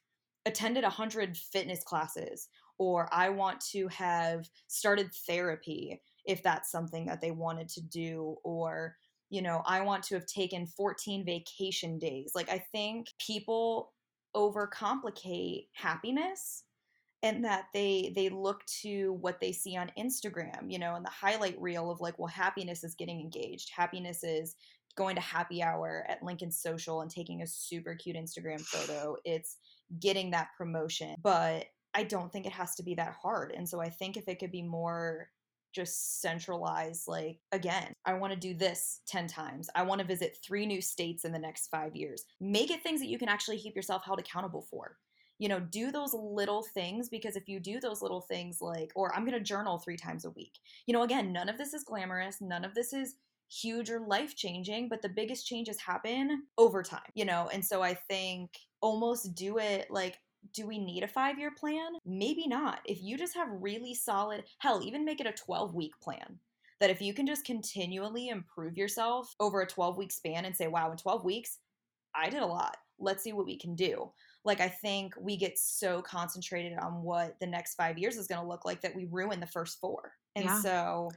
attended 0.46 0.82
100 0.84 1.36
fitness 1.36 1.84
classes 1.84 2.48
or 2.78 3.08
I 3.12 3.28
want 3.28 3.60
to 3.72 3.86
have 3.88 4.48
started 4.66 5.12
therapy 5.26 6.00
if 6.24 6.42
that's 6.42 6.70
something 6.70 7.06
that 7.06 7.20
they 7.20 7.30
wanted 7.30 7.68
to 7.70 7.80
do 7.80 8.36
or 8.44 8.96
you 9.32 9.40
know, 9.40 9.62
I 9.64 9.80
want 9.80 10.02
to 10.04 10.14
have 10.14 10.26
taken 10.26 10.66
14 10.66 11.24
vacation 11.24 11.98
days. 11.98 12.32
Like 12.34 12.50
I 12.50 12.62
think 12.70 13.06
people 13.18 13.94
overcomplicate 14.36 15.68
happiness 15.72 16.64
and 17.22 17.42
that 17.44 17.64
they 17.72 18.12
they 18.14 18.28
look 18.28 18.60
to 18.82 19.14
what 19.14 19.40
they 19.40 19.52
see 19.52 19.74
on 19.74 19.90
Instagram, 19.98 20.70
you 20.70 20.78
know, 20.78 20.96
and 20.96 21.04
the 21.06 21.10
highlight 21.10 21.58
reel 21.60 21.90
of 21.90 22.02
like, 22.02 22.18
well, 22.18 22.28
happiness 22.28 22.84
is 22.84 22.94
getting 22.94 23.20
engaged. 23.20 23.70
Happiness 23.74 24.22
is 24.22 24.54
going 24.96 25.14
to 25.14 25.22
happy 25.22 25.62
hour 25.62 26.04
at 26.08 26.22
Lincoln 26.22 26.50
Social 26.50 27.00
and 27.00 27.10
taking 27.10 27.40
a 27.40 27.46
super 27.46 27.94
cute 27.94 28.16
Instagram 28.16 28.60
photo. 28.60 29.16
It's 29.24 29.56
getting 29.98 30.30
that 30.32 30.48
promotion. 30.58 31.14
But 31.22 31.66
I 31.94 32.04
don't 32.04 32.30
think 32.30 32.44
it 32.44 32.52
has 32.52 32.74
to 32.76 32.82
be 32.82 32.94
that 32.96 33.14
hard. 33.22 33.52
And 33.56 33.66
so 33.68 33.80
I 33.80 33.88
think 33.88 34.16
if 34.16 34.28
it 34.28 34.38
could 34.38 34.52
be 34.52 34.62
more 34.62 35.28
just 35.72 36.20
centralize 36.20 37.04
like, 37.06 37.38
again, 37.52 37.92
I 38.04 38.14
want 38.14 38.32
to 38.32 38.38
do 38.38 38.54
this 38.54 39.00
10 39.06 39.26
times. 39.26 39.68
I 39.74 39.82
want 39.82 40.00
to 40.00 40.06
visit 40.06 40.38
three 40.44 40.66
new 40.66 40.80
states 40.80 41.24
in 41.24 41.32
the 41.32 41.38
next 41.38 41.68
five 41.68 41.96
years. 41.96 42.24
Make 42.40 42.70
it 42.70 42.82
things 42.82 43.00
that 43.00 43.08
you 43.08 43.18
can 43.18 43.28
actually 43.28 43.58
keep 43.58 43.76
yourself 43.76 44.02
held 44.04 44.18
accountable 44.18 44.66
for 44.70 44.96
you 45.38 45.48
know 45.48 45.58
do 45.58 45.90
those 45.90 46.14
little 46.14 46.62
things 46.62 47.08
because 47.08 47.34
if 47.34 47.48
you 47.48 47.58
do 47.58 47.80
those 47.80 48.00
little 48.00 48.20
things 48.20 48.58
like 48.60 48.92
or 48.94 49.12
i'm 49.14 49.24
going 49.24 49.36
to 49.36 49.42
journal 49.42 49.78
three 49.78 49.96
times 49.96 50.24
a 50.24 50.30
week 50.30 50.58
you 50.86 50.92
know 50.92 51.02
again 51.02 51.32
none 51.32 51.48
of 51.48 51.58
this 51.58 51.74
is 51.74 51.82
glamorous 51.82 52.40
none 52.40 52.64
of 52.64 52.74
this 52.74 52.92
is 52.92 53.16
huge 53.50 53.90
or 53.90 54.00
life 54.00 54.36
changing 54.36 54.88
but 54.88 55.02
the 55.02 55.08
biggest 55.08 55.46
changes 55.46 55.80
happen 55.80 56.44
over 56.58 56.82
time 56.82 57.00
you 57.14 57.24
know 57.24 57.50
and 57.52 57.64
so 57.64 57.82
i 57.82 57.92
think 57.92 58.50
almost 58.80 59.34
do 59.34 59.58
it 59.58 59.90
like 59.90 60.18
do 60.52 60.66
we 60.66 60.78
need 60.78 61.02
a 61.02 61.08
five 61.08 61.38
year 61.38 61.50
plan? 61.50 61.92
Maybe 62.04 62.46
not. 62.46 62.80
If 62.84 63.02
you 63.02 63.16
just 63.16 63.34
have 63.34 63.48
really 63.50 63.94
solid 63.94 64.44
hell 64.58 64.82
even 64.82 65.04
make 65.04 65.20
it 65.20 65.26
a 65.26 65.32
12 65.32 65.74
week 65.74 65.92
plan 66.00 66.38
that 66.80 66.90
if 66.90 67.00
you 67.00 67.14
can 67.14 67.26
just 67.26 67.44
continually 67.44 68.28
improve 68.28 68.76
yourself 68.76 69.34
over 69.38 69.60
a 69.60 69.66
12 69.66 69.96
week 69.96 70.10
span 70.10 70.44
and 70.44 70.56
say 70.56 70.66
wow 70.66 70.90
in 70.90 70.96
12 70.96 71.24
weeks 71.24 71.58
i 72.14 72.28
did 72.28 72.42
a 72.42 72.46
lot. 72.46 72.76
Let's 72.98 73.24
see 73.24 73.32
what 73.32 73.46
we 73.46 73.56
can 73.58 73.74
do. 73.74 74.10
Like 74.44 74.60
i 74.60 74.68
think 74.68 75.14
we 75.18 75.36
get 75.36 75.58
so 75.58 76.02
concentrated 76.02 76.78
on 76.78 77.02
what 77.02 77.38
the 77.40 77.46
next 77.46 77.74
five 77.74 77.98
years 77.98 78.16
is 78.16 78.26
going 78.26 78.40
to 78.40 78.46
look 78.46 78.64
like 78.64 78.80
that 78.82 78.94
we 78.94 79.06
ruin 79.06 79.40
the 79.40 79.46
first 79.46 79.80
four. 79.80 80.12
And 80.34 80.46
Yeah. 80.46 80.60
so 80.60 81.10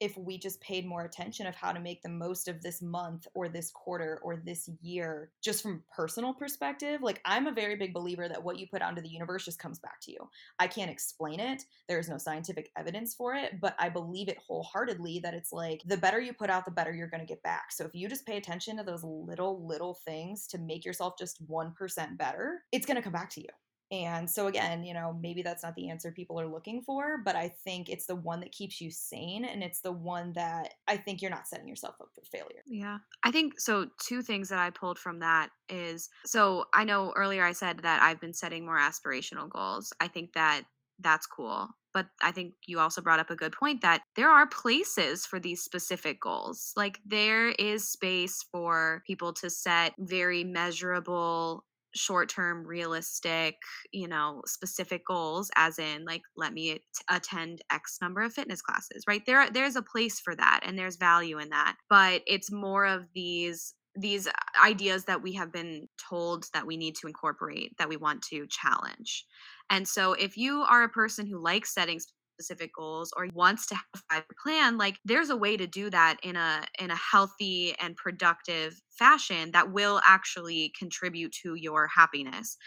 if 0.00 0.16
we 0.16 0.38
just 0.38 0.60
paid 0.60 0.86
more 0.86 1.04
attention 1.04 1.46
of 1.46 1.54
how 1.54 1.72
to 1.72 1.80
make 1.80 2.02
the 2.02 2.08
most 2.08 2.48
of 2.48 2.62
this 2.62 2.82
month 2.82 3.26
or 3.34 3.48
this 3.48 3.70
quarter 3.70 4.20
or 4.22 4.36
this 4.36 4.68
year 4.82 5.30
just 5.42 5.62
from 5.62 5.82
personal 5.94 6.34
perspective 6.34 7.00
like 7.02 7.20
i'm 7.24 7.46
a 7.46 7.52
very 7.52 7.76
big 7.76 7.94
believer 7.94 8.28
that 8.28 8.42
what 8.42 8.58
you 8.58 8.66
put 8.66 8.82
out 8.82 8.90
into 8.90 9.02
the 9.02 9.08
universe 9.08 9.44
just 9.44 9.58
comes 9.58 9.78
back 9.78 10.00
to 10.00 10.12
you. 10.12 10.18
I 10.58 10.66
can't 10.66 10.90
explain 10.90 11.40
it. 11.40 11.64
There's 11.88 12.08
no 12.08 12.18
scientific 12.18 12.70
evidence 12.76 13.14
for 13.14 13.34
it 13.34 13.60
but 13.60 13.74
i 13.78 13.88
believe 13.88 14.28
it 14.28 14.38
wholeheartedly 14.46 15.20
that 15.20 15.34
it's 15.34 15.52
like 15.52 15.82
the 15.86 15.96
better 15.96 16.20
you 16.20 16.32
put 16.32 16.50
out 16.50 16.64
the 16.64 16.70
better 16.70 16.92
you're 16.92 17.08
going 17.08 17.20
to 17.20 17.26
get 17.26 17.42
back. 17.42 17.72
So 17.72 17.84
if 17.84 17.94
you 17.94 18.08
just 18.08 18.26
pay 18.26 18.36
attention 18.36 18.76
to 18.76 18.82
those 18.82 19.04
little 19.04 19.66
little 19.66 19.98
things 20.04 20.46
to 20.48 20.58
make 20.58 20.84
yourself 20.84 21.14
just 21.18 21.46
1% 21.48 22.18
better 22.18 22.62
it's 22.72 22.86
going 22.86 22.96
to 22.96 23.02
come 23.02 23.12
back 23.12 23.30
to 23.30 23.40
you 23.40 23.48
and 23.92 24.28
so, 24.28 24.48
again, 24.48 24.82
you 24.82 24.94
know, 24.94 25.16
maybe 25.20 25.42
that's 25.42 25.62
not 25.62 25.76
the 25.76 25.90
answer 25.90 26.10
people 26.10 26.40
are 26.40 26.46
looking 26.48 26.82
for, 26.82 27.18
but 27.24 27.36
I 27.36 27.48
think 27.62 27.88
it's 27.88 28.06
the 28.06 28.16
one 28.16 28.40
that 28.40 28.50
keeps 28.50 28.80
you 28.80 28.90
sane. 28.90 29.44
And 29.44 29.62
it's 29.62 29.80
the 29.80 29.92
one 29.92 30.32
that 30.32 30.74
I 30.88 30.96
think 30.96 31.22
you're 31.22 31.30
not 31.30 31.46
setting 31.46 31.68
yourself 31.68 31.94
up 32.00 32.08
for 32.12 32.22
failure. 32.24 32.62
Yeah. 32.66 32.98
I 33.22 33.30
think 33.30 33.60
so. 33.60 33.86
Two 34.04 34.22
things 34.22 34.48
that 34.48 34.58
I 34.58 34.70
pulled 34.70 34.98
from 34.98 35.20
that 35.20 35.50
is 35.68 36.08
so 36.24 36.64
I 36.74 36.84
know 36.84 37.12
earlier 37.14 37.44
I 37.44 37.52
said 37.52 37.80
that 37.80 38.02
I've 38.02 38.20
been 38.20 38.34
setting 38.34 38.64
more 38.64 38.78
aspirational 38.78 39.48
goals. 39.48 39.92
I 40.00 40.08
think 40.08 40.32
that 40.32 40.62
that's 40.98 41.26
cool. 41.26 41.68
But 41.94 42.08
I 42.22 42.30
think 42.30 42.54
you 42.66 42.78
also 42.78 43.00
brought 43.00 43.20
up 43.20 43.30
a 43.30 43.36
good 43.36 43.52
point 43.52 43.80
that 43.82 44.02
there 44.16 44.30
are 44.30 44.46
places 44.46 45.24
for 45.24 45.38
these 45.38 45.62
specific 45.62 46.20
goals. 46.20 46.72
Like 46.76 46.98
there 47.06 47.50
is 47.50 47.88
space 47.88 48.44
for 48.50 49.02
people 49.06 49.32
to 49.34 49.48
set 49.48 49.94
very 49.98 50.44
measurable 50.44 51.64
short 51.96 52.28
term 52.28 52.66
realistic 52.66 53.56
you 53.92 54.06
know 54.06 54.42
specific 54.46 55.04
goals 55.06 55.50
as 55.56 55.78
in 55.78 56.04
like 56.04 56.22
let 56.36 56.52
me 56.52 56.80
attend 57.10 57.62
x 57.72 57.98
number 58.00 58.20
of 58.22 58.32
fitness 58.32 58.62
classes 58.62 59.02
right? 59.08 59.22
There 59.26 59.50
there's 59.50 59.76
a 59.76 59.82
place 59.82 60.20
for 60.20 60.34
that 60.36 60.60
and 60.64 60.78
there's 60.78 60.96
value 60.96 61.38
in 61.38 61.50
that 61.50 61.76
but 61.88 62.22
it's 62.26 62.52
more 62.52 62.86
of 62.86 63.04
these 63.14 63.74
these 63.98 64.28
ideas 64.62 65.04
that 65.04 65.22
we 65.22 65.32
have 65.32 65.50
been 65.50 65.88
told 66.10 66.44
that 66.52 66.66
we 66.66 66.76
need 66.76 66.94
to 66.96 67.06
incorporate 67.06 67.72
that 67.78 67.88
we 67.88 67.96
want 67.96 68.22
to 68.22 68.46
challenge 68.48 69.24
and 69.70 69.88
so 69.88 70.12
if 70.12 70.36
you 70.36 70.62
are 70.62 70.82
a 70.82 70.88
person 70.88 71.26
who 71.26 71.42
likes 71.42 71.74
setting 71.74 71.98
specific 72.36 72.70
goals 72.74 73.12
or 73.16 73.28
wants 73.34 73.66
to 73.66 73.74
have 73.74 73.84
a 73.94 73.98
five 74.10 74.24
plan 74.42 74.76
like 74.76 74.98
there's 75.04 75.30
a 75.30 75.36
way 75.36 75.56
to 75.56 75.66
do 75.66 75.88
that 75.88 76.18
in 76.22 76.36
a 76.36 76.62
in 76.78 76.90
a 76.90 76.96
healthy 76.96 77.74
and 77.80 77.96
productive 77.96 78.80
fashion 78.90 79.50
that 79.52 79.72
will 79.72 80.00
actually 80.04 80.72
contribute 80.78 81.32
to 81.32 81.54
your 81.54 81.88
happiness 81.94 82.58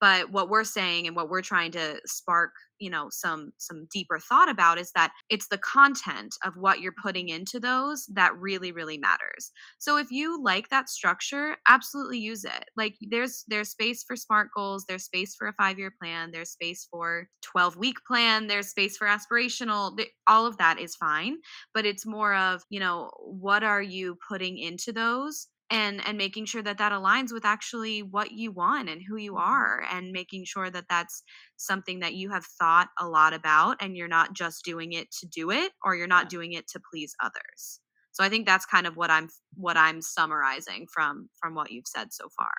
but 0.00 0.30
what 0.30 0.48
we're 0.48 0.64
saying 0.64 1.06
and 1.06 1.16
what 1.16 1.28
we're 1.28 1.42
trying 1.42 1.70
to 1.72 2.00
spark 2.06 2.50
you 2.78 2.90
know 2.90 3.08
some 3.10 3.52
some 3.58 3.86
deeper 3.92 4.18
thought 4.18 4.48
about 4.48 4.78
is 4.78 4.90
that 4.92 5.12
it's 5.30 5.48
the 5.48 5.58
content 5.58 6.34
of 6.44 6.54
what 6.56 6.80
you're 6.80 6.94
putting 7.02 7.28
into 7.28 7.60
those 7.60 8.06
that 8.12 8.36
really 8.36 8.72
really 8.72 8.98
matters. 8.98 9.52
So 9.78 9.96
if 9.96 10.10
you 10.10 10.42
like 10.42 10.68
that 10.68 10.88
structure 10.88 11.56
absolutely 11.68 12.18
use 12.18 12.44
it. 12.44 12.66
Like 12.76 12.96
there's 13.00 13.44
there's 13.48 13.70
space 13.70 14.04
for 14.06 14.16
smart 14.16 14.48
goals 14.54 14.84
there's 14.88 15.04
space 15.04 15.34
for 15.34 15.48
a 15.48 15.52
five 15.54 15.78
year 15.78 15.92
plan 16.00 16.30
there's 16.32 16.50
space 16.50 16.86
for 16.90 17.28
12 17.42 17.76
week 17.76 17.96
plan 18.06 18.46
there's 18.46 18.68
space 18.68 18.96
for 18.96 19.06
aspirational 19.06 19.98
all 20.26 20.46
of 20.46 20.56
that 20.58 20.78
is 20.78 20.96
fine 20.96 21.36
but 21.72 21.86
it's 21.86 22.06
more 22.06 22.34
of 22.34 22.62
you 22.70 22.80
know 22.80 23.10
what 23.20 23.62
are 23.62 23.82
you 23.82 24.16
putting 24.28 24.58
into 24.58 24.92
those 24.92 25.48
and 25.70 26.06
and 26.06 26.18
making 26.18 26.44
sure 26.46 26.62
that 26.62 26.78
that 26.78 26.92
aligns 26.92 27.32
with 27.32 27.44
actually 27.44 28.02
what 28.02 28.32
you 28.32 28.52
want 28.52 28.88
and 28.88 29.02
who 29.08 29.16
you 29.16 29.36
Mhm. 29.36 29.36
are 29.36 29.82
and 29.90 30.12
making 30.12 30.44
sure 30.44 30.70
that 30.70 30.86
that's 30.88 31.22
something 31.56 32.00
that 32.00 32.14
you 32.14 32.30
have 32.30 32.44
thought 32.44 32.88
a 32.98 33.08
lot 33.08 33.32
about 33.34 33.76
and 33.80 33.96
you're 33.96 34.08
not 34.08 34.34
just 34.34 34.64
doing 34.64 34.92
it 34.92 35.10
to 35.10 35.26
do 35.26 35.50
it 35.50 35.72
or 35.82 35.94
you're 35.96 36.06
not 36.06 36.28
Yeah. 36.28 36.30
doing 36.30 36.52
it 36.52 36.66
to 36.68 36.80
please 36.90 37.14
others 37.22 37.80
so 38.12 38.22
i 38.24 38.28
think 38.28 38.46
that's 38.46 38.66
kind 38.66 38.86
of 38.86 38.96
what 38.96 39.10
i'm 39.10 39.28
what 39.54 39.76
i'm 39.76 40.00
summarizing 40.02 40.86
from 40.92 41.28
from 41.40 41.54
what 41.54 41.70
you've 41.72 41.86
said 41.86 42.12
so 42.12 42.28
far 42.36 42.52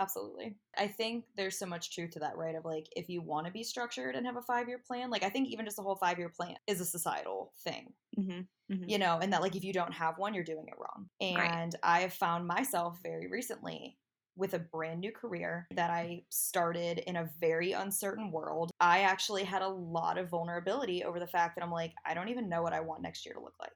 Absolutely. 0.00 0.56
I 0.76 0.88
think 0.88 1.24
there's 1.36 1.58
so 1.58 1.66
much 1.66 1.94
truth 1.94 2.12
to 2.12 2.20
that, 2.20 2.36
right? 2.36 2.54
Of 2.54 2.64
like, 2.64 2.88
if 2.96 3.08
you 3.08 3.20
want 3.22 3.46
to 3.46 3.52
be 3.52 3.62
structured 3.62 4.14
and 4.14 4.26
have 4.26 4.36
a 4.36 4.42
five 4.42 4.68
year 4.68 4.80
plan, 4.84 5.10
like, 5.10 5.22
I 5.22 5.28
think 5.28 5.48
even 5.48 5.64
just 5.64 5.78
a 5.78 5.82
whole 5.82 5.96
five 5.96 6.18
year 6.18 6.30
plan 6.30 6.56
is 6.66 6.80
a 6.80 6.84
societal 6.84 7.52
thing, 7.62 7.92
mm-hmm. 8.18 8.88
you 8.88 8.98
know, 8.98 9.18
and 9.20 9.32
that, 9.32 9.42
like, 9.42 9.56
if 9.56 9.64
you 9.64 9.72
don't 9.72 9.92
have 9.92 10.18
one, 10.18 10.34
you're 10.34 10.44
doing 10.44 10.66
it 10.66 10.74
wrong. 10.78 11.08
Right. 11.20 11.50
And 11.52 11.76
I 11.82 12.00
have 12.00 12.14
found 12.14 12.46
myself 12.46 12.98
very 13.02 13.28
recently 13.28 13.98
with 14.34 14.54
a 14.54 14.58
brand 14.58 15.00
new 15.00 15.12
career 15.12 15.66
that 15.74 15.90
I 15.90 16.22
started 16.30 17.00
in 17.06 17.16
a 17.16 17.28
very 17.38 17.72
uncertain 17.72 18.30
world. 18.30 18.70
I 18.80 19.00
actually 19.00 19.44
had 19.44 19.60
a 19.60 19.68
lot 19.68 20.16
of 20.16 20.30
vulnerability 20.30 21.04
over 21.04 21.20
the 21.20 21.26
fact 21.26 21.54
that 21.54 21.62
I'm 21.62 21.70
like, 21.70 21.92
I 22.06 22.14
don't 22.14 22.30
even 22.30 22.48
know 22.48 22.62
what 22.62 22.72
I 22.72 22.80
want 22.80 23.02
next 23.02 23.26
year 23.26 23.34
to 23.34 23.42
look 23.42 23.56
like. 23.60 23.72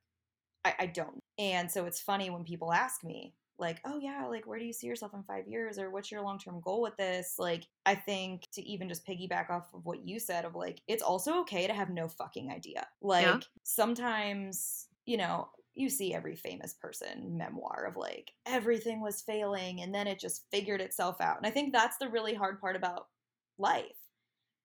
I, 0.65 0.85
I 0.85 0.87
don't. 0.87 1.21
And 1.39 1.71
so 1.71 1.85
it's 1.85 2.01
funny 2.01 2.31
when 2.31 2.43
people 2.45 2.73
ask 2.73 3.05
me, 3.05 3.35
like, 3.59 3.81
oh 3.85 3.99
yeah, 3.99 4.27
like 4.27 4.47
where 4.47 4.59
do 4.59 4.65
you 4.65 4.73
see 4.73 4.87
yourself 4.87 5.15
in 5.15 5.23
five 5.25 5.49
years 5.49 5.79
or 5.79 5.91
what's 5.91 6.11
your 6.11 6.23
long 6.23 6.39
term 6.39 6.61
goal 6.61 6.83
with 6.83 6.97
this? 6.97 7.37
Like, 7.39 7.67
I 7.85 7.95
think 7.95 8.49
to 8.53 8.63
even 8.63 8.89
just 8.89 9.07
piggyback 9.07 9.51
off 9.51 9.73
of 9.75 9.85
what 9.85 10.07
you 10.07 10.19
said 10.19 10.45
of 10.45 10.55
like, 10.55 10.83
it's 10.89 11.03
also 11.03 11.41
okay 11.41 11.67
to 11.67 11.75
have 11.75 11.91
no 11.91 12.09
fucking 12.09 12.51
idea. 12.51 12.87
Like, 13.01 13.47
sometimes, 13.65 14.89
you 15.07 15.17
know, 15.17 15.51
you 15.75 15.91
see 15.91 16.15
every 16.15 16.37
famous 16.37 16.73
person 16.75 17.37
memoir 17.37 17.85
of 17.87 17.97
like 17.97 18.33
everything 18.47 19.01
was 19.03 19.21
failing 19.23 19.83
and 19.83 19.95
then 19.95 20.07
it 20.07 20.19
just 20.19 20.47
figured 20.51 20.81
itself 20.81 21.21
out. 21.21 21.37
And 21.37 21.47
I 21.47 21.51
think 21.51 21.73
that's 21.73 21.99
the 21.99 22.09
really 22.09 22.35
hard 22.35 22.61
part 22.61 22.77
about 22.77 23.09
life 23.59 23.97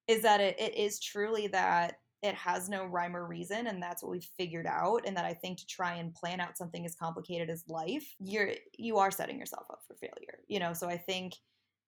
is 0.07 0.23
that 0.23 0.41
it, 0.41 0.59
it 0.59 0.75
is 0.75 0.99
truly 0.99 1.47
that 1.47 2.00
it 2.21 2.35
has 2.35 2.69
no 2.69 2.85
rhyme 2.85 3.15
or 3.15 3.25
reason 3.25 3.67
and 3.67 3.81
that's 3.81 4.03
what 4.03 4.11
we've 4.11 4.29
figured 4.37 4.67
out 4.67 5.01
and 5.05 5.15
that 5.17 5.25
i 5.25 5.33
think 5.33 5.57
to 5.57 5.65
try 5.67 5.95
and 5.95 6.13
plan 6.13 6.39
out 6.39 6.57
something 6.57 6.85
as 6.85 6.95
complicated 6.95 7.49
as 7.49 7.63
life 7.67 8.15
you're 8.19 8.51
you 8.77 8.97
are 8.97 9.11
setting 9.11 9.39
yourself 9.39 9.65
up 9.71 9.81
for 9.87 9.95
failure 9.95 10.39
you 10.47 10.59
know 10.59 10.73
so 10.73 10.87
i 10.87 10.97
think 10.97 11.33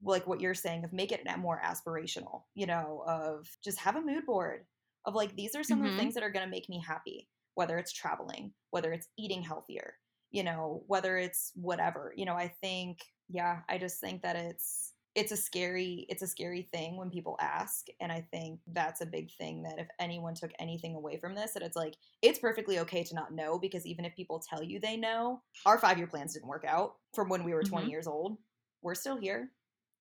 like 0.02 0.28
what 0.28 0.42
you're 0.42 0.54
saying 0.54 0.84
of 0.84 0.92
make 0.94 1.12
it 1.12 1.26
more 1.40 1.62
aspirational 1.64 2.44
you 2.56 2.66
know 2.66 3.04
of 3.08 3.48
just 3.64 3.80
have 3.80 3.96
a 3.96 4.02
mood 4.02 4.26
board 4.26 4.66
of 5.06 5.16
like 5.16 5.36
these 5.36 5.56
are 5.56 5.64
some 5.64 5.80
of 5.80 5.86
Mhm. 5.86 5.92
the 5.92 5.96
things 5.96 6.14
that 6.14 6.24
are 6.24 6.32
going 6.32 6.46
to 6.46 6.52
make 6.52 6.68
me 6.70 6.80
happy 6.86 7.30
whether 7.56 7.78
it's 7.78 7.92
traveling 7.94 8.54
whether 8.72 8.92
it's 8.92 9.08
eating 9.18 9.42
healthier 9.42 9.96
you 10.32 10.44
know 10.44 10.84
whether 10.88 11.18
it's 11.18 11.52
whatever 11.56 12.14
you 12.18 12.26
know 12.26 12.36
i 12.36 12.48
think 12.62 13.00
yeah 13.30 13.62
i 13.70 13.78
just 13.78 14.00
think 14.00 14.22
that 14.24 14.36
it's 14.36 14.93
it's 15.16 15.32
a 15.32 15.38
scary 15.38 16.05
it's 16.09 16.24
a 16.24 16.28
scary 16.28 16.64
thing 16.74 16.97
when 16.97 17.09
people 17.09 17.36
ask 17.39 17.86
and 18.01 18.11
i 18.11 18.20
think 18.32 18.59
that's 18.74 19.01
a 19.01 19.05
big 19.05 19.32
thing 19.32 19.61
that 19.61 19.78
if 19.78 19.88
anyone 19.99 20.34
took 20.34 20.51
anything 20.59 20.95
away 20.95 21.18
from 21.18 21.36
this 21.36 21.51
that 21.53 21.61
it's 21.61 21.76
like 21.76 21.95
it's 22.24 22.39
perfectly 22.39 22.80
okay 22.80 23.03
to 23.03 23.14
not 23.14 23.32
know 23.34 23.59
because 23.59 23.86
even 23.86 24.05
if 24.05 24.16
people 24.16 24.39
tell 24.39 24.64
you 24.64 24.80
they 24.80 24.97
know 24.97 25.39
our 25.66 25.78
five 25.78 25.97
year 25.97 26.07
plans 26.07 26.34
didn't 26.34 26.47
work 26.47 26.66
out 26.68 26.95
from 27.14 27.30
when 27.30 27.43
we 27.43 27.53
were 27.53 27.64
20 27.64 27.86
Mhm. 27.88 27.89
years 27.91 28.07
old. 28.07 28.38
We're 28.82 28.95
still 28.95 29.18
here. 29.18 29.51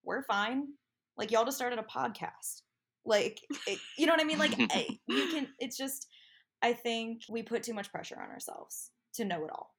We're 0.03 0.23
fine. 0.23 0.69
Like 1.19 1.31
y'all 1.31 1.45
just 1.45 1.57
started 1.59 1.79
a 1.79 1.83
podcast. 1.83 2.63
Like 3.05 3.41
it, 3.67 3.79
you 3.99 4.07
know 4.07 4.13
what 4.15 4.21
i 4.21 4.25
mean? 4.25 4.39
Like 4.39 4.55
I- 4.59 4.99
you 5.09 5.27
can 5.29 5.49
it's 5.59 5.77
just 5.77 6.07
i 6.63 6.73
think 6.73 7.23
we 7.29 7.43
put 7.43 7.63
too 7.65 7.75
much 7.75 7.91
pressure 7.93 8.19
on 8.21 8.31
ourselves 8.31 8.91
to 9.15 9.25
know 9.25 9.45
it 9.45 9.51
all 9.51 9.72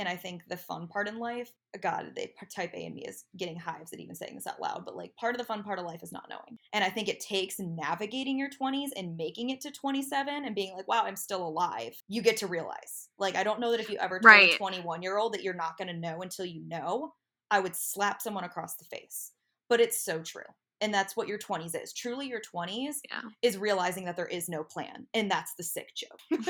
and 0.00 0.08
I 0.08 0.16
think 0.16 0.48
the 0.48 0.56
fun 0.56 0.88
part 0.88 1.08
in 1.08 1.18
life, 1.18 1.52
God, 1.82 2.12
they 2.16 2.32
type 2.50 2.72
A 2.72 2.86
in 2.86 2.94
me 2.94 3.04
is 3.04 3.26
getting 3.36 3.54
hives 3.54 3.92
at 3.92 4.00
even 4.00 4.14
saying 4.14 4.34
this 4.34 4.46
out 4.46 4.60
loud, 4.60 4.86
but 4.86 4.96
like 4.96 5.14
part 5.16 5.34
of 5.34 5.38
the 5.38 5.44
fun 5.44 5.62
part 5.62 5.78
of 5.78 5.84
life 5.84 6.02
is 6.02 6.10
not 6.10 6.26
knowing. 6.30 6.58
And 6.72 6.82
I 6.82 6.88
think 6.88 7.08
it 7.08 7.20
takes 7.20 7.58
navigating 7.58 8.38
your 8.38 8.48
20s 8.48 8.88
and 8.96 9.14
making 9.18 9.50
it 9.50 9.60
to 9.60 9.70
27 9.70 10.46
and 10.46 10.54
being 10.54 10.74
like, 10.74 10.88
wow, 10.88 11.02
I'm 11.04 11.16
still 11.16 11.46
alive. 11.46 12.02
You 12.08 12.22
get 12.22 12.38
to 12.38 12.46
realize. 12.46 13.10
Like, 13.18 13.36
I 13.36 13.44
don't 13.44 13.60
know 13.60 13.72
that 13.72 13.80
if 13.80 13.90
you 13.90 13.98
ever 13.98 14.18
told 14.18 14.34
a 14.54 14.56
21 14.56 15.02
year 15.02 15.18
old 15.18 15.34
that 15.34 15.42
you're 15.42 15.52
not 15.52 15.76
going 15.76 15.88
to 15.88 15.94
know 15.94 16.22
until 16.22 16.46
you 16.46 16.66
know, 16.66 17.12
I 17.50 17.60
would 17.60 17.76
slap 17.76 18.22
someone 18.22 18.44
across 18.44 18.76
the 18.76 18.86
face. 18.86 19.32
But 19.68 19.80
it's 19.82 20.02
so 20.02 20.22
true. 20.22 20.42
And 20.80 20.92
that's 20.94 21.16
what 21.16 21.28
your 21.28 21.38
20s 21.38 21.80
is. 21.80 21.92
Truly, 21.92 22.26
your 22.28 22.40
20s 22.40 22.96
Yeah. 23.10 23.20
is 23.42 23.58
realizing 23.58 24.04
that 24.06 24.16
there 24.16 24.26
is 24.26 24.48
no 24.48 24.64
plan. 24.64 25.06
And 25.14 25.30
that's 25.30 25.54
the 25.54 25.62
sick 25.62 25.90
joke. 25.94 26.20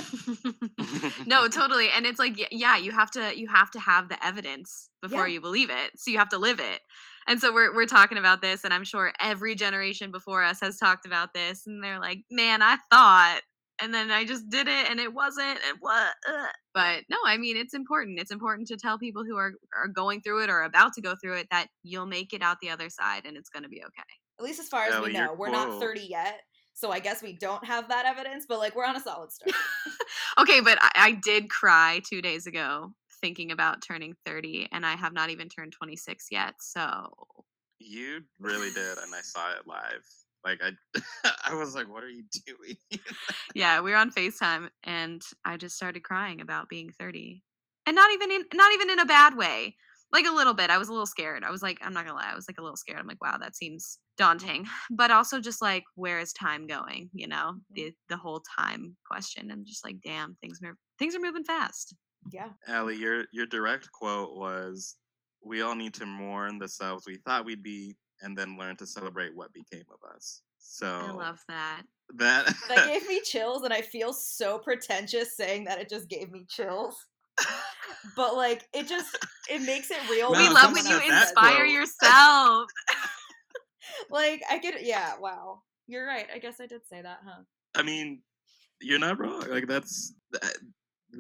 no 1.27 1.49
totally 1.49 1.89
and 1.95 2.07
it's 2.07 2.19
like 2.19 2.49
yeah 2.51 2.77
you 2.77 2.91
have 2.93 3.11
to 3.11 3.39
you 3.39 3.49
have 3.49 3.71
to 3.71 3.81
have 3.81 4.09
the 4.09 4.25
evidence 4.27 4.89
before 5.03 5.27
Yeah. 5.29 5.35
you 5.35 5.41
believe 5.41 5.71
it 5.71 5.93
so 5.97 6.11
you 6.11 6.19
have 6.19 6.29
to 6.31 6.39
live 6.39 6.61
it 6.61 6.81
and 7.29 7.41
so 7.41 7.53
we're, 7.53 7.75
we're 7.75 7.87
talking 7.87 8.19
about 8.19 8.41
this 8.43 8.65
and 8.65 8.73
i'm 8.73 8.85
sure 8.85 9.13
every 9.21 9.55
generation 9.55 10.11
before 10.11 10.43
us 10.43 10.61
has 10.61 10.77
talked 10.79 11.07
about 11.07 11.35
this 11.35 11.67
and 11.67 11.83
they're 11.83 12.01
like 12.01 12.19
man 12.31 12.63
i 12.63 12.77
thought 12.91 13.41
and 13.83 13.93
then 13.95 14.11
i 14.11 14.25
just 14.25 14.49
did 14.49 14.69
it 14.69 14.91
and 14.91 15.01
it 15.01 15.13
wasn't 15.13 15.59
and 15.69 15.77
what 15.81 16.15
uh." 16.29 16.47
but 16.75 17.03
no 17.09 17.17
i 17.27 17.37
mean 17.37 17.57
it's 17.57 17.75
important 17.75 18.19
it's 18.21 18.31
important 18.31 18.69
to 18.69 18.77
tell 18.77 18.99
people 18.99 19.25
who 19.25 19.37
are 19.37 19.53
are 19.77 19.89
going 19.89 20.21
through 20.21 20.43
it 20.43 20.51
or 20.51 20.63
about 20.63 20.93
to 20.95 21.01
go 21.03 21.15
through 21.23 21.37
it 21.37 21.47
that 21.51 21.67
you'll 21.83 22.07
make 22.07 22.33
it 22.33 22.43
out 22.43 22.59
the 22.61 22.71
other 22.71 22.89
side 22.91 23.23
and 23.27 23.37
it's 23.37 23.51
going 23.51 23.63
to 23.63 23.69
be 23.69 23.83
okay 23.83 24.03
At 24.41 24.45
least 24.45 24.59
as 24.59 24.69
far 24.69 24.87
as 24.87 24.95
Ellie, 24.95 25.09
we 25.09 25.13
know. 25.13 25.35
We're 25.37 25.51
not 25.51 25.79
30 25.79 26.01
yet. 26.01 26.41
So 26.73 26.91
I 26.91 26.99
guess 26.99 27.23
we 27.23 27.35
don't 27.35 27.63
have 27.63 27.91
that 27.91 28.07
evidence, 28.07 28.47
but 28.49 28.59
like 28.59 28.75
we're 28.75 28.87
on 28.87 28.97
a 28.97 29.01
solid 29.01 29.31
start. 29.33 29.55
okay, 30.39 30.61
but 30.61 30.79
I, 30.81 30.91
I 30.95 31.13
did 31.13 31.51
cry 31.51 32.01
two 32.09 32.23
days 32.23 32.47
ago 32.47 32.95
thinking 33.21 33.53
about 33.53 33.83
turning 33.83 34.15
30, 34.25 34.69
and 34.73 34.87
I 34.87 34.97
have 34.97 35.13
not 35.13 35.29
even 35.29 35.51
turned 35.51 35.73
26 35.73 36.29
yet. 36.31 36.55
So, 36.59 37.13
You 37.79 38.23
really 38.39 38.71
did, 38.71 38.97
and 38.97 39.15
I 39.15 39.21
saw 39.21 39.51
it 39.51 39.67
live. 39.67 40.07
Like 40.43 40.61
I, 40.65 40.71
I 41.45 41.55
was 41.55 41.75
like, 41.75 41.93
"What 41.93 42.03
are 42.03 42.09
you 42.09 42.25
doing?" 42.47 42.77
yeah, 43.55 43.83
we 43.83 43.91
were 43.91 43.99
on 43.99 44.11
FaceTime 44.11 44.71
and 44.85 45.21
I 45.45 45.59
just 45.59 45.77
started 45.77 46.03
crying 46.03 46.41
about 46.41 46.71
being 46.71 46.91
30. 46.99 47.43
And 47.85 47.95
not 47.95 48.11
even 48.13 48.31
in 48.31 48.45
not 48.55 48.73
even 48.73 48.89
in 48.89 49.01
a 49.01 49.05
bad 49.05 49.37
way. 49.37 49.77
Like 50.13 50.27
a 50.27 50.35
little 50.35 50.55
bit. 50.55 50.71
I 50.71 50.79
was 50.79 50.89
a 50.89 50.93
little 50.93 51.07
scared. 51.07 51.45
I 51.45 51.51
was 51.51 51.63
like, 51.63 51.79
I'm 51.83 51.93
not 51.93 52.05
gonna 52.05 52.17
lie, 52.17 52.31
I 52.33 52.35
was 52.35 52.49
like 52.49 52.59
a 52.59 52.63
little 52.63 52.77
scared. 52.77 52.99
I'm 52.99 53.07
like, 53.07 53.23
wow, 53.23 53.37
that 53.39 53.57
seems 53.57 53.99
daunting. 54.17 54.67
But 54.91 55.11
also 55.11 55.41
just 55.41 55.63
like, 55.63 55.85
where 55.95 56.19
is 56.19 56.33
time 56.33 56.67
going? 56.67 57.11
You 57.13 57.29
know, 57.29 57.55
mm-hmm. 57.55 57.75
the 57.75 57.93
the 58.09 58.17
whole 58.17 58.43
time 58.59 58.97
question. 59.07 59.51
And 59.51 59.67
just 59.67 59.85
like, 59.85 59.97
damn, 60.05 60.37
things 60.41 60.61
move 60.61 60.77
things 60.99 61.15
are 61.15 61.21
moving 61.21 61.45
fast. 61.45 61.95
Yeah. 62.33 62.51
Allie, 62.67 62.97
your 62.97 63.25
your 63.33 63.47
direct 63.47 63.91
quote 63.93 64.37
was, 64.37 64.97
"We 65.45 65.63
all 65.63 65.75
need 65.75 65.95
to 65.95 66.07
mourn 66.07 66.59
the 66.59 66.69
selves 66.69 67.07
we 67.07 67.17
thought 67.25 67.45
we'd 67.45 67.63
be, 67.63 67.97
and 68.21 68.37
then 68.37 68.59
learn 68.59 68.77
to 68.77 68.87
celebrate 68.87 69.35
what 69.35 69.53
became 69.53 69.85
of 69.91 70.15
us." 70.15 70.43
So 70.59 70.87
I 70.87 71.11
love 71.11 71.41
that. 71.49 71.83
that. 72.17 72.55
That 72.69 72.87
gave 72.87 73.07
me 73.09 73.21
chills, 73.25 73.63
and 73.63 73.73
I 73.73 73.81
feel 73.81 74.13
so 74.13 74.59
pretentious 74.59 75.37
saying 75.37 75.65
that 75.65 75.81
it 75.81 75.89
just 75.89 76.09
gave 76.09 76.31
me 76.31 76.45
chills. 76.49 76.95
But 78.17 78.35
like, 78.35 78.67
it 78.73 78.89
just 78.89 79.17
it 79.49 79.63
makes 79.63 79.91
it 79.91 79.99
real. 80.11 80.33
No, 80.33 80.39
we 80.39 80.49
love 80.49 80.73
when 80.73 80.85
you 80.85 80.93
someone 80.93 81.09
that 81.09 81.29
inspire 81.29 81.65
yourself. 81.65 82.67
Like, 84.09 84.43
I 84.51 84.59
get 84.59 84.85
yeah. 84.85 85.13
Wow, 85.21 85.63
you're 85.87 86.07
right. 86.07 86.27
I 86.35 86.39
guess 86.39 86.61
I 86.61 86.67
did 86.67 86.87
say 86.87 87.03
that, 87.03 87.19
huh? 87.25 87.43
I 87.75 87.83
mean, 87.83 88.23
you're 88.81 88.99
not 88.99 89.19
wrong. 89.19 89.45
Like 89.49 89.67
that's 89.67 90.15
that, 90.33 90.57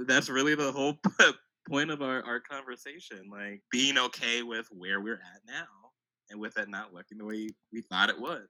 that's 0.07 0.29
really 0.29 0.55
the 0.55 0.73
whole 0.73 0.95
point 1.69 1.91
of 1.91 2.03
our 2.03 2.23
our 2.25 2.41
conversation. 2.41 3.29
Like 3.31 3.63
being 3.71 3.99
okay 3.99 4.43
with 4.43 4.67
where 4.71 5.01
we're 5.01 5.15
at 5.15 5.41
now, 5.47 5.91
and 6.31 6.41
with 6.41 6.57
it 6.59 6.69
not 6.69 6.95
looking 6.95 7.19
the 7.19 7.25
way 7.25 7.49
we 7.73 7.83
thought 7.83 8.11
it 8.11 8.21
would, 8.21 8.47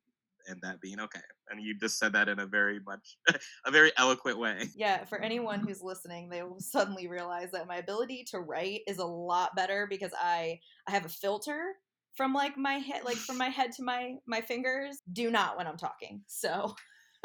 and 0.49 0.61
that 0.63 0.81
being 0.81 1.01
okay. 1.01 1.21
And 1.51 1.63
you 1.63 1.75
just 1.79 1.99
said 1.99 2.13
that 2.13 2.29
in 2.29 2.39
a 2.39 2.47
very 2.47 2.81
much 2.87 3.17
a 3.67 3.71
very 3.71 3.93
eloquent 3.97 4.39
way. 4.39 4.69
Yeah, 4.75 5.05
for 5.05 5.21
anyone 5.21 5.61
who's 5.61 5.83
listening, 5.83 6.29
they 6.29 6.43
will 6.43 6.61
suddenly 6.61 7.09
realize 7.09 7.51
that 7.53 7.67
my 7.67 7.77
ability 7.77 8.25
to 8.31 8.41
write 8.41 8.81
is 8.87 8.99
a 8.99 9.05
lot 9.05 9.55
better 9.57 9.87
because 9.89 10.13
I 10.21 10.61
I 10.87 10.93
have 10.93 11.05
a 11.05 11.11
filter 11.11 11.75
from 12.17 12.33
like 12.33 12.57
my 12.57 12.75
head 12.75 13.05
like 13.05 13.17
from 13.17 13.39
my 13.39 13.49
head 13.49 13.73
to 13.73 13.83
my 13.83 14.15
my 14.27 14.41
fingers. 14.41 14.99
Do 15.13 15.31
not 15.31 15.57
when 15.57 15.67
I'm 15.67 15.79
talking. 15.79 16.23
So 16.27 16.75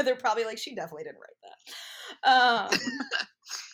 they're 0.03 0.15
probably 0.15 0.45
like 0.45 0.57
she 0.57 0.75
definitely 0.75 1.03
didn't 1.03 1.19
write 1.19 1.41
that. 1.43 2.73
Um 2.73 2.79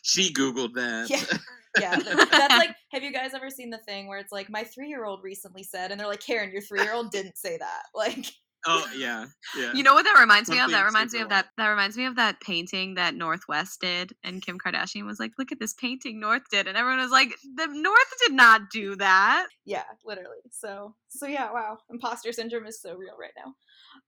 She 0.04 0.34
googled 0.34 0.74
that. 0.74 1.10
Yeah. 1.10 1.38
yeah, 1.80 1.96
that's 1.98 2.54
like 2.56 2.76
have 2.92 3.04
you 3.04 3.14
guys 3.14 3.34
ever 3.34 3.50
seen 3.50 3.70
the 3.70 3.78
thing 3.78 4.08
where 4.08 4.20
it's 4.20 4.32
like 4.32 4.50
my 4.50 4.64
3-year-old 4.64 5.24
recently 5.24 5.64
said 5.64 5.92
and 5.92 6.00
they're 6.00 6.08
like 6.08 6.20
Karen, 6.20 6.52
your 6.52 6.62
3-year-old 6.62 7.12
didn't 7.12 7.38
say 7.38 7.58
that. 7.58 7.84
Like 7.96 8.26
oh 8.68 8.86
yeah, 8.96 9.26
yeah. 9.58 9.74
You 9.74 9.84
know 9.84 9.94
what 9.94 10.04
that 10.04 10.20
reminds 10.20 10.50
me 10.50 10.60
of? 10.60 10.72
That 10.72 10.86
reminds 10.86 11.14
me 11.14 11.22
of 11.22 11.30
that. 11.30 11.48
That 11.58 11.68
reminds 11.68 11.98
me 11.98 12.06
of 12.06 12.16
that 12.16 12.40
painting 12.42 12.96
that 12.96 13.16
North 13.16 13.42
West 13.48 13.82
did, 13.82 14.14
and 14.24 14.42
Kim 14.42 14.58
Kardashian 14.60 15.06
was 15.06 15.20
like, 15.20 15.32
"Look 15.38 15.52
at 15.52 15.60
this 15.60 15.74
painting 15.74 16.20
North 16.20 16.44
did," 16.52 16.68
and 16.68 16.78
everyone 16.78 17.00
was 17.02 17.12
like, 17.12 17.36
"The 17.56 17.68
North 17.68 18.14
did 18.26 18.34
not 18.34 18.70
do 18.72 18.96
that." 18.98 19.48
yeah, 19.66 19.84
literally. 20.06 20.38
So 20.52 20.96
so 21.10 21.28
yeah, 21.28 21.52
wow. 21.52 21.78
Imposter 21.90 22.32
syndrome 22.32 22.66
is 22.68 22.82
so 22.82 22.96
real 22.96 23.16
right 23.20 23.34
now. 23.38 23.54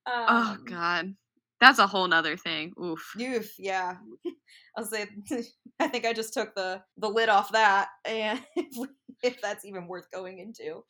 oh 0.07 0.51
Um, 0.53 0.65
God, 0.65 1.15
that's 1.59 1.79
a 1.79 1.87
whole 1.87 2.07
nother 2.07 2.35
thing. 2.35 2.73
Oof. 2.81 3.01
Oof, 3.19 3.53
yeah. 3.57 3.95
I'll 4.77 4.85
say 4.85 5.07
I 5.79 5.87
think 5.87 6.05
I 6.05 6.13
just 6.13 6.33
took 6.33 6.53
the 6.55 6.81
the 6.97 7.09
lid 7.09 7.29
off 7.29 7.51
that 7.51 7.87
and 8.05 8.39
if, 8.55 8.89
if 9.23 9.41
that's 9.41 9.65
even 9.65 9.87
worth 9.87 10.11
going 10.11 10.39
into. 10.39 10.83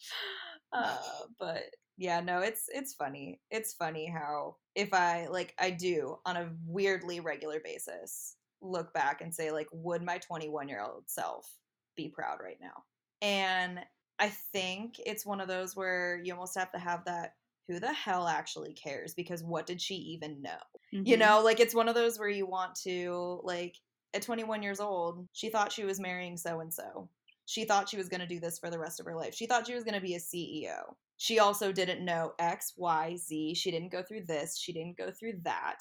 Uh 0.71 0.97
but 1.39 1.63
yeah, 2.03 2.19
no, 2.19 2.41
it's 2.41 2.69
it's 2.73 2.93
funny. 2.93 3.41
It's 3.49 3.73
funny 3.73 4.05
how 4.07 4.57
if 4.75 4.93
I 4.93 5.27
like 5.27 5.55
I 5.59 5.71
do 5.71 6.19
on 6.25 6.35
a 6.37 6.53
weirdly 6.65 7.19
regular 7.19 7.59
basis 7.59 8.35
look 8.61 8.93
back 8.93 9.21
and 9.21 9.33
say 9.33 9.51
like 9.51 9.67
would 9.71 10.01
my 10.03 10.19
21-year-old 10.19 11.09
self 11.09 11.57
be 11.95 12.09
proud 12.09 12.39
right 12.41 12.59
now? 12.61 12.83
And 13.21 13.79
I 14.19 14.29
think 14.29 14.99
it's 15.05 15.25
one 15.25 15.41
of 15.41 15.47
those 15.47 15.75
where 15.75 16.19
you 16.23 16.33
almost 16.33 16.55
have 16.57 16.71
to 16.73 16.79
have 16.79 17.05
that 17.05 17.35
who 17.67 17.79
the 17.79 17.93
hell 17.93 18.27
actually 18.27 18.73
cares 18.73 19.13
because 19.13 19.43
what 19.43 19.65
did 19.65 19.81
she 19.81 19.95
even 19.95 20.41
know? 20.41 20.59
you 21.05 21.17
Mhm. 21.17 21.17
know 21.17 21.41
like 21.43 21.59
it's 21.59 21.73
one 21.75 21.89
of 21.89 21.95
those 21.95 22.19
where 22.19 22.29
you 22.29 22.45
want 22.45 22.75
to 22.75 23.41
like 23.43 23.77
at 24.13 24.21
21 24.21 24.61
years 24.63 24.79
old 24.79 25.27
she 25.33 25.49
thought 25.49 25.71
she 25.71 25.83
was 25.85 25.99
marrying 25.99 26.37
so 26.37 26.59
and 26.59 26.73
so 26.73 27.09
she 27.45 27.65
thought 27.65 27.89
she 27.89 27.97
was 27.97 28.07
going 28.09 28.21
to 28.21 28.27
do 28.27 28.39
this 28.39 28.57
for 28.59 28.69
the 28.69 28.79
rest 28.79 28.99
of 28.99 29.05
her 29.05 29.15
life 29.15 29.33
she 29.33 29.45
thought 29.45 29.67
she 29.67 29.73
was 29.73 29.83
going 29.83 29.95
to 29.95 30.01
be 30.01 30.15
a 30.15 30.19
ceo 30.19 30.95
she 31.17 31.39
also 31.39 31.71
didn't 31.71 32.03
know 32.03 32.33
x 32.39 32.73
y 32.77 33.15
z. 33.15 33.53
She 33.53 33.71
didn't 33.71 33.91
go 33.91 34.03
through 34.03 34.25
this. 34.25 34.57
She 34.57 34.73
didn't 34.73 34.97
go 34.97 35.11
through 35.11 35.39
that. 35.43 35.79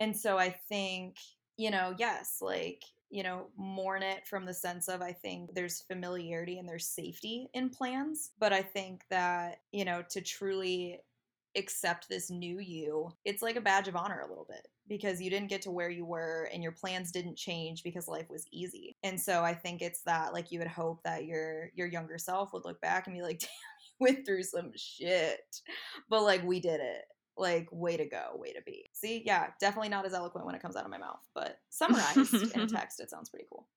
And 0.00 0.16
so 0.16 0.38
i 0.38 0.50
think 0.68 1.16
you 1.56 1.70
know 1.70 1.94
yes 1.98 2.38
like 2.40 2.82
you 3.10 3.22
know 3.22 3.48
mourn 3.56 4.02
it 4.02 4.26
from 4.26 4.44
the 4.46 4.54
sense 4.54 4.88
of 4.88 5.00
i 5.02 5.12
think 5.12 5.54
there's 5.54 5.82
familiarity 5.82 6.58
and 6.58 6.68
there's 6.68 6.86
safety 6.88 7.48
in 7.54 7.68
plans 7.68 8.30
but 8.38 8.52
i 8.52 8.62
think 8.62 9.02
that 9.10 9.58
you 9.70 9.84
know 9.84 10.02
to 10.10 10.20
truly 10.20 10.98
accept 11.56 12.08
this 12.08 12.30
new 12.30 12.58
you, 12.58 13.10
it's 13.24 13.42
like 13.42 13.56
a 13.56 13.60
badge 13.60 13.88
of 13.88 13.96
honor 13.96 14.20
a 14.20 14.28
little 14.28 14.46
bit 14.48 14.66
because 14.88 15.20
you 15.20 15.30
didn't 15.30 15.48
get 15.48 15.62
to 15.62 15.70
where 15.70 15.90
you 15.90 16.04
were 16.04 16.48
and 16.52 16.62
your 16.62 16.72
plans 16.72 17.12
didn't 17.12 17.36
change 17.36 17.82
because 17.82 18.08
life 18.08 18.28
was 18.30 18.46
easy. 18.50 18.96
And 19.02 19.20
so 19.20 19.42
I 19.42 19.54
think 19.54 19.82
it's 19.82 20.02
that 20.02 20.32
like 20.32 20.50
you 20.50 20.58
would 20.58 20.68
hope 20.68 21.02
that 21.04 21.24
your 21.24 21.70
your 21.74 21.86
younger 21.86 22.18
self 22.18 22.52
would 22.52 22.64
look 22.64 22.80
back 22.80 23.06
and 23.06 23.14
be 23.14 23.22
like, 23.22 23.38
"Damn, 23.40 23.48
you 23.48 23.71
went 24.02 24.26
through 24.26 24.44
some 24.44 24.72
shit." 24.76 25.62
But 26.08 26.22
like 26.22 26.42
we 26.44 26.60
did 26.60 26.80
it. 26.80 27.04
Like 27.36 27.68
way 27.72 27.96
to 27.96 28.04
go, 28.06 28.32
way 28.34 28.52
to 28.52 28.60
be. 28.62 28.90
See, 28.92 29.22
yeah, 29.24 29.52
definitely 29.58 29.88
not 29.88 30.04
as 30.04 30.12
eloquent 30.12 30.44
when 30.44 30.54
it 30.54 30.60
comes 30.60 30.76
out 30.76 30.84
of 30.84 30.90
my 30.90 30.98
mouth, 30.98 31.26
but 31.34 31.60
summarized 31.70 32.44
in 32.54 32.60
a 32.60 32.66
text 32.66 33.00
it 33.00 33.08
sounds 33.08 33.30
pretty 33.30 33.46
cool. 33.50 33.68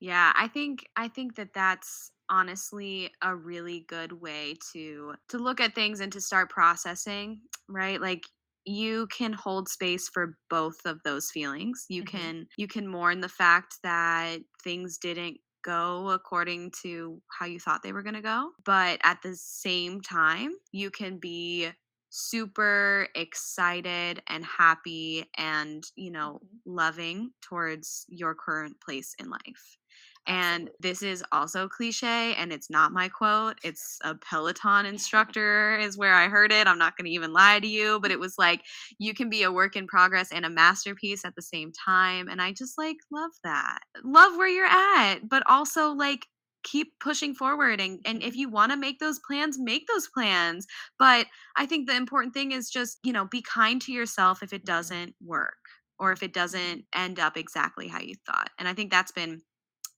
Yeah, 0.00 0.32
I 0.36 0.48
think 0.48 0.86
I 0.96 1.08
think 1.08 1.36
that 1.36 1.52
that's 1.54 2.10
honestly 2.28 3.10
a 3.22 3.34
really 3.34 3.80
good 3.88 4.12
way 4.12 4.56
to 4.72 5.14
to 5.28 5.38
look 5.38 5.60
at 5.60 5.74
things 5.74 6.00
and 6.00 6.12
to 6.12 6.20
start 6.20 6.50
processing, 6.50 7.42
right? 7.68 8.00
Like 8.00 8.24
you 8.64 9.06
can 9.08 9.32
hold 9.32 9.68
space 9.68 10.08
for 10.08 10.36
both 10.50 10.84
of 10.84 11.02
those 11.04 11.30
feelings. 11.30 11.86
You 11.88 12.02
Mhm. 12.02 12.04
can 12.04 12.46
you 12.56 12.66
can 12.68 12.88
mourn 12.88 13.20
the 13.20 13.28
fact 13.28 13.76
that 13.82 14.40
things 14.62 14.98
didn't 14.98 15.38
go 15.66 16.10
according 16.10 16.72
to 16.82 17.22
how 17.38 17.46
you 17.46 17.60
thought 17.60 17.82
they 17.82 17.92
were 17.92 18.02
going 18.04 18.14
to 18.14 18.22
go, 18.22 18.52
but 18.64 19.00
at 19.04 19.22
the 19.22 19.36
same 19.36 20.00
time, 20.00 20.52
you 20.72 20.90
can 20.90 21.18
be 21.18 21.70
super 22.10 23.08
excited 23.14 24.22
and 24.28 24.44
happy 24.44 25.26
and, 25.36 25.84
you 25.96 26.10
know, 26.10 26.42
Mhm. 26.42 26.60
loving 26.64 27.32
towards 27.42 28.06
your 28.08 28.34
current 28.34 28.80
place 28.80 29.14
in 29.18 29.30
life. 29.30 29.78
And 30.26 30.70
this 30.80 31.02
is 31.02 31.24
also 31.32 31.68
cliche 31.68 32.34
and 32.34 32.52
it's 32.52 32.68
not 32.70 32.92
my 32.92 33.08
quote. 33.08 33.58
It's 33.62 33.98
a 34.02 34.14
Peloton 34.16 34.84
instructor 34.86 35.78
is 35.78 35.96
where 35.96 36.14
I 36.14 36.28
heard 36.28 36.52
it. 36.52 36.66
I'm 36.66 36.78
not 36.78 36.96
going 36.96 37.06
to 37.06 37.10
even 37.12 37.32
lie 37.32 37.60
to 37.60 37.66
you, 37.66 38.00
but 38.00 38.10
it 38.10 38.20
was 38.20 38.36
like 38.38 38.62
you 38.98 39.14
can 39.14 39.30
be 39.30 39.42
a 39.42 39.52
work 39.52 39.76
in 39.76 39.86
progress 39.86 40.32
and 40.32 40.44
a 40.44 40.50
masterpiece 40.50 41.24
at 41.24 41.34
the 41.36 41.42
same 41.42 41.72
time 41.72 42.28
and 42.28 42.42
I 42.42 42.52
just 42.52 42.76
like 42.78 42.96
love 43.12 43.30
that. 43.44 43.78
Love 44.04 44.36
where 44.36 44.48
you're 44.48 44.66
at, 44.66 45.28
but 45.28 45.42
also 45.46 45.90
like 45.92 46.26
keep 46.64 46.98
pushing 46.98 47.32
forward 47.32 47.80
and 47.80 48.00
and 48.04 48.22
if 48.22 48.34
you 48.34 48.48
want 48.48 48.72
to 48.72 48.76
make 48.78 48.98
those 48.98 49.20
plans, 49.26 49.58
make 49.58 49.86
those 49.86 50.08
plans. 50.12 50.66
But 50.98 51.26
I 51.56 51.66
think 51.66 51.86
the 51.88 51.96
important 51.96 52.34
thing 52.34 52.52
is 52.52 52.70
just, 52.70 52.98
you 53.04 53.12
know, 53.12 53.26
be 53.26 53.42
kind 53.42 53.80
to 53.82 53.92
yourself 53.92 54.42
if 54.42 54.52
it 54.52 54.64
Mhm. 54.64 54.66
doesn't 54.66 55.14
work 55.24 55.54
or 55.98 56.12
if 56.12 56.22
it 56.22 56.32
doesn't 56.32 56.84
end 56.94 57.18
up 57.18 57.36
exactly 57.36 57.88
how 57.88 58.00
you 58.00 58.14
thought. 58.26 58.50
And 58.58 58.68
I 58.68 58.74
think 58.74 58.90
that's 58.90 59.12
been 59.12 59.42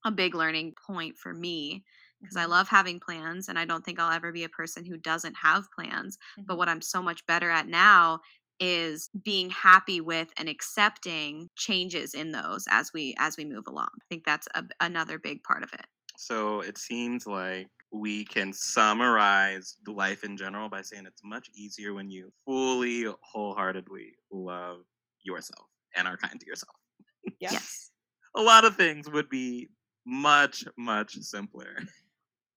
a 0.05 0.11
big 0.11 0.35
learning 0.35 0.75
point 0.87 1.17
for 1.19 1.33
me 1.35 1.85
because 2.23 2.37
I 2.37 2.45
Mhm. 2.45 2.47
love 2.47 2.69
having 2.69 3.01
plans 3.01 3.49
and 3.49 3.59
I 3.59 3.65
don't 3.65 3.85
think 3.85 3.99
I'll 3.99 4.13
ever 4.13 4.33
be 4.33 4.45
a 4.45 4.49
person 4.49 4.85
who 4.85 4.97
doesn't 4.99 5.35
have 5.37 5.71
plans. 5.75 6.19
But 6.47 6.57
Mhm. 6.57 6.59
what 6.59 6.69
I'm 6.69 6.83
so 6.83 7.03
much 7.03 7.25
better 7.27 7.51
at 7.51 7.67
now 7.69 8.21
is 8.61 9.09
being 9.23 9.51
happy 9.51 10.01
with 10.01 10.33
and 10.37 10.49
accepting 10.49 11.49
changes 11.57 12.13
in 12.15 12.33
those 12.33 12.65
as 12.71 12.93
we 12.93 13.15
as 13.19 13.37
we 13.37 13.45
move 13.45 13.67
along. 13.69 13.89
I 14.03 14.05
think 14.09 14.25
that's 14.25 14.49
a, 14.55 14.65
another 14.81 15.19
big 15.19 15.43
part 15.45 15.63
of 15.63 15.73
it. 15.73 15.87
So 16.17 16.61
it 16.61 16.79
seems 16.79 17.27
like 17.27 17.69
we 17.93 18.25
can 18.25 18.53
summarize 18.53 19.77
life 19.87 20.25
in 20.25 20.37
general 20.37 20.69
by 20.69 20.83
saying 20.83 21.07
it's 21.07 21.23
much 21.25 21.49
easier 21.55 21.95
when 21.95 22.11
you 22.11 22.33
fully, 22.45 23.05
wholeheartedly 23.23 24.15
love 24.31 24.85
yourself 25.23 25.69
and 25.95 26.09
are 26.09 26.17
kind 26.17 26.39
to 26.41 26.47
yourself. 26.47 26.75
Yeah. 27.49 27.61
Yes. 27.61 27.91
A 28.37 28.43
lot 28.43 28.65
of 28.65 28.77
things 28.77 29.11
would 29.11 29.29
be 29.31 29.71
much, 30.09 30.65
much 30.77 31.15
simpler. 31.21 31.77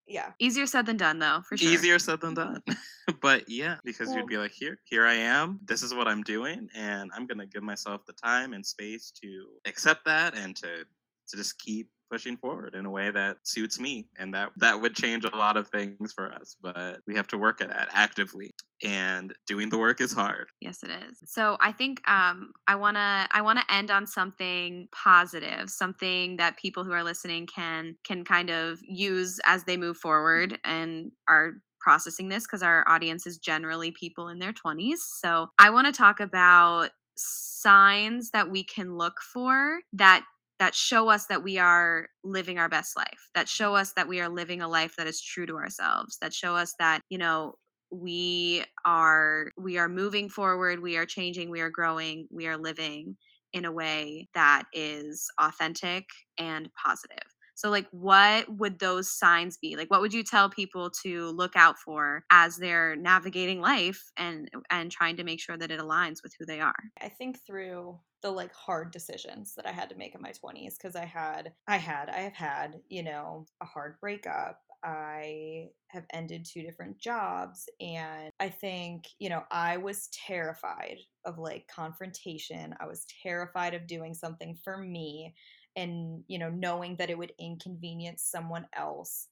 Yeah. 0.06 0.32
Easier 0.40 0.66
said 0.66 0.86
than 0.86 0.96
done 0.96 1.18
though, 1.18 1.42
for 1.48 1.56
sure. 1.56 1.70
Easier 1.70 1.98
said 1.98 2.20
than 2.20 2.34
done. 2.34 2.62
Mm-hmm. 2.68 3.12
but 3.22 3.48
yeah, 3.48 3.76
because 3.84 4.08
Well- 4.08 4.18
you'd 4.18 4.26
be 4.26 4.38
like, 4.38 4.52
here, 4.52 4.78
here 4.84 5.06
I 5.06 5.14
am. 5.14 5.60
This 5.64 5.82
is 5.82 5.94
what 5.94 6.08
I'm 6.08 6.22
doing, 6.22 6.68
and 6.74 7.10
I'm 7.14 7.26
gonna 7.26 7.46
give 7.46 7.62
myself 7.62 8.04
the 8.06 8.12
time 8.14 8.52
and 8.52 8.64
space 8.64 9.12
to 9.22 9.46
accept 9.66 10.04
that 10.06 10.36
and 10.36 10.56
to 10.56 10.84
to 11.28 11.36
just 11.36 11.58
keep 11.58 11.88
pushing 12.12 12.36
forward 12.36 12.74
in 12.74 12.84
a 12.86 12.90
way 12.90 13.10
that 13.10 13.38
suits 13.42 13.80
me 13.80 14.06
and 14.18 14.34
that 14.34 14.50
that 14.56 14.78
would 14.80 14.94
change 14.94 15.24
a 15.24 15.36
lot 15.36 15.56
of 15.56 15.66
things 15.68 16.12
for 16.12 16.30
us 16.32 16.56
but 16.60 16.98
we 17.06 17.14
have 17.14 17.26
to 17.26 17.38
work 17.38 17.62
at 17.62 17.70
that 17.70 17.88
actively 17.92 18.50
and 18.84 19.32
doing 19.46 19.68
the 19.70 19.78
work 19.78 20.00
is 20.00 20.12
hard 20.12 20.46
Yes, 20.62 20.84
it 20.84 20.90
is. 20.90 21.18
So 21.26 21.56
I 21.60 21.72
think 21.72 22.00
um, 22.08 22.52
I 22.68 22.76
wanna 22.76 23.26
I 23.32 23.42
wanna 23.42 23.64
end 23.68 23.90
on 23.90 24.06
something 24.06 24.88
positive, 24.92 25.68
something 25.68 26.36
that 26.36 26.56
people 26.56 26.84
who 26.84 26.92
are 26.92 27.02
listening 27.02 27.48
can 27.48 27.96
can 28.04 28.24
kind 28.24 28.48
of 28.48 28.78
use 28.82 29.40
as 29.44 29.64
they 29.64 29.76
move 29.76 29.96
forward 29.96 30.60
and 30.64 31.10
are 31.28 31.54
processing 31.80 32.28
this 32.28 32.44
because 32.44 32.62
our 32.62 32.88
audience 32.88 33.26
is 33.26 33.38
generally 33.38 33.90
people 33.90 34.28
in 34.28 34.38
their 34.38 34.52
20s. 34.52 34.98
So 34.98 35.48
I 35.58 35.70
want 35.70 35.88
to 35.88 35.92
talk 35.92 36.20
about 36.20 36.90
signs 37.16 38.30
that 38.30 38.50
we 38.50 38.62
can 38.62 38.96
look 38.96 39.20
for 39.20 39.80
that 39.94 40.24
that 40.62 40.76
show 40.76 41.08
us 41.08 41.26
that 41.26 41.42
we 41.42 41.58
are 41.58 42.06
living 42.22 42.56
our 42.56 42.68
best 42.68 42.96
life 42.96 43.30
that 43.34 43.48
show 43.48 43.74
us 43.74 43.94
that 43.94 44.06
we 44.06 44.20
are 44.20 44.28
living 44.28 44.62
a 44.62 44.68
life 44.68 44.94
that 44.96 45.08
is 45.08 45.20
true 45.20 45.44
to 45.44 45.56
ourselves 45.56 46.18
that 46.20 46.32
show 46.32 46.54
us 46.54 46.72
that 46.78 47.00
you 47.08 47.18
know 47.18 47.52
we 47.90 48.62
are 48.84 49.50
we 49.58 49.76
are 49.76 49.88
moving 49.88 50.28
forward 50.28 50.80
we 50.80 50.96
are 50.96 51.04
changing 51.04 51.50
we 51.50 51.60
are 51.60 51.68
growing 51.68 52.28
we 52.30 52.46
are 52.46 52.56
living 52.56 53.16
in 53.52 53.64
a 53.64 53.72
way 53.72 54.28
that 54.34 54.62
is 54.72 55.28
authentic 55.40 56.04
and 56.38 56.68
positive 56.80 57.31
so 57.62 57.70
like 57.70 57.86
what 57.92 58.48
would 58.48 58.80
those 58.80 59.08
signs 59.08 59.56
be 59.56 59.76
like 59.76 59.88
what 59.88 60.00
would 60.00 60.12
you 60.12 60.24
tell 60.24 60.50
people 60.50 60.90
to 60.90 61.30
look 61.30 61.54
out 61.54 61.78
for 61.78 62.24
as 62.30 62.56
they're 62.56 62.96
navigating 62.96 63.60
life 63.60 64.10
and 64.16 64.50
and 64.68 64.90
trying 64.90 65.16
to 65.16 65.22
make 65.22 65.38
sure 65.38 65.56
that 65.56 65.70
it 65.70 65.78
aligns 65.78 66.22
with 66.24 66.34
who 66.36 66.44
they 66.44 66.58
are 66.58 66.74
I 67.00 67.08
think 67.08 67.38
through 67.46 68.00
the 68.22 68.30
like 68.30 68.52
hard 68.54 68.92
decisions 68.92 69.54
that 69.56 69.66
I 69.66 69.72
had 69.72 69.90
to 69.90 69.96
make 69.96 70.14
in 70.14 70.22
my 70.22 70.32
20s 70.32 70.74
because 70.78 70.96
I 70.96 71.04
had 71.04 71.52
I 71.68 71.76
had 71.76 72.08
I 72.08 72.20
have 72.20 72.34
had, 72.34 72.80
you 72.88 73.02
know, 73.02 73.46
a 73.60 73.66
hard 73.66 73.96
breakup. 74.00 74.60
I 74.84 75.68
have 75.88 76.04
ended 76.12 76.44
two 76.44 76.62
different 76.62 76.98
jobs 76.98 77.68
and 77.80 78.30
I 78.40 78.48
think, 78.48 79.04
you 79.20 79.28
know, 79.28 79.44
I 79.50 79.76
was 79.76 80.08
terrified 80.26 80.96
of 81.24 81.38
like 81.38 81.68
confrontation. 81.68 82.74
I 82.80 82.86
was 82.86 83.06
terrified 83.22 83.74
of 83.74 83.86
doing 83.86 84.14
something 84.14 84.58
for 84.64 84.78
me 84.78 85.34
and, 85.76 86.24
you 86.28 86.38
know, 86.38 86.50
knowing 86.50 86.96
that 86.96 87.10
it 87.10 87.18
would 87.18 87.32
inconvenience 87.38 88.22
someone 88.24 88.68
else 88.72 89.28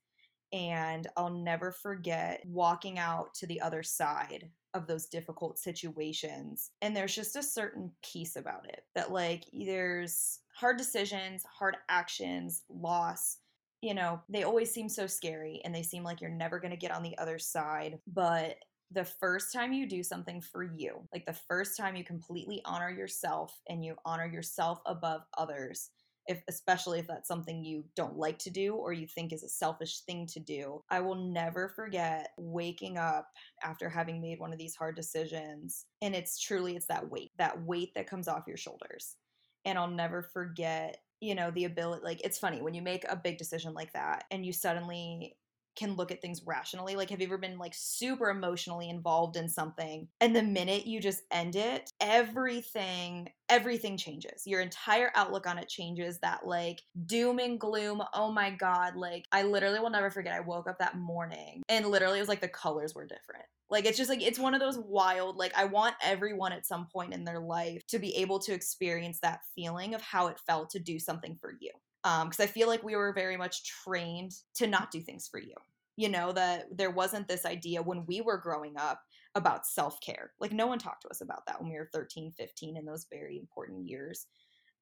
and 0.52 1.06
I'll 1.16 1.30
never 1.30 1.70
forget 1.70 2.44
walking 2.46 2.98
out 2.98 3.34
to 3.34 3.46
the 3.46 3.60
other 3.60 3.82
side 3.82 4.50
of 4.74 4.86
those 4.86 5.06
difficult 5.06 5.58
situations. 5.58 6.72
And 6.80 6.96
there's 6.96 7.14
just 7.14 7.36
a 7.36 7.42
certain 7.42 7.94
peace 8.02 8.36
about 8.36 8.68
it 8.68 8.84
that, 8.94 9.12
like, 9.12 9.44
there's 9.52 10.40
hard 10.56 10.76
decisions, 10.76 11.44
hard 11.44 11.76
actions, 11.88 12.64
loss. 12.68 13.38
You 13.80 13.94
know, 13.94 14.22
they 14.28 14.42
always 14.42 14.72
seem 14.72 14.88
so 14.88 15.06
scary 15.06 15.60
and 15.64 15.74
they 15.74 15.82
seem 15.82 16.02
like 16.04 16.20
you're 16.20 16.30
never 16.30 16.60
going 16.60 16.72
to 16.72 16.76
get 16.76 16.90
on 16.92 17.02
the 17.02 17.16
other 17.18 17.38
side. 17.38 18.00
But 18.06 18.56
the 18.90 19.04
first 19.04 19.52
time 19.52 19.72
you 19.72 19.86
do 19.86 20.02
something 20.02 20.40
for 20.40 20.64
you, 20.64 21.08
like 21.12 21.24
the 21.26 21.32
first 21.32 21.76
time 21.76 21.96
you 21.96 22.04
completely 22.04 22.60
honor 22.64 22.90
yourself 22.90 23.60
and 23.68 23.84
you 23.84 23.96
honor 24.04 24.26
yourself 24.26 24.80
above 24.84 25.22
others, 25.38 25.90
if 26.26 26.42
especially 26.48 26.98
if 26.98 27.06
that's 27.06 27.28
something 27.28 27.64
you 27.64 27.84
don't 27.96 28.16
like 28.16 28.38
to 28.38 28.50
do 28.50 28.74
or 28.74 28.92
you 28.92 29.06
think 29.06 29.32
is 29.32 29.42
a 29.42 29.48
selfish 29.48 30.00
thing 30.00 30.26
to 30.26 30.40
do 30.40 30.82
i 30.90 31.00
will 31.00 31.14
never 31.14 31.68
forget 31.68 32.30
waking 32.38 32.98
up 32.98 33.28
after 33.62 33.88
having 33.88 34.20
made 34.20 34.38
one 34.38 34.52
of 34.52 34.58
these 34.58 34.74
hard 34.74 34.94
decisions 34.96 35.86
and 36.02 36.14
it's 36.14 36.38
truly 36.38 36.76
it's 36.76 36.86
that 36.86 37.10
weight 37.10 37.30
that 37.38 37.62
weight 37.64 37.92
that 37.94 38.08
comes 38.08 38.28
off 38.28 38.46
your 38.46 38.56
shoulders. 38.56 39.16
And 39.64 39.78
i'll 39.78 39.88
never 39.88 40.22
forget 40.22 40.98
you 41.20 41.34
know 41.34 41.50
the 41.50 41.64
ability 41.64 42.02
like 42.02 42.20
it's 42.24 42.38
funny 42.38 42.62
when 42.62 42.74
you 42.74 42.82
make 42.82 43.04
a 43.08 43.16
big 43.16 43.36
decision 43.36 43.74
like 43.74 43.92
that 43.92 44.24
and 44.30 44.44
you 44.44 44.52
suddenly 44.52 45.36
can 45.76 45.94
look 45.94 46.10
at 46.10 46.20
things 46.20 46.42
rationally. 46.46 46.96
Like, 46.96 47.10
have 47.10 47.20
you 47.20 47.26
ever 47.26 47.38
been 47.38 47.58
like 47.58 47.74
super 47.74 48.30
emotionally 48.30 48.88
involved 48.88 49.36
in 49.36 49.48
something 49.48 50.08
and 50.20 50.34
the 50.34 50.42
minute 50.42 50.86
you 50.86 51.00
just 51.00 51.22
end 51.30 51.56
it, 51.56 51.90
everything, 52.00 53.28
everything 53.48 53.96
changes. 53.96 54.46
Your 54.46 54.60
entire 54.60 55.10
outlook 55.14 55.46
on 55.46 55.58
it 55.58 55.68
changes. 55.68 56.18
That 56.20 56.46
like 56.46 56.80
doom 57.06 57.38
and 57.38 57.58
gloom. 57.58 58.02
Oh 58.14 58.32
my 58.32 58.50
God. 58.50 58.96
Like, 58.96 59.26
I 59.32 59.42
literally 59.42 59.80
will 59.80 59.90
never 59.90 60.10
forget. 60.10 60.34
I 60.34 60.40
woke 60.40 60.68
up 60.68 60.78
that 60.78 60.96
morning 60.96 61.62
and 61.68 61.86
literally 61.86 62.18
it 62.18 62.22
was 62.22 62.28
like 62.28 62.40
the 62.40 62.48
colors 62.48 62.94
were 62.94 63.06
different. 63.06 63.44
Like 63.70 63.84
it's 63.84 63.96
just 63.96 64.10
like 64.10 64.22
it's 64.22 64.38
one 64.38 64.54
of 64.54 64.60
those 64.60 64.78
wild 64.78 65.36
like 65.36 65.52
I 65.56 65.64
want 65.64 65.94
everyone 66.02 66.52
at 66.52 66.66
some 66.66 66.88
point 66.92 67.14
in 67.14 67.24
their 67.24 67.38
life 67.38 67.86
to 67.88 67.98
be 67.98 68.16
able 68.16 68.40
to 68.40 68.52
experience 68.52 69.20
that 69.20 69.40
feeling 69.54 69.94
of 69.94 70.02
how 70.02 70.26
it 70.26 70.40
felt 70.40 70.70
to 70.70 70.80
do 70.80 70.98
something 70.98 71.36
for 71.40 71.54
you 71.60 71.70
because 72.02 72.40
um, 72.40 72.44
I 72.44 72.46
feel 72.46 72.68
like 72.68 72.82
we 72.82 72.96
were 72.96 73.12
very 73.12 73.36
much 73.36 73.64
trained 73.64 74.32
to 74.54 74.66
not 74.66 74.90
do 74.90 75.00
things 75.00 75.28
for 75.28 75.38
you. 75.38 75.54
You 75.96 76.08
know, 76.08 76.32
that 76.32 76.76
there 76.76 76.90
wasn't 76.90 77.28
this 77.28 77.44
idea 77.44 77.82
when 77.82 78.06
we 78.06 78.20
were 78.20 78.38
growing 78.38 78.76
up 78.78 79.02
about 79.34 79.66
self 79.66 80.00
care. 80.00 80.32
Like, 80.40 80.52
no 80.52 80.66
one 80.66 80.78
talked 80.78 81.02
to 81.02 81.10
us 81.10 81.20
about 81.20 81.44
that 81.46 81.60
when 81.60 81.70
we 81.70 81.76
were 81.76 81.90
13, 81.92 82.32
15 82.32 82.76
in 82.76 82.84
those 82.84 83.06
very 83.10 83.38
important 83.38 83.88
years. 83.88 84.26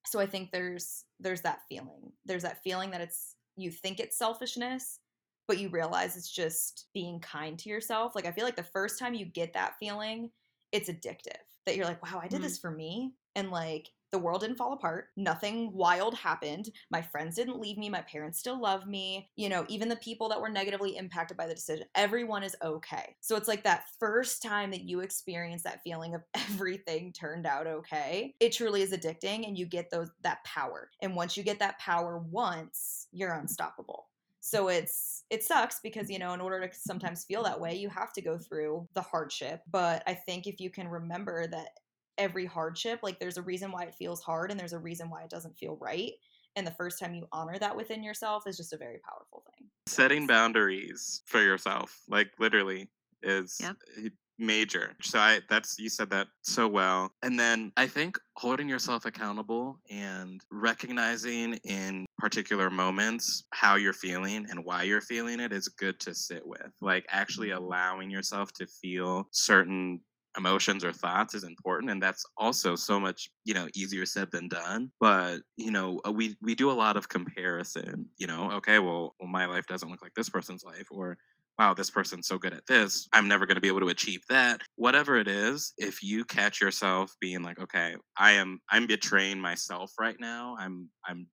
So 0.06 0.20
I 0.20 0.26
think 0.26 0.50
there's 0.50 1.04
there's 1.20 1.42
that 1.42 1.60
feeling. 1.68 2.12
There's 2.24 2.44
that 2.44 2.62
feeling 2.62 2.90
that 2.92 3.00
it's 3.00 3.34
you 3.56 3.70
think 3.70 4.00
it's 4.00 4.16
selfishness, 4.16 5.00
but 5.46 5.58
you 5.58 5.68
realize 5.68 6.16
it's 6.16 6.30
just 6.30 6.86
being 6.94 7.20
kind 7.20 7.58
to 7.58 7.68
yourself. 7.68 8.14
Like 8.14 8.26
I 8.26 8.32
feel 8.32 8.44
like 8.44 8.56
the 8.56 8.62
first 8.62 8.98
time 8.98 9.14
you 9.14 9.26
get 9.26 9.52
that 9.54 9.74
feeling, 9.78 10.30
it's 10.72 10.88
addictive. 10.88 11.42
That 11.66 11.76
you're 11.76 11.86
like, 11.86 12.02
wow, 12.02 12.20
I 12.22 12.28
did 12.28 12.40
mm. 12.40 12.44
this 12.44 12.58
for 12.58 12.70
me. 12.70 13.12
And 13.34 13.50
like 13.50 13.88
the 14.10 14.18
world 14.18 14.40
didn't 14.40 14.56
fall 14.56 14.72
apart. 14.72 15.08
Nothing 15.16 15.72
wild 15.72 16.14
happened. 16.14 16.70
My 16.90 17.02
friends 17.02 17.36
didn't 17.36 17.60
leave 17.60 17.78
me. 17.78 17.88
My 17.88 18.02
parents 18.02 18.38
still 18.38 18.60
love 18.60 18.86
me. 18.86 19.28
You 19.36 19.48
know, 19.48 19.64
even 19.68 19.88
the 19.88 19.96
people 19.96 20.28
that 20.30 20.40
were 20.40 20.48
negatively 20.48 20.96
impacted 20.96 21.36
by 21.36 21.46
the 21.46 21.54
decision, 21.54 21.86
everyone 21.94 22.42
is 22.42 22.56
okay. 22.62 23.16
So 23.20 23.36
it's 23.36 23.48
like 23.48 23.64
that 23.64 23.84
first 23.98 24.42
time 24.42 24.70
that 24.70 24.84
you 24.84 25.00
experience 25.00 25.62
that 25.62 25.82
feeling 25.82 26.14
of 26.14 26.22
everything 26.34 27.12
turned 27.12 27.46
out 27.46 27.66
okay. 27.66 28.34
It 28.40 28.52
truly 28.52 28.82
is 28.82 28.92
addicting 28.92 29.46
and 29.46 29.58
you 29.58 29.66
get 29.66 29.90
those 29.90 30.10
that 30.22 30.44
power. 30.44 30.90
And 31.02 31.14
once 31.14 31.36
you 31.36 31.42
get 31.42 31.58
that 31.60 31.78
power 31.78 32.18
once, 32.18 33.08
you're 33.12 33.34
unstoppable. 33.34 34.06
So 34.40 34.68
it's 34.68 35.24
it 35.30 35.42
sucks 35.42 35.80
because 35.80 36.08
you 36.08 36.18
know 36.18 36.32
in 36.32 36.40
order 36.40 36.66
to 36.66 36.74
sometimes 36.74 37.24
feel 37.24 37.42
that 37.42 37.60
way 37.60 37.74
you 37.74 37.88
have 37.90 38.12
to 38.14 38.22
go 38.22 38.38
through 38.38 38.88
the 38.94 39.02
hardship, 39.02 39.60
but 39.70 40.02
I 40.06 40.14
think 40.14 40.46
if 40.46 40.58
you 40.60 40.70
can 40.70 40.88
remember 40.88 41.46
that 41.48 41.68
every 42.18 42.44
hardship. 42.44 43.00
Like 43.02 43.18
there's 43.18 43.38
a 43.38 43.42
reason 43.42 43.72
why 43.72 43.84
it 43.84 43.94
feels 43.94 44.20
hard 44.20 44.50
and 44.50 44.58
there's 44.58 44.72
a 44.72 44.78
reason 44.78 45.08
why 45.08 45.22
it 45.22 45.30
doesn't 45.30 45.56
feel 45.56 45.78
right. 45.80 46.12
And 46.56 46.66
the 46.66 46.72
first 46.72 46.98
time 46.98 47.14
you 47.14 47.26
honor 47.32 47.58
that 47.58 47.76
within 47.76 48.02
yourself 48.02 48.46
is 48.46 48.56
just 48.56 48.72
a 48.72 48.76
very 48.76 48.98
powerful 49.08 49.44
thing. 49.46 49.68
Setting 49.86 50.26
boundaries 50.26 51.22
for 51.26 51.40
yourself, 51.40 52.02
like 52.08 52.30
literally, 52.38 52.88
is 53.22 53.58
yep. 53.60 53.76
major. 54.38 54.94
So 55.02 55.18
I 55.18 55.40
that's 55.48 55.78
you 55.78 55.88
said 55.88 56.10
that 56.10 56.28
so 56.42 56.66
well. 56.66 57.10
And 57.22 57.38
then 57.38 57.72
I 57.76 57.86
think 57.86 58.18
holding 58.36 58.68
yourself 58.68 59.04
accountable 59.04 59.78
and 59.90 60.40
recognizing 60.50 61.54
in 61.64 62.06
particular 62.18 62.70
moments 62.70 63.44
how 63.50 63.76
you're 63.76 63.92
feeling 63.92 64.46
and 64.50 64.64
why 64.64 64.82
you're 64.82 65.00
feeling 65.00 65.40
it 65.40 65.52
is 65.52 65.68
good 65.68 66.00
to 66.00 66.14
sit 66.14 66.46
with. 66.46 66.72
Like 66.80 67.06
actually 67.10 67.48
mm-hmm. 67.48 67.62
allowing 67.62 68.10
yourself 68.10 68.52
to 68.54 68.66
feel 68.66 69.28
certain 69.30 70.00
emotions 70.36 70.84
or 70.84 70.92
thoughts 70.92 71.34
is 71.34 71.44
important 71.44 71.90
and 71.90 72.02
that's 72.02 72.24
also 72.36 72.76
so 72.76 73.00
much 73.00 73.30
you 73.44 73.54
know 73.54 73.66
easier 73.74 74.04
said 74.04 74.30
than 74.30 74.48
done 74.48 74.90
but 75.00 75.38
you 75.56 75.70
know 75.70 76.00
uh, 76.06 76.12
we 76.12 76.36
we 76.42 76.54
do 76.54 76.70
a 76.70 76.72
lot 76.72 76.96
of 76.96 77.08
comparison 77.08 78.06
you 78.18 78.26
know 78.26 78.50
okay 78.52 78.78
well, 78.78 79.14
well 79.18 79.28
my 79.28 79.46
life 79.46 79.66
doesn't 79.66 79.90
look 79.90 80.02
like 80.02 80.14
this 80.14 80.28
person's 80.28 80.64
life 80.64 80.86
or 80.90 81.16
wow 81.58 81.74
this 81.74 81.90
person's 81.90 82.28
so 82.28 82.38
good 82.38 82.52
at 82.52 82.66
this 82.66 83.08
i'm 83.12 83.26
never 83.26 83.46
going 83.46 83.56
to 83.56 83.60
be 83.60 83.68
able 83.68 83.80
to 83.80 83.88
achieve 83.88 84.20
that. 84.28 84.60
Whatever 84.76 85.16
it 85.16 85.28
is 85.28 85.72
if 85.78 86.02
you 86.02 86.24
catch 86.24 86.60
yourself 86.60 87.14
being 87.20 87.42
like 87.42 87.58
okay 87.58 87.96
i 88.16 88.32
am 88.32 88.60
i'm 88.70 88.86
betraying 88.86 89.40
myself 89.40 89.92
right 89.98 90.16
now 90.20 90.56
i'm 90.58 90.88
i'm 91.06 91.26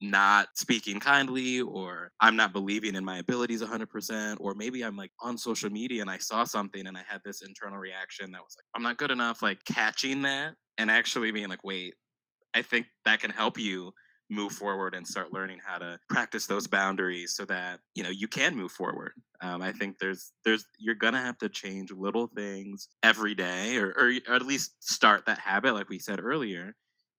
not 0.00 0.48
speaking 0.54 1.00
kindly 1.00 1.60
or 1.60 2.10
I'm 2.20 2.36
not 2.36 2.52
believing 2.52 2.94
in 2.94 3.04
my 3.04 3.18
abilities 3.18 3.62
100% 3.62 4.36
or 4.40 4.54
maybe 4.54 4.82
I'm 4.82 4.96
like 4.96 5.10
on 5.20 5.38
social 5.38 5.70
media 5.70 6.02
and 6.02 6.10
I 6.10 6.18
saw 6.18 6.44
something 6.44 6.86
and 6.86 6.96
I 6.96 7.02
had 7.06 7.20
this 7.24 7.42
internal 7.42 7.78
reaction 7.78 8.30
that 8.32 8.42
was 8.42 8.56
like 8.58 8.64
I'm 8.74 8.82
not 8.82 8.98
good 8.98 9.10
enough 9.10 9.42
like 9.42 9.64
catching 9.64 10.22
that 10.22 10.54
and 10.78 10.90
actually 10.90 11.32
being 11.32 11.48
like 11.48 11.64
wait 11.64 11.94
I 12.54 12.62
think 12.62 12.86
that 13.04 13.20
can 13.20 13.30
help 13.30 13.58
you 13.58 13.92
move 14.28 14.52
forward 14.52 14.94
and 14.94 15.06
start 15.06 15.32
learning 15.32 15.60
how 15.64 15.78
to 15.78 15.98
practice 16.08 16.46
those 16.46 16.66
boundaries 16.66 17.34
so 17.34 17.44
that 17.44 17.78
you 17.94 18.02
know 18.02 18.10
you 18.10 18.28
can 18.28 18.56
move 18.56 18.72
forward. 18.72 19.12
Um, 19.42 19.60
i 19.60 19.70
think 19.70 19.98
there's 19.98 20.32
there's 20.44 20.64
you're 20.78 20.94
gonna 20.94 21.20
have 21.20 21.36
to 21.38 21.48
change 21.50 21.92
little 21.92 22.26
things 22.34 22.88
every 23.02 23.34
day 23.34 23.76
or, 23.76 23.88
or, 23.88 24.12
or 24.26 24.34
at 24.34 24.46
least 24.46 24.82
start 24.82 25.26
that 25.26 25.38
habit 25.38 25.74
like 25.74 25.90
we 25.90 25.98
said 25.98 26.20
earlier 26.20 26.74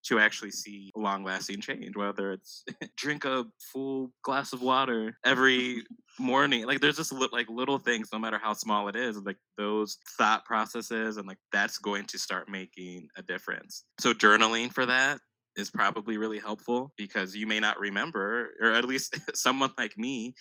to 0.07 0.19
actually 0.19 0.51
see 0.51 0.91
long 0.95 1.23
lasting 1.23 1.61
change, 1.61 1.95
whether 1.95 2.31
it's 2.31 2.63
drink 2.97 3.25
a 3.25 3.45
full 3.59 4.11
glass 4.23 4.53
of 4.53 4.61
water 4.61 5.17
every 5.25 5.83
morning. 6.19 6.65
Like 6.65 6.79
there's 6.79 6.97
just 6.97 7.11
li- 7.11 7.29
like 7.31 7.49
little 7.49 7.77
things, 7.77 8.09
no 8.13 8.19
matter 8.19 8.39
how 8.41 8.53
small 8.53 8.87
it 8.87 8.95
is, 8.95 9.17
like 9.17 9.37
those 9.57 9.97
thought 10.17 10.45
processes 10.45 11.17
and 11.17 11.27
like 11.27 11.39
that's 11.51 11.77
going 11.77 12.05
to 12.05 12.17
start 12.17 12.49
making 12.49 13.09
a 13.17 13.21
difference. 13.21 13.83
So 13.99 14.13
journaling 14.13 14.71
for 14.71 14.85
that 14.85 15.19
is 15.57 15.69
probably 15.69 16.17
really 16.17 16.39
helpful 16.39 16.93
because 16.97 17.35
you 17.35 17.47
may 17.47 17.59
not 17.59 17.79
remember, 17.79 18.51
or 18.61 18.71
at 18.71 18.85
least 18.85 19.17
someone 19.35 19.71
like 19.77 19.97
me 19.97 20.35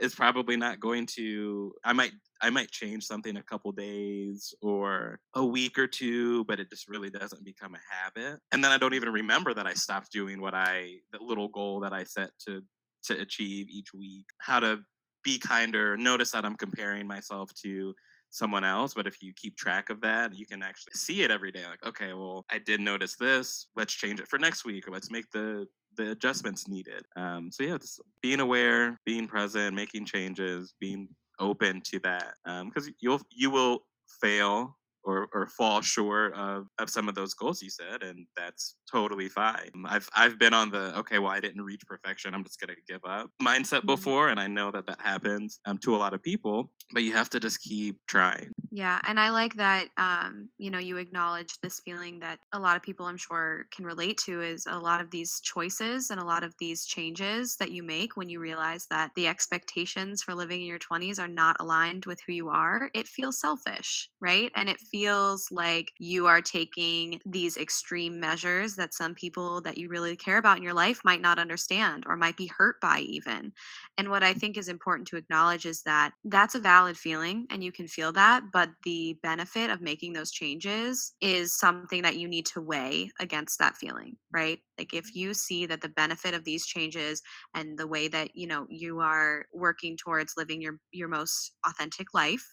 is 0.00 0.14
probably 0.14 0.56
not 0.56 0.80
going 0.80 1.06
to 1.06 1.72
i 1.84 1.92
might 1.92 2.12
i 2.40 2.50
might 2.50 2.70
change 2.70 3.04
something 3.04 3.36
a 3.36 3.42
couple 3.42 3.70
days 3.72 4.54
or 4.62 5.20
a 5.34 5.44
week 5.44 5.78
or 5.78 5.86
two 5.86 6.44
but 6.44 6.58
it 6.58 6.68
just 6.70 6.88
really 6.88 7.10
doesn't 7.10 7.44
become 7.44 7.74
a 7.74 7.94
habit. 7.94 8.40
And 8.52 8.62
then 8.62 8.72
i 8.72 8.78
don't 8.78 8.94
even 8.94 9.10
remember 9.10 9.54
that 9.54 9.66
i 9.66 9.74
stopped 9.74 10.10
doing 10.12 10.40
what 10.40 10.54
i 10.54 10.94
the 11.12 11.18
little 11.20 11.48
goal 11.48 11.80
that 11.80 11.92
i 11.92 12.04
set 12.04 12.30
to 12.46 12.62
to 13.04 13.20
achieve 13.20 13.68
each 13.68 13.92
week. 13.92 14.24
How 14.38 14.60
to 14.60 14.80
be 15.24 15.38
kinder 15.38 15.96
notice 15.96 16.30
that 16.30 16.44
i'm 16.44 16.54
comparing 16.54 17.06
myself 17.06 17.50
to 17.54 17.94
someone 18.30 18.64
else 18.64 18.92
but 18.94 19.06
if 19.06 19.22
you 19.22 19.32
keep 19.34 19.56
track 19.56 19.88
of 19.90 20.00
that 20.02 20.34
you 20.34 20.44
can 20.44 20.62
actually 20.62 20.92
see 20.94 21.22
it 21.22 21.30
every 21.30 21.50
day 21.50 21.64
like 21.66 21.84
okay 21.86 22.12
well 22.12 22.44
i 22.50 22.58
did 22.58 22.80
notice 22.80 23.16
this 23.16 23.68
let's 23.74 23.94
change 23.94 24.20
it 24.20 24.28
for 24.28 24.38
next 24.38 24.64
week 24.64 24.86
or 24.86 24.90
let's 24.90 25.10
make 25.10 25.30
the 25.30 25.66
the 25.96 26.10
adjustments 26.10 26.68
needed. 26.68 27.04
Um, 27.16 27.50
so 27.50 27.64
yeah, 27.64 27.78
just 27.78 28.00
being 28.22 28.40
aware, 28.40 28.98
being 29.04 29.26
present, 29.26 29.74
making 29.74 30.06
changes, 30.06 30.74
being 30.80 31.08
open 31.40 31.80
to 31.82 31.98
that, 32.00 32.34
because 32.44 32.86
um, 32.86 32.94
you'll 33.00 33.20
you 33.30 33.50
will 33.50 33.80
fail 34.20 34.76
or, 35.04 35.28
or 35.32 35.46
fall 35.48 35.80
short 35.80 36.34
of, 36.34 36.66
of 36.78 36.90
some 36.90 37.08
of 37.08 37.14
those 37.14 37.34
goals 37.34 37.62
you 37.62 37.70
set 37.70 38.02
and 38.02 38.26
that's 38.36 38.76
totally 38.90 39.28
fine. 39.28 39.70
I've 39.86 40.08
i've 40.14 40.38
been 40.38 40.54
on 40.54 40.70
the 40.70 40.96
okay 40.98 41.18
well 41.18 41.30
i 41.30 41.40
didn't 41.40 41.62
reach 41.62 41.82
perfection 41.86 42.34
i'm 42.34 42.44
just 42.44 42.60
going 42.60 42.74
to 42.74 42.92
give 42.92 43.00
up 43.04 43.30
mindset 43.42 43.78
mm-hmm. 43.78 43.88
before 43.88 44.28
and 44.28 44.40
i 44.40 44.46
know 44.46 44.70
that 44.70 44.86
that 44.86 45.00
happens 45.00 45.60
um, 45.66 45.78
to 45.78 45.94
a 45.94 45.98
lot 45.98 46.14
of 46.14 46.22
people 46.22 46.70
but 46.92 47.02
you 47.02 47.12
have 47.12 47.30
to 47.30 47.40
just 47.40 47.62
keep 47.62 47.98
trying. 48.06 48.50
Yeah 48.70 49.00
and 49.06 49.18
i 49.18 49.30
like 49.30 49.54
that 49.54 49.88
um, 49.96 50.48
you 50.58 50.70
know 50.70 50.78
you 50.78 50.96
acknowledge 50.96 51.54
this 51.62 51.80
feeling 51.84 52.18
that 52.20 52.38
a 52.52 52.58
lot 52.58 52.76
of 52.76 52.82
people 52.82 53.06
i'm 53.06 53.16
sure 53.16 53.66
can 53.74 53.84
relate 53.84 54.18
to 54.24 54.40
is 54.40 54.66
a 54.68 54.78
lot 54.78 55.00
of 55.00 55.10
these 55.10 55.40
choices 55.40 56.10
and 56.10 56.20
a 56.20 56.24
lot 56.24 56.44
of 56.44 56.54
these 56.58 56.84
changes 56.84 57.56
that 57.56 57.70
you 57.70 57.82
make 57.82 58.16
when 58.16 58.28
you 58.28 58.40
realize 58.40 58.86
that 58.90 59.10
the 59.16 59.26
expectations 59.26 60.22
for 60.22 60.34
living 60.34 60.60
in 60.60 60.66
your 60.66 60.78
20s 60.78 61.18
are 61.18 61.28
not 61.28 61.56
aligned 61.60 62.06
with 62.06 62.18
who 62.26 62.32
you 62.32 62.48
are 62.48 62.90
it 62.94 63.06
feels 63.06 63.40
selfish 63.40 64.08
right? 64.24 64.50
And 64.56 64.68
it 64.68 64.80
feels 64.94 65.50
like 65.50 65.90
you 65.98 66.28
are 66.28 66.40
taking 66.40 67.20
these 67.26 67.56
extreme 67.56 68.20
measures 68.20 68.76
that 68.76 68.94
some 68.94 69.12
people 69.12 69.60
that 69.60 69.76
you 69.76 69.88
really 69.88 70.14
care 70.14 70.38
about 70.38 70.56
in 70.56 70.62
your 70.62 70.72
life 70.72 71.00
might 71.04 71.20
not 71.20 71.36
understand 71.36 72.04
or 72.06 72.16
might 72.16 72.36
be 72.36 72.46
hurt 72.56 72.80
by, 72.80 73.00
even. 73.00 73.50
And 73.98 74.08
what 74.08 74.22
I 74.22 74.34
mm. 74.34 74.38
think 74.38 74.56
is 74.56 74.68
important 74.68 75.08
to 75.08 75.16
acknowledge 75.16 75.66
is 75.66 75.82
that 75.82 76.12
that's 76.26 76.54
a 76.54 76.60
valid 76.60 76.96
feeling 76.96 77.44
and 77.50 77.64
you 77.64 77.72
can 77.72 77.88
feel 77.88 78.12
that, 78.12 78.44
but 78.52 78.70
the 78.84 79.18
benefit 79.20 79.68
of 79.68 79.80
making 79.80 80.12
those 80.12 80.30
changes 80.30 81.14
is 81.20 81.58
something 81.58 82.02
that 82.02 82.16
you 82.16 82.28
need 82.28 82.46
to 82.46 82.60
weigh 82.60 83.10
against 83.18 83.58
that 83.58 83.76
feeling, 83.76 84.14
right? 84.32 84.60
Like 84.78 84.94
if 84.94 85.06
mm. 85.06 85.14
you 85.16 85.34
see 85.34 85.66
that 85.66 85.80
the 85.80 85.88
benefit 85.88 86.34
of 86.34 86.44
these 86.44 86.66
changes 86.66 87.20
and 87.52 87.76
the 87.76 87.88
way 87.88 88.06
that, 88.06 88.36
you 88.36 88.46
know, 88.46 88.64
you 88.68 89.00
are 89.00 89.46
working 89.52 89.96
towards 89.96 90.34
living 90.36 90.62
your 90.62 90.78
your 90.92 91.08
most 91.08 91.50
authentic 91.66 92.14
life, 92.14 92.46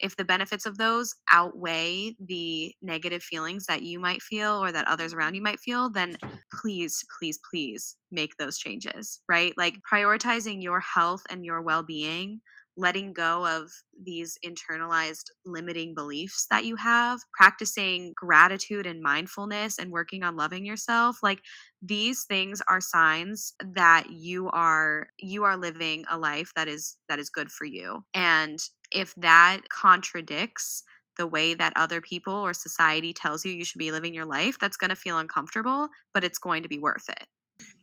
if 0.00 0.16
the 0.16 0.24
benefits 0.24 0.66
of 0.66 0.78
those 0.78 1.14
outweigh 1.30 2.14
the 2.20 2.74
negative 2.82 3.22
feelings 3.22 3.66
that 3.66 3.82
you 3.82 3.98
might 3.98 4.22
feel 4.22 4.62
or 4.62 4.72
that 4.72 4.88
others 4.88 5.14
around 5.14 5.34
you 5.34 5.42
might 5.42 5.60
feel, 5.60 5.90
then 5.90 6.16
please, 6.52 7.04
please, 7.18 7.38
please 7.50 7.96
make 8.10 8.36
those 8.36 8.58
changes, 8.58 9.20
right? 9.28 9.52
Like 9.56 9.76
prioritizing 9.90 10.62
your 10.62 10.80
health 10.80 11.22
and 11.30 11.44
your 11.44 11.62
well 11.62 11.82
being 11.82 12.40
letting 12.76 13.12
go 13.12 13.46
of 13.46 13.70
these 14.02 14.36
internalized 14.44 15.24
limiting 15.46 15.94
beliefs 15.94 16.46
that 16.50 16.64
you 16.64 16.76
have, 16.76 17.20
practicing 17.32 18.12
gratitude 18.16 18.86
and 18.86 19.00
mindfulness 19.02 19.78
and 19.78 19.90
working 19.92 20.22
on 20.24 20.36
loving 20.36 20.64
yourself, 20.66 21.18
like 21.22 21.40
these 21.82 22.24
things 22.24 22.60
are 22.68 22.80
signs 22.80 23.52
that 23.74 24.10
you 24.10 24.48
are 24.50 25.08
you 25.18 25.44
are 25.44 25.56
living 25.56 26.04
a 26.10 26.18
life 26.18 26.50
that 26.56 26.68
is 26.68 26.96
that 27.08 27.18
is 27.18 27.30
good 27.30 27.50
for 27.50 27.64
you. 27.64 28.04
And 28.14 28.58
if 28.90 29.14
that 29.16 29.68
contradicts 29.70 30.82
the 31.16 31.26
way 31.28 31.54
that 31.54 31.72
other 31.76 32.00
people 32.00 32.34
or 32.34 32.52
society 32.52 33.12
tells 33.12 33.44
you 33.44 33.52
you 33.52 33.64
should 33.64 33.78
be 33.78 33.92
living 33.92 34.14
your 34.14 34.24
life, 34.26 34.58
that's 34.60 34.76
going 34.76 34.90
to 34.90 34.96
feel 34.96 35.18
uncomfortable, 35.18 35.88
but 36.12 36.24
it's 36.24 36.38
going 36.38 36.62
to 36.64 36.68
be 36.68 36.78
worth 36.78 37.08
it. 37.08 37.26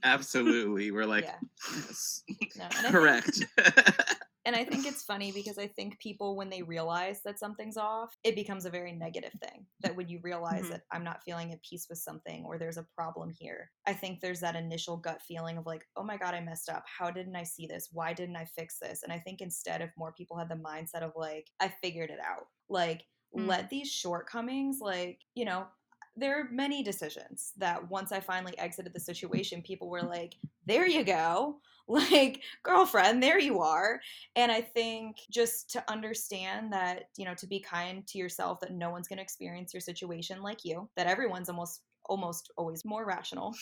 Absolutely. 0.04 0.92
We're 0.92 1.06
like, 1.06 1.26
Yeah. 1.26 1.40
yes. 1.70 2.24
No, 2.56 2.66
and 2.78 2.88
I 2.88 2.92
think- 2.94 2.94
correct. 2.94 3.46
And 4.46 4.56
I 4.56 4.66
think 4.66 4.86
it's 4.88 5.04
funny 5.04 5.32
because 5.32 5.58
I 5.60 5.68
think 5.68 6.00
people, 6.00 6.36
when 6.36 6.50
they 6.50 6.64
realize 6.64 7.22
that 7.24 7.38
something's 7.40 7.78
off, 7.78 8.18
it 8.24 8.36
becomes 8.36 8.66
a 8.66 8.72
very 8.72 8.92
negative 8.92 9.34
thing. 9.42 9.68
That 9.82 9.96
when 9.96 10.10
you 10.10 10.20
realize 10.24 10.64
Mhm. 10.64 10.70
that 10.70 10.82
I'm 10.92 11.04
not 11.04 11.24
feeling 11.24 11.52
at 11.54 11.62
peace 11.64 11.88
with 11.90 12.00
something 12.00 12.44
or 12.46 12.58
there's 12.58 12.78
a 12.78 12.88
problem 12.96 13.32
here, 13.32 13.72
I 13.86 13.94
think 13.94 14.20
there's 14.20 14.40
that 14.40 14.56
initial 14.56 14.98
gut 14.98 15.22
feeling 15.22 15.58
of 15.58 15.66
like, 15.68 15.86
oh 15.96 16.04
my 16.04 16.18
God, 16.18 16.34
I 16.34 16.42
messed 16.42 16.70
up. 16.70 16.84
How 16.88 17.12
didn't 17.12 17.36
I 17.36 17.44
see 17.44 17.68
this? 17.68 17.90
Why 17.92 18.14
didn't 18.14 18.36
I 18.36 18.46
fix 18.46 18.80
this? 18.80 19.04
And 19.04 19.14
I 19.14 19.20
think 19.20 19.42
instead, 19.42 19.82
if 19.82 19.92
more 19.98 20.14
people 20.14 20.38
had 20.38 20.50
the 20.50 20.56
mindset 20.56 21.04
of 21.04 21.12
like, 21.16 21.48
I 21.60 21.68
figured 21.70 22.10
it 22.10 22.20
out, 22.20 22.48
like, 22.70 23.04
Mm. 23.36 23.48
let 23.48 23.70
these 23.70 23.90
shortcomings, 23.90 24.80
like, 24.82 25.22
you 25.36 25.46
know, 25.46 25.68
there 26.16 26.40
are 26.40 26.50
many 26.52 26.84
decisions 26.84 27.54
that 27.58 27.90
once 27.90 28.12
I 28.12 28.20
finally 28.20 28.58
exited 28.58 28.94
the 28.94 29.00
situation, 29.00 29.62
people 29.62 29.90
were 29.90 30.02
like, 30.02 30.36
there 30.66 30.88
you 30.88 31.04
go. 31.04 31.58
Like, 31.88 32.42
girlfriend, 32.64 33.22
there 33.22 33.40
you 33.40 33.60
are. 33.60 34.00
And 34.38 34.50
I 34.50 34.62
think 34.62 35.18
just 35.30 35.72
to 35.72 35.84
understand 35.92 36.72
that, 36.72 37.10
you 37.18 37.26
know, 37.26 37.34
to 37.34 37.48
be 37.48 37.60
kind 37.60 38.08
to 38.08 38.18
yourself, 38.18 38.62
that 38.62 38.72
no 38.72 38.92
one's 38.92 39.10
going 39.10 39.18
to 39.18 39.24
experience 39.24 39.74
your 39.74 39.82
situation 39.82 40.42
like 40.42 40.64
you, 40.64 40.88
that 40.96 41.08
everyone's 41.08 41.50
almost 41.50 41.82
almost 42.06 42.52
always 42.58 42.86
more 42.86 43.06
rational 43.06 43.54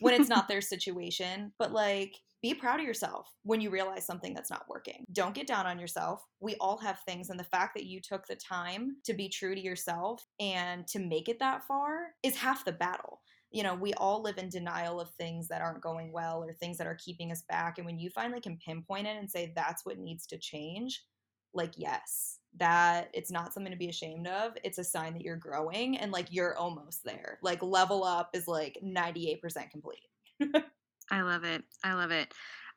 when 0.00 0.14
it's 0.14 0.28
not 0.28 0.48
their 0.48 0.60
situation 0.60 1.50
but 1.58 1.72
like 1.72 2.14
be 2.42 2.54
proud 2.54 2.80
of 2.80 2.86
yourself 2.86 3.28
when 3.42 3.60
you 3.60 3.70
realize 3.70 4.04
something 4.04 4.34
that's 4.34 4.50
not 4.50 4.66
working 4.68 5.04
don't 5.12 5.34
get 5.34 5.46
down 5.46 5.66
on 5.66 5.78
yourself 5.78 6.24
we 6.40 6.54
all 6.56 6.78
have 6.78 7.00
things 7.00 7.30
and 7.30 7.40
the 7.40 7.44
fact 7.44 7.74
that 7.74 7.86
you 7.86 8.00
took 8.00 8.26
the 8.26 8.36
time 8.36 8.96
to 9.04 9.14
be 9.14 9.28
true 9.28 9.54
to 9.54 9.60
yourself 9.60 10.26
and 10.40 10.86
to 10.86 10.98
make 10.98 11.28
it 11.28 11.38
that 11.38 11.66
far 11.66 12.08
is 12.22 12.36
half 12.36 12.64
the 12.64 12.72
battle 12.72 13.20
you 13.56 13.62
know, 13.62 13.74
we 13.74 13.94
all 13.94 14.22
live 14.22 14.38
in 14.38 14.48
denial 14.48 15.00
of 15.00 15.10
things 15.12 15.48
that 15.48 15.62
aren't 15.62 15.80
going 15.80 16.12
well 16.12 16.42
or 16.42 16.52
things 16.52 16.76
that 16.78 16.86
are 16.86 16.98
keeping 17.02 17.30
us 17.32 17.42
back. 17.48 17.78
And 17.78 17.86
when 17.86 17.98
you 17.98 18.10
finally 18.10 18.40
can 18.40 18.58
pinpoint 18.58 19.06
it 19.06 19.16
and 19.16 19.30
say 19.30 19.52
that's 19.54 19.86
what 19.86 19.98
needs 19.98 20.26
to 20.26 20.38
change, 20.38 21.02
like, 21.54 21.72
yes, 21.76 22.38
that 22.58 23.08
it's 23.14 23.30
not 23.30 23.54
something 23.54 23.72
to 23.72 23.78
be 23.78 23.88
ashamed 23.88 24.26
of. 24.26 24.52
It's 24.64 24.78
a 24.78 24.84
sign 24.84 25.14
that 25.14 25.22
you're 25.22 25.36
growing 25.36 25.96
and 25.96 26.12
like 26.12 26.26
you're 26.30 26.56
almost 26.56 27.04
there. 27.04 27.38
Like, 27.42 27.62
level 27.62 28.04
up 28.04 28.30
is 28.34 28.46
like 28.48 28.78
98% 28.84 29.70
complete. 29.70 30.00
I 31.10 31.22
love 31.22 31.44
it. 31.44 31.62
I 31.84 31.94
love 31.94 32.10
it. 32.10 32.32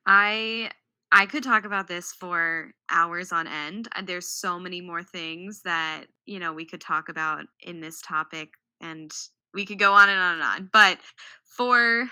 I 0.05 0.71
I 1.11 1.25
could 1.25 1.43
talk 1.43 1.65
about 1.65 1.87
this 1.87 2.11
for 2.11 2.71
hours 2.91 3.31
on 3.31 3.47
end. 3.47 3.87
There's 4.03 4.29
so 4.29 4.59
many 4.59 4.79
more 4.79 5.01
things 5.01 5.61
that, 5.63 6.05
you 6.25 6.37
know, 6.39 6.53
we 6.53 6.65
could 6.65 6.81
talk 6.81 7.09
about 7.09 7.45
in 7.61 7.81
this 7.81 7.99
topic 8.01 8.49
and 8.79 9.11
we 9.53 9.65
could 9.65 9.79
go 9.79 9.93
on 9.93 10.09
and 10.09 10.19
on 10.19 10.33
and 10.35 10.43
on. 10.43 10.69
But 10.71 10.99
for 11.43 12.07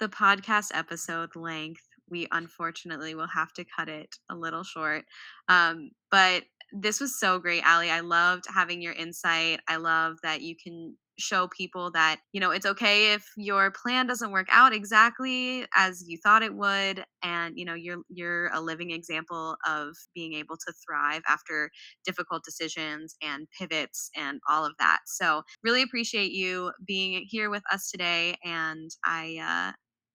the 0.00 0.08
podcast 0.08 0.70
episode 0.74 1.34
length, 1.34 1.82
we 2.10 2.28
unfortunately 2.30 3.14
will 3.14 3.26
have 3.26 3.52
to 3.54 3.64
cut 3.64 3.88
it 3.88 4.14
a 4.30 4.36
little 4.36 4.62
short. 4.62 5.04
Um, 5.48 5.90
but 6.10 6.44
this 6.72 7.00
was 7.00 7.18
so 7.18 7.38
great, 7.38 7.66
Ali. 7.66 7.90
I 7.90 8.00
loved 8.00 8.44
having 8.52 8.82
your 8.82 8.92
insight. 8.92 9.60
I 9.66 9.76
love 9.76 10.18
that 10.22 10.42
you 10.42 10.56
can 10.62 10.96
show 11.18 11.48
people 11.48 11.90
that 11.90 12.18
you 12.32 12.40
know 12.40 12.50
it's 12.50 12.66
okay 12.66 13.12
if 13.12 13.24
your 13.36 13.70
plan 13.70 14.06
doesn't 14.06 14.32
work 14.32 14.46
out 14.50 14.72
exactly 14.74 15.64
as 15.74 16.04
you 16.06 16.18
thought 16.22 16.42
it 16.42 16.54
would 16.54 17.04
and 17.22 17.54
you 17.56 17.64
know 17.64 17.74
you're 17.74 18.02
you're 18.08 18.48
a 18.48 18.60
living 18.60 18.90
example 18.90 19.56
of 19.66 19.88
being 20.14 20.34
able 20.34 20.56
to 20.56 20.72
thrive 20.86 21.22
after 21.28 21.70
difficult 22.04 22.44
decisions 22.44 23.14
and 23.22 23.46
pivots 23.58 24.10
and 24.16 24.40
all 24.48 24.64
of 24.64 24.72
that. 24.78 25.00
So 25.06 25.42
really 25.62 25.82
appreciate 25.82 26.32
you 26.32 26.72
being 26.86 27.24
here 27.28 27.50
with 27.50 27.62
us 27.72 27.90
today 27.90 28.36
and 28.44 28.90
i 29.04 29.36
uh 29.40 29.72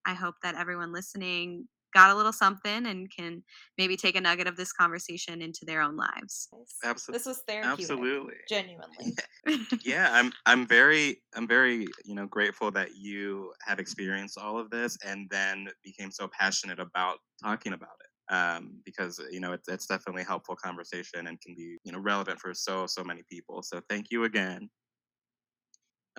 i 0.10 0.14
hope 0.14 0.36
that 0.44 0.56
everyone 0.56 0.92
listening 0.94 1.68
got 1.94 2.10
a 2.10 2.16
little 2.16 2.34
something 2.34 2.86
and 2.86 3.10
can 3.16 3.44
maybe 3.78 3.98
take 3.98 4.16
a 4.16 4.22
nugget 4.22 4.48
of 4.48 4.56
this 4.56 4.72
conversation 4.72 5.42
into 5.42 5.66
their 5.66 5.82
own 5.82 5.96
lives. 5.96 6.50
Absolutely. 6.84 7.18
This 7.18 7.26
was 7.26 7.44
therapeutic. 7.48 7.80
Absolutely. 7.80 8.34
Genuinely. 8.50 9.16
yeah, 9.84 10.10
I'm 10.12 10.32
I'm 10.46 10.68
very 10.68 11.22
I'm 11.36 11.48
very, 11.48 11.88
you 12.06 12.16
know, 12.16 12.26
grateful 12.28 12.72
that 12.72 12.96
you 12.96 13.54
have 13.66 13.80
experienced 13.80 14.38
all 14.38 14.58
of 14.58 14.70
this 14.70 14.98
and 15.06 15.30
then 15.30 15.68
became 15.84 16.12
so 16.12 16.28
passionate 16.28 16.80
about 16.80 17.18
talking 17.42 17.74
about 17.74 17.90
it. 18.00 18.34
Um, 18.34 18.80
because 18.86 19.20
you 19.30 19.42
know 19.42 19.52
it's, 19.52 19.68
it's 19.68 19.88
definitely 19.88 20.24
helpful 20.24 20.56
conversation 20.56 21.28
and 21.28 21.42
can 21.42 21.54
be 21.54 21.78
you 21.84 21.92
know 21.92 22.00
relevant 22.00 22.40
for 22.40 22.54
so 22.54 22.86
so 22.88 23.04
many 23.04 23.24
people. 23.30 23.62
So 23.62 23.82
thank 23.90 24.08
you 24.10 24.24
again. 24.24 24.70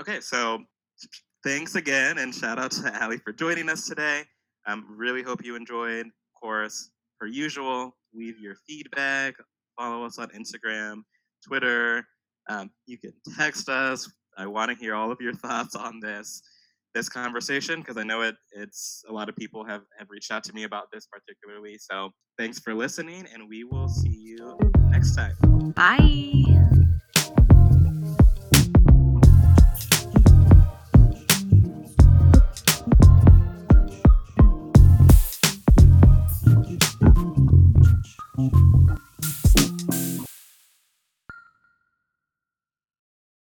Okay, 0.00 0.20
so 0.20 0.62
thanks 1.44 1.74
again 1.74 2.18
and 2.18 2.34
shout 2.34 2.58
out 2.58 2.70
to 2.72 3.02
Ali 3.02 3.18
for 3.18 3.32
joining 3.32 3.68
us 3.68 3.86
today. 3.86 4.24
Um, 4.66 4.84
really 4.88 5.22
hope 5.22 5.44
you 5.44 5.56
enjoyed. 5.56 6.06
Of 6.06 6.40
course, 6.40 6.90
per 7.20 7.26
usual, 7.26 7.96
leave 8.14 8.38
your 8.38 8.54
feedback. 8.66 9.34
Follow 9.78 10.04
us 10.04 10.18
on 10.18 10.28
Instagram, 10.28 11.02
Twitter. 11.46 12.04
Um, 12.48 12.70
you 12.86 12.98
can 12.98 13.12
text 13.36 13.68
us. 13.68 14.10
I 14.36 14.46
want 14.46 14.70
to 14.70 14.76
hear 14.76 14.94
all 14.94 15.10
of 15.10 15.20
your 15.20 15.34
thoughts 15.44 15.74
on 15.74 16.00
this. 16.00 16.42
this 16.94 17.08
conversation 17.08 17.80
because 17.80 17.96
I 17.96 18.02
know 18.02 18.20
it 18.20 18.34
it's 18.52 19.02
a 19.08 19.12
lot 19.12 19.28
of 19.28 19.36
people 19.36 19.64
have 19.64 19.82
have 19.98 20.08
reached 20.10 20.30
out 20.30 20.44
to 20.44 20.52
me 20.52 20.64
about 20.64 20.88
this 20.92 21.06
particularly. 21.06 21.78
So 21.78 22.10
thanks 22.38 22.58
for 22.60 22.74
listening, 22.74 23.26
and 23.32 23.48
we 23.48 23.64
will 23.64 23.88
see 23.88 24.14
you 24.14 24.58
next 24.90 25.16
time. 25.16 25.34
Bye. 25.74 26.61